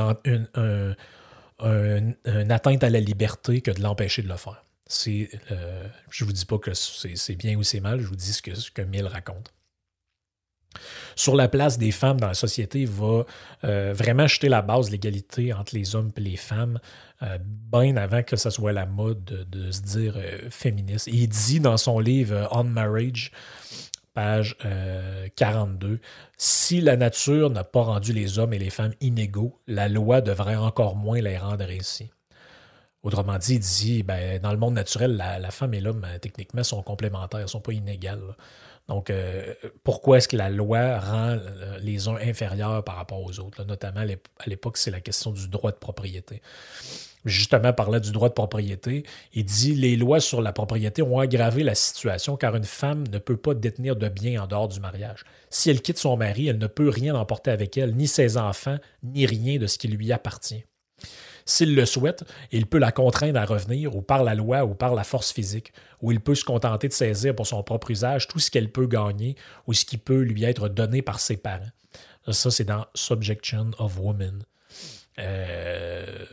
atteinte 2.51 2.85
à 2.85 2.91
la 2.91 3.01
liberté 3.01 3.63
que 3.63 3.71
de 3.73 3.83
l'empêcher 3.83 4.23
de 4.23 4.29
le 4.29 4.37
faire. 4.37 4.63
Euh, 5.07 5.89
je 6.11 6.25
ne 6.25 6.27
vous 6.27 6.33
dis 6.33 6.45
pas 6.45 6.59
que 6.59 6.73
c'est 6.75 7.35
bien 7.37 7.57
ou 7.57 7.63
c'est 7.63 7.81
mal, 7.81 8.01
je 8.01 8.07
vous 8.07 8.17
dis 8.17 8.33
ce 8.33 8.43
que, 8.43 8.55
ce 8.55 8.71
que 8.71 8.83
Mill 8.83 9.07
raconte. 9.07 9.53
Sur 11.17 11.37
la 11.37 11.49
place 11.49 11.79
des 11.79 11.91
femmes 11.91 12.21
dans 12.21 12.29
la 12.29 12.35
société, 12.35 12.85
va 12.85 13.25
euh, 13.65 13.93
vraiment 13.95 14.27
jeter 14.27 14.49
la 14.49 14.63
base 14.63 14.87
de 14.87 14.93
l'égalité 14.93 15.53
entre 15.53 15.75
les 15.75 15.95
hommes 15.95 16.11
et 16.17 16.21
les 16.21 16.37
femmes, 16.37 16.79
euh, 17.23 17.39
bien 17.43 17.97
avant 17.97 18.23
que 18.23 18.37
ce 18.37 18.51
soit 18.51 18.73
la 18.73 18.87
mode 18.87 19.25
de, 19.25 19.71
se 19.71 19.83
dire 19.83 20.17
féministe. 20.51 21.09
il 21.09 21.29
dit 21.29 21.61
dans 21.61 21.77
son 21.77 21.99
livre 21.99 22.49
On 22.53 22.65
Marriage, 22.65 23.33
page 24.15 24.57
42, 25.37 26.01
Si 26.37 26.81
la 26.81 26.97
nature 26.97 27.51
n'a 27.51 27.65
pas 27.65 27.83
rendu 27.83 28.13
les 28.13 28.39
hommes 28.39 28.53
et 28.53 28.59
les 28.59 28.71
femmes 28.71 28.95
inégaux, 29.01 29.61
la 29.67 29.89
loi 29.89 30.21
devrait 30.21 30.57
encore 30.57 30.97
moins 30.97 31.21
les 31.21 31.37
rendre 31.37 31.67
ainsi. 31.71 32.11
Autrement 33.03 33.39
dit, 33.39 33.55
il 33.55 33.61
dit, 33.61 34.03
ben, 34.03 34.41
dans 34.41 34.53
le 34.53 34.59
monde 34.59 34.75
naturel, 34.75 35.17
la, 35.17 35.51
femme 35.51 35.73
et 35.73 35.81
l'homme, 35.81 36.05
euh, 36.05 36.19
techniquement, 36.19 36.63
sont 36.63 36.83
complémentaires, 36.83 37.41
ne 37.41 37.47
sont 37.47 37.61
pas 37.61 37.73
inégales. 37.73 38.37
Donc, 38.91 39.09
euh, 39.09 39.55
pourquoi 39.85 40.19
est-ce 40.19 40.27
que 40.27 40.37
la 40.37 40.51
loi 40.51 40.99
rend 40.99 41.39
les 41.81 42.09
uns 42.09 42.17
inférieurs 42.17 42.83
par 42.83 42.97
rapport 42.97 43.23
aux 43.23 43.39
autres? 43.39 43.63
Notamment, 43.63 44.01
à 44.01 44.49
l'époque, 44.49 44.79
c'est 44.79 44.91
la 44.91 45.01
question 45.01 45.31
du 45.31 45.47
droit 45.47 45.71
de 45.71 45.77
propriété. 45.77 46.43
Justement, 47.25 47.73
parlant 47.73 48.01
du 48.01 48.11
droit 48.11 48.29
de 48.31 48.35
propriété, 48.35 49.05
il 49.33 49.45
dit 49.45 49.77
les 49.77 49.95
lois 49.95 50.19
sur 50.19 50.43
la 50.43 50.53
propriété 50.53 51.03
ont 51.03 51.21
aggravé 51.21 51.63
la 51.63 51.77
situation 51.77 52.37
car 52.37 52.57
une 52.57 52.65
femme 52.65 53.07
ne 53.13 53.19
peut 53.19 53.37
pas 53.37 53.55
détenir 53.55 53.95
de 53.95 54.09
biens 54.09 54.43
en 54.43 54.47
dehors 54.49 54.67
du 54.67 54.81
mariage. 54.81 55.25
Si 55.51 55.71
elle 55.71 55.83
quitte 55.83 55.99
son 55.99 56.17
mari, 56.17 56.49
elle 56.49 56.59
ne 56.59 56.67
peut 56.67 56.89
rien 56.89 57.15
emporter 57.15 57.53
avec 57.53 57.79
elle, 57.79 57.95
ni 57.95 58.09
ses 58.09 58.39
enfants, 58.39 58.79
ni 59.05 59.25
rien 59.25 59.59
de 59.59 59.69
ce 59.69 59.79
qui 59.79 59.87
lui 59.87 60.11
appartient. 60.11 60.65
S'il 61.51 61.75
le 61.75 61.85
souhaite, 61.85 62.23
il 62.53 62.67
peut 62.67 62.79
la 62.79 62.93
contraindre 62.93 63.41
à 63.41 63.45
revenir 63.45 63.97
ou 63.97 64.03
par 64.03 64.23
la 64.23 64.37
loi 64.37 64.65
ou 64.65 64.75
par 64.75 64.95
la 64.95 65.03
force 65.03 65.33
physique, 65.33 65.73
ou 66.01 66.13
il 66.13 66.21
peut 66.21 66.37
se 66.37 66.45
contenter 66.45 66.87
de 66.87 66.93
saisir 66.93 67.35
pour 67.35 67.47
son 67.47 67.63
propre 67.65 67.91
usage 67.91 68.29
tout 68.29 68.39
ce 68.39 68.53
qu'elle 68.53 68.71
peut 68.71 68.87
gagner 68.87 69.35
ou 69.67 69.75
ce 69.75 69.85
qui 69.85 69.99
peut 69.99 70.21
lui 70.21 70.45
être 70.45 70.69
donné 70.69 71.03
par 71.03 71.19
ses 71.19 71.37
parents. 71.37 71.73
Ça, 72.31 72.53
c'est 72.53 72.65
dans 72.65 72.87
Subjection 72.95 73.73
of 73.79 73.99
Women. 73.99 74.45
Euh, 75.19 76.25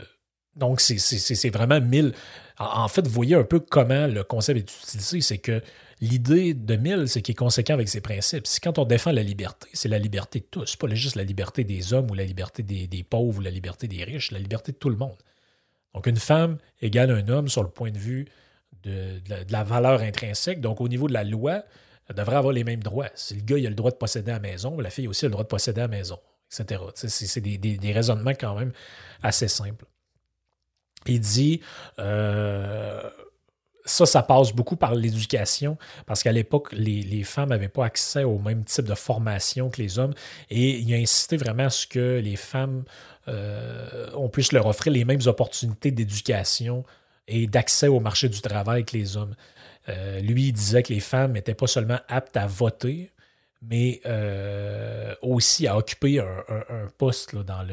donc, 0.56 0.82
c'est 0.82 1.50
vraiment 1.50 1.82
mille. 1.82 2.14
En 2.60 2.88
fait, 2.88 3.08
vous 3.08 3.14
voyez 3.14 3.36
un 3.36 3.44
peu 3.44 3.60
comment 3.60 4.06
le 4.06 4.24
concept 4.24 4.60
est 4.60 4.84
utilisé, 4.84 5.22
c'est 5.22 5.40
que 5.40 5.64
L'idée 6.00 6.54
de 6.54 6.76
Mill, 6.76 7.08
c'est 7.08 7.24
qu'il 7.24 7.34
est 7.34 7.36
conséquent 7.36 7.74
avec 7.74 7.90
ses 7.90 8.02
principes. 8.02 8.46
C'est 8.46 8.64
quand 8.64 8.78
on 8.78 8.86
défend 8.86 9.12
la 9.12 9.24
liberté, 9.24 9.68
c'est 9.74 9.90
la 9.90 9.98
liberté 9.98 10.40
de 10.40 10.46
tous, 10.46 10.76
pas 10.76 10.88
juste 10.94 11.16
la 11.16 11.24
liberté 11.24 11.64
des 11.64 11.92
hommes 11.94 12.12
ou 12.12 12.14
la 12.14 12.24
liberté 12.24 12.62
des, 12.62 13.04
pauvres 13.04 13.40
ou 13.40 13.42
la 13.42 13.50
liberté 13.50 13.88
des 13.88 14.04
riches, 14.04 14.32
la 14.32 14.40
liberté 14.40 14.72
de 14.72 14.78
tout 14.78 14.90
le 14.90 14.96
monde. 14.96 15.18
Donc 15.96 16.06
une 16.06 16.18
femme 16.18 16.58
égale 16.82 17.10
un 17.10 17.28
homme 17.30 17.48
sur 17.48 17.64
le 17.64 17.70
point 17.70 17.90
de 17.90 17.98
vue 17.98 18.28
de, 18.84 19.20
la, 19.50 19.64
valeur 19.64 20.02
intrinsèque. 20.02 20.62
Donc 20.62 20.82
au 20.82 20.88
niveau 20.88 21.08
de 21.08 21.14
la 21.14 21.24
loi, 21.24 21.64
elle 22.08 22.16
devrait 22.16 22.36
avoir 22.36 22.54
les 22.54 22.64
mêmes 22.64 22.84
droits. 22.84 23.10
Si 23.16 23.34
le 23.34 23.42
gars 23.42 23.56
a 23.56 23.70
le 23.70 23.76
droit 23.76 23.90
de 23.90 23.96
posséder 23.96 24.30
à 24.30 24.36
la 24.36 24.40
maison, 24.40 24.80
la 24.80 24.92
fille 24.92 25.08
aussi 25.08 25.26
a 25.26 25.30
le 25.30 25.32
droit 25.32 25.44
de 25.44 25.50
posséder 25.50 25.82
à 25.82 25.86
la 25.86 25.98
maison, 25.98 26.20
etc. 26.52 26.80
C'est 26.94 27.42
des, 27.42 27.92
raisonnements 27.92 28.36
quand 28.40 28.54
même 28.54 28.72
assez 29.24 29.48
simples. 29.48 29.86
Il 31.08 31.22
dit... 31.22 31.62
Euh, 31.98 33.10
ça, 33.88 34.06
ça 34.06 34.22
passe 34.22 34.54
beaucoup 34.54 34.76
par 34.76 34.96
l'éducation, 34.96 35.78
parce 36.06 36.22
qu'à 36.22 36.32
l'époque, 36.32 36.72
les, 36.74 37.24
femmes 37.24 37.50
n'avaient 37.50 37.70
pas 37.70 37.86
accès 37.86 38.24
au 38.24 38.38
même 38.38 38.64
type 38.64 38.86
de 38.86 38.96
formation 38.96 39.70
que 39.70 39.82
les 39.82 39.98
hommes. 39.98 40.14
Et 40.50 40.78
il 40.78 40.94
a 40.94 40.98
insisté 40.98 41.38
vraiment 41.38 41.66
à 41.66 41.70
ce 41.70 41.88
que 41.88 42.20
les 42.24 42.36
femmes, 42.36 42.84
euh, 43.28 44.10
on 44.16 44.30
puisse 44.30 44.52
leur 44.52 44.66
offrir 44.66 44.94
les 44.94 45.06
mêmes 45.06 45.22
opportunités 45.26 45.92
d'éducation 45.92 46.84
et 47.28 47.48
d'accès 47.48 47.88
au 47.88 48.00
marché 48.00 48.30
du 48.30 48.42
travail 48.42 48.86
que 48.86 48.96
les 48.96 49.18
hommes. 49.18 49.36
Euh, 49.90 50.20
lui, 50.20 50.48
il 50.48 50.54
disait 50.54 50.84
que 50.84 50.94
les 50.94 51.00
femmes 51.00 51.34
n'étaient 51.34 51.54
pas 51.54 51.68
seulement 51.68 52.00
aptes 52.08 52.38
à 52.38 52.46
voter, 52.46 53.12
mais 53.62 54.02
euh, 54.06 55.16
aussi 55.22 55.68
à 55.68 55.78
occuper 55.78 56.20
un, 56.20 56.88
poste 56.98 57.36
dans 57.36 57.66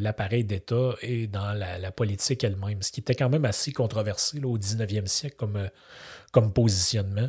l'appareil 0.00 0.44
d'État 0.44 0.94
et 1.02 1.26
dans 1.26 1.52
la, 1.52 1.92
politique 1.92 2.44
elle-même, 2.44 2.82
ce 2.82 2.92
qui 2.92 3.00
était 3.00 3.14
quand 3.14 3.28
même 3.28 3.44
assez 3.44 3.72
controversé 3.72 4.42
au 4.44 4.56
19e 4.56 5.06
siècle 5.06 5.36
comme, 5.36 5.56
euh, 5.56 5.68
comme 6.32 6.52
positionnement. 6.52 7.28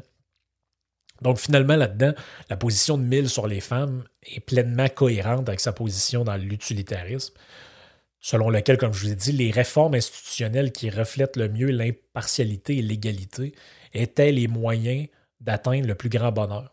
Donc 1.22 1.40
finalement, 1.40 1.76
là-dedans, 1.76 2.14
la 2.50 2.58
position 2.58 2.98
de 2.98 3.04
Mill 3.04 3.30
sur 3.30 3.48
les 3.48 3.62
femmes 3.62 4.04
est 4.24 4.42
pleinement 4.42 4.90
cohérente 4.90 5.48
avec 5.48 5.60
sa 5.60 5.72
position 5.72 6.24
dans 6.24 6.36
l'utilitarisme, 6.36 7.34
selon 8.20 8.50
lequel, 8.50 8.78
comme 8.78 8.94
je 8.94 9.06
vous 9.06 9.12
ai 9.12 9.16
dit, 9.16 9.32
les 9.32 9.52
réformes 9.52 9.96
institutionnelles 9.96 10.72
qui 10.72 10.90
reflètent 10.90 11.38
le 11.38 11.50
mieux 11.50 11.72
l'impartialité 11.72 12.78
et 12.78 12.82
l'égalité 12.82 13.54
étaient 13.94 14.32
les 14.32 14.48
moyens 14.48 15.08
d'atteindre 15.40 15.88
le 15.88 15.96
plus 15.96 16.10
grand 16.10 16.32
bonheur, 16.32 16.73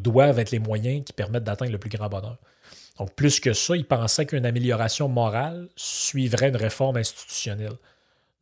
doivent 0.00 0.38
être 0.38 0.50
les 0.50 0.58
moyens 0.58 1.04
qui 1.04 1.12
permettent 1.12 1.44
d'atteindre 1.44 1.72
le 1.72 1.78
plus 1.78 1.90
grand 1.90 2.08
bonheur. 2.08 2.38
Donc, 2.98 3.14
plus 3.14 3.40
que 3.40 3.52
ça, 3.52 3.76
il 3.76 3.86
pensait 3.86 4.26
qu'une 4.26 4.46
amélioration 4.46 5.08
morale 5.08 5.68
suivrait 5.76 6.48
une 6.48 6.56
réforme 6.56 6.96
institutionnelle. 6.96 7.76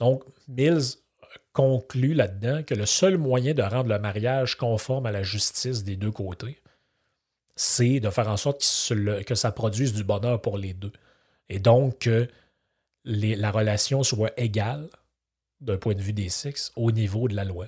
Donc, 0.01 0.25
Mills 0.49 0.97
conclut 1.53 2.15
là-dedans 2.15 2.63
que 2.63 2.75
le 2.75 2.87
seul 2.87 3.19
moyen 3.19 3.55
de 3.55 3.63
rendre 3.63 3.89
le 3.89 3.99
mariage 3.99 4.57
conforme 4.57 5.07
à 5.07 5.13
la 5.13 5.23
justice 5.23 5.85
des 5.85 5.97
deux 5.97 6.11
côtés, 6.11 6.61
c'est 7.57 8.01
de 8.01 8.11
faire 8.11 8.29
en 8.29 8.37
sorte 8.37 8.61
que 9.27 9.35
ça 9.35 9.53
produise 9.53 9.93
du 9.93 10.05
bonheur 10.05 10.41
pour 10.41 10.57
les 10.59 10.73
deux. 10.73 10.93
Et 11.49 11.59
donc 11.59 11.99
que 12.01 12.29
la 13.05 13.51
relation 13.51 14.03
soit 14.03 14.33
égale 14.39 14.89
d'un 15.61 15.77
point 15.77 15.95
de 15.95 16.01
vue 16.01 16.13
des 16.13 16.29
sexes 16.29 16.73
au 16.77 16.91
niveau 16.91 17.29
de 17.29 17.35
la 17.35 17.45
loi. 17.45 17.67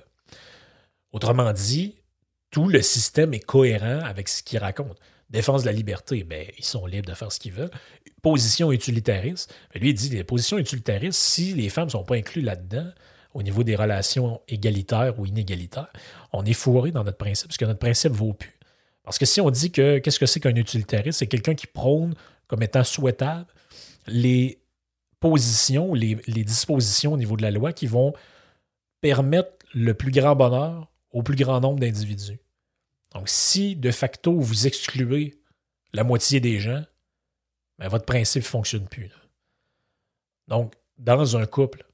Autrement 1.11 1.51
dit, 1.53 1.95
tout 2.53 2.69
le 2.69 2.83
système 2.83 3.33
est 3.33 3.39
cohérent 3.39 4.01
avec 4.05 4.29
ce 4.29 4.43
qu'il 4.43 4.59
raconte. 4.59 4.95
Défense 5.31 5.63
de 5.63 5.65
la 5.65 5.71
liberté, 5.71 6.23
ben, 6.23 6.45
ils 6.55 6.63
sont 6.63 6.85
libres 6.85 7.09
de 7.09 7.15
faire 7.15 7.31
ce 7.31 7.39
qu'ils 7.39 7.51
veulent. 7.51 7.71
Position 8.21 8.71
utilitariste, 8.71 9.51
ben, 9.73 9.81
lui, 9.81 9.89
il 9.89 9.95
dit 9.95 10.09
les 10.09 10.23
positions 10.23 10.59
utilitaristes, 10.59 11.19
si 11.19 11.55
les 11.55 11.69
femmes 11.69 11.85
ne 11.85 11.89
sont 11.89 12.03
pas 12.03 12.15
incluses 12.15 12.45
là-dedans, 12.45 12.87
au 13.33 13.41
niveau 13.41 13.63
des 13.63 13.75
relations 13.75 14.39
égalitaires 14.47 15.19
ou 15.19 15.25
inégalitaires, 15.25 15.91
on 16.31 16.45
est 16.45 16.53
fourré 16.53 16.91
dans 16.91 17.03
notre 17.03 17.17
principe, 17.17 17.47
parce 17.47 17.57
que 17.57 17.65
notre 17.65 17.79
principe 17.79 18.11
ne 18.11 18.17
vaut 18.17 18.33
plus. 18.33 18.55
Parce 19.03 19.17
que 19.17 19.25
si 19.25 19.41
on 19.41 19.49
dit 19.49 19.71
que 19.71 19.97
qu'est-ce 19.97 20.19
que 20.19 20.27
c'est 20.27 20.39
qu'un 20.39 20.55
utilitariste, 20.55 21.19
c'est 21.19 21.27
quelqu'un 21.27 21.55
qui 21.55 21.65
prône 21.65 22.13
comme 22.45 22.61
étant 22.61 22.83
souhaitable 22.83 23.47
les 24.05 24.61
positions, 25.19 25.95
les, 25.95 26.19
les 26.27 26.43
dispositions 26.43 27.13
au 27.13 27.17
niveau 27.17 27.35
de 27.35 27.41
la 27.41 27.49
loi 27.49 27.73
qui 27.73 27.87
vont 27.87 28.13
permettre 29.01 29.53
le 29.73 29.95
plus 29.95 30.11
grand 30.11 30.35
bonheur 30.35 30.91
au 31.13 31.23
plus 31.23 31.35
grand 31.35 31.59
nombre 31.59 31.79
d'individus. 31.79 32.39
Donc, 33.13 33.29
si 33.29 33.75
de 33.75 33.91
facto 33.91 34.39
vous 34.39 34.67
excluez 34.67 35.39
la 35.93 36.03
moitié 36.03 36.39
des 36.39 36.59
gens, 36.59 36.83
ben, 37.77 37.87
votre 37.87 38.05
principe 38.05 38.43
ne 38.43 38.47
fonctionne 38.47 38.87
plus. 38.87 39.11
Donc, 40.47 40.73
dans 40.97 41.37
un 41.37 41.45
couple, 41.45 41.85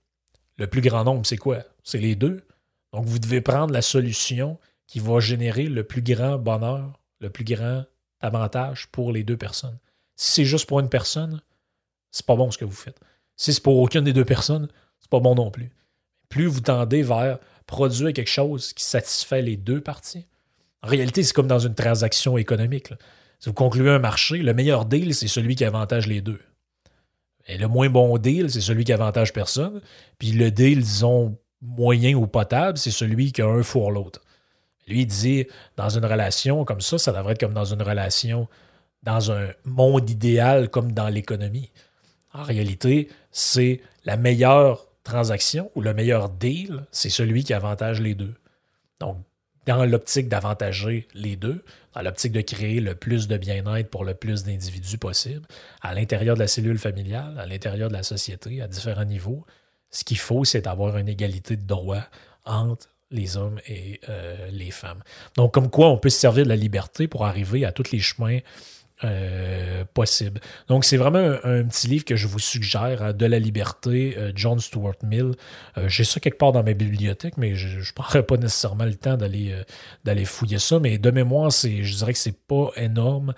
le 0.57 0.67
plus 0.67 0.81
grand 0.81 1.03
nombre, 1.03 1.25
c'est 1.25 1.37
quoi? 1.37 1.63
C'est 1.83 1.99
les 1.99 2.15
deux. 2.15 2.45
Donc, 2.93 3.05
vous 3.05 3.19
devez 3.19 3.41
prendre 3.41 3.73
la 3.73 3.81
solution 3.81 4.59
qui 4.87 4.99
va 4.99 5.19
générer 5.19 5.65
le 5.65 5.83
plus 5.83 6.01
grand 6.01 6.37
bonheur, 6.37 6.99
le 7.19 7.29
plus 7.29 7.43
grand 7.43 7.85
avantage 8.21 8.87
pour 8.87 9.11
les 9.11 9.23
deux 9.23 9.37
personnes. 9.37 9.77
Si 10.15 10.31
c'est 10.31 10.45
juste 10.45 10.67
pour 10.67 10.79
une 10.79 10.89
personne, 10.89 11.41
c'est 12.11 12.25
pas 12.25 12.35
bon 12.35 12.51
ce 12.51 12.57
que 12.57 12.65
vous 12.65 12.71
faites. 12.71 12.99
Si 13.35 13.53
c'est 13.53 13.63
pour 13.63 13.77
aucune 13.77 14.03
des 14.03 14.13
deux 14.13 14.25
personnes, 14.25 14.67
c'est 14.99 15.09
pas 15.09 15.19
bon 15.19 15.35
non 15.35 15.51
plus. 15.51 15.69
Plus 16.27 16.45
vous 16.45 16.61
tendez 16.61 17.03
vers 17.03 17.39
produire 17.65 18.13
quelque 18.13 18.27
chose 18.27 18.73
qui 18.73 18.83
satisfait 18.83 19.41
les 19.41 19.55
deux 19.55 19.81
parties. 19.81 20.27
En 20.81 20.87
réalité, 20.87 21.23
c'est 21.23 21.33
comme 21.33 21.47
dans 21.47 21.59
une 21.59 21.75
transaction 21.75 22.37
économique. 22.37 22.93
Si 23.39 23.49
vous 23.49 23.53
concluez 23.53 23.89
un 23.89 23.99
marché, 23.99 24.37
le 24.37 24.53
meilleur 24.53 24.85
deal, 24.85 25.13
c'est 25.13 25.27
celui 25.27 25.55
qui 25.55 25.65
avantage 25.65 26.07
les 26.07 26.21
deux. 26.21 26.39
Et 27.47 27.57
le 27.57 27.67
moins 27.67 27.89
bon 27.89 28.17
deal, 28.17 28.49
c'est 28.49 28.61
celui 28.61 28.83
qui 28.83 28.93
avantage 28.93 29.33
personne. 29.33 29.81
Puis 30.19 30.31
le 30.31 30.51
deal, 30.51 30.81
disons, 30.81 31.37
moyen 31.61 32.15
ou 32.15 32.27
potable, 32.27 32.77
c'est 32.77 32.91
celui 32.91 33.31
qui 33.31 33.41
a 33.41 33.47
un 33.47 33.63
four 33.63 33.91
l'autre. 33.91 34.21
Lui, 34.87 35.01
il 35.01 35.07
dit, 35.07 35.45
dans 35.77 35.89
une 35.89 36.05
relation 36.05 36.65
comme 36.65 36.81
ça, 36.81 36.97
ça 36.97 37.11
devrait 37.11 37.33
être 37.33 37.39
comme 37.39 37.53
dans 37.53 37.65
une 37.65 37.81
relation, 37.81 38.47
dans 39.03 39.31
un 39.31 39.49
monde 39.65 40.09
idéal 40.09 40.69
comme 40.69 40.91
dans 40.91 41.09
l'économie. 41.09 41.71
En 42.33 42.43
réalité, 42.43 43.09
c'est 43.31 43.81
la 44.05 44.17
meilleure 44.17 44.87
transaction 45.03 45.71
ou 45.75 45.81
le 45.81 45.93
meilleur 45.93 46.29
deal, 46.29 46.85
c'est 46.91 47.09
celui 47.09 47.43
qui 47.43 47.53
avantage 47.53 48.01
les 48.01 48.15
deux. 48.15 48.35
Donc, 48.99 49.17
dans 49.69 49.85
l'optique 49.85 50.27
d'avantager 50.27 51.07
les 51.13 51.35
deux, 51.35 51.63
dans 51.93 52.01
l'optique 52.01 52.31
de 52.31 52.41
créer 52.41 52.79
le 52.79 52.95
plus 52.95 53.27
de 53.27 53.37
bien-être 53.37 53.89
pour 53.89 54.03
le 54.03 54.15
plus 54.15 54.43
d'individus 54.43 54.97
possible, 54.97 55.45
à 55.81 55.93
l'intérieur 55.93 56.33
de 56.35 56.39
la 56.39 56.47
cellule 56.47 56.79
familiale, 56.79 57.37
à 57.37 57.45
l'intérieur 57.45 57.89
de 57.89 57.93
la 57.93 58.01
société, 58.01 58.63
à 58.63 58.67
différents 58.67 59.05
niveaux, 59.05 59.45
ce 59.91 60.03
qu'il 60.03 60.17
faut, 60.17 60.43
c'est 60.43 60.65
avoir 60.65 60.97
une 60.97 61.07
égalité 61.07 61.55
de 61.55 61.67
droit 61.67 62.01
entre 62.45 62.87
les 63.11 63.37
hommes 63.37 63.59
et 63.67 64.01
euh, 64.09 64.49
les 64.51 64.71
femmes. 64.71 65.03
Donc, 65.35 65.53
comme 65.53 65.69
quoi 65.69 65.89
on 65.89 65.97
peut 65.97 66.09
se 66.09 66.19
servir 66.19 66.45
de 66.45 66.49
la 66.49 66.55
liberté 66.55 67.07
pour 67.07 67.27
arriver 67.27 67.63
à 67.63 67.71
tous 67.71 67.91
les 67.91 67.99
chemins 67.99 68.39
euh, 69.05 69.85
possible. 69.93 70.41
Donc, 70.67 70.83
c'est 70.83 70.97
vraiment 70.97 71.37
un, 71.45 71.63
petit 71.63 71.87
livre 71.87 72.03
que 72.03 72.17
je 72.17 72.27
vous 72.27 72.39
suggère, 72.39 73.01
hein, 73.01 73.13
De 73.13 73.25
la 73.25 73.39
liberté, 73.39 74.15
euh, 74.17 74.33
John 74.35 74.59
Stuart 74.59 74.97
Mill. 75.03 75.31
Euh, 75.77 75.87
j'ai 75.87 76.03
ça 76.03 76.19
quelque 76.19 76.37
part 76.37 76.51
dans 76.51 76.63
ma 76.63 76.73
bibliothèque, 76.73 77.37
mais 77.37 77.55
je 77.55 77.77
ne 77.77 77.93
prendrai 77.95 78.23
pas 78.23 78.35
nécessairement 78.35 78.83
le 78.83 78.95
temps 78.95 79.15
d'aller 79.15 80.25
fouiller 80.25 80.59
ça. 80.59 80.79
Mais 80.79 80.97
de 80.97 81.11
mémoire, 81.11 81.49
je 81.49 81.95
dirais 81.95 82.11
que 82.11 82.19
c'est 82.19 82.37
pas 82.45 82.71
énorme 82.75 83.33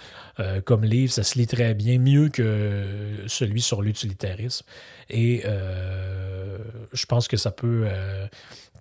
comme 0.65 0.83
livre. 0.83 1.13
Ça 1.13 1.21
se 1.21 1.37
lit 1.37 1.45
très 1.45 1.75
bien, 1.75 1.99
mieux 1.99 2.29
que 2.29 3.23
celui 3.27 3.61
sur 3.61 3.83
l'utilitarisme. 3.83 4.65
Et 5.11 5.43
je 6.93 7.05
pense 7.05 7.27
que 7.27 7.37
ça 7.37 7.51
peut 7.51 7.87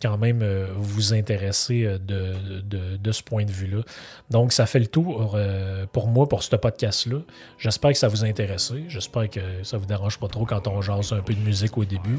quand 0.00 0.16
même 0.16 0.40
euh, 0.42 0.66
vous 0.76 1.12
intéresser 1.12 1.84
euh, 1.84 1.98
de, 1.98 3.12
ce 3.12 3.22
point 3.22 3.44
de 3.44 3.50
vue-là. 3.50 3.82
Donc, 4.30 4.52
ça 4.52 4.66
fait 4.66 4.78
le 4.78 4.86
tour 4.86 5.34
euh, 5.34 5.84
pour 5.92 6.08
moi 6.08 6.28
pour 6.28 6.42
ce 6.42 6.56
podcast-là. 6.56 7.18
J'espère 7.58 7.92
que 7.92 7.98
ça 7.98 8.08
vous 8.08 8.24
a 8.24 8.26
intéressé. 8.26 8.84
J'espère 8.88 9.28
que 9.28 9.40
ça 9.62 9.76
vous 9.76 9.86
dérange 9.86 10.18
pas 10.18 10.28
trop 10.28 10.46
quand 10.46 10.66
on 10.68 10.80
jase 10.80 11.12
un 11.12 11.20
peu 11.20 11.34
de 11.34 11.40
musique 11.40 11.76
au 11.76 11.84
début. 11.84 12.18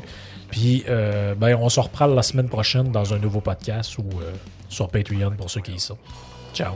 Puis, 0.49 0.83
ben, 0.87 1.55
on 1.55 1.69
se 1.69 1.79
reprend 1.79 2.07
la 2.07 2.23
semaine 2.23 2.49
prochaine 2.49 2.91
dans 2.91 3.13
un 3.13 3.19
nouveau 3.19 3.41
podcast 3.41 3.97
ou 3.97 4.05
sur 4.69 4.89
Patreon 4.89 5.31
pour 5.31 5.49
ceux 5.49 5.61
qui 5.61 5.73
y 5.73 5.79
sont. 5.79 5.97
Ciao! 6.53 6.73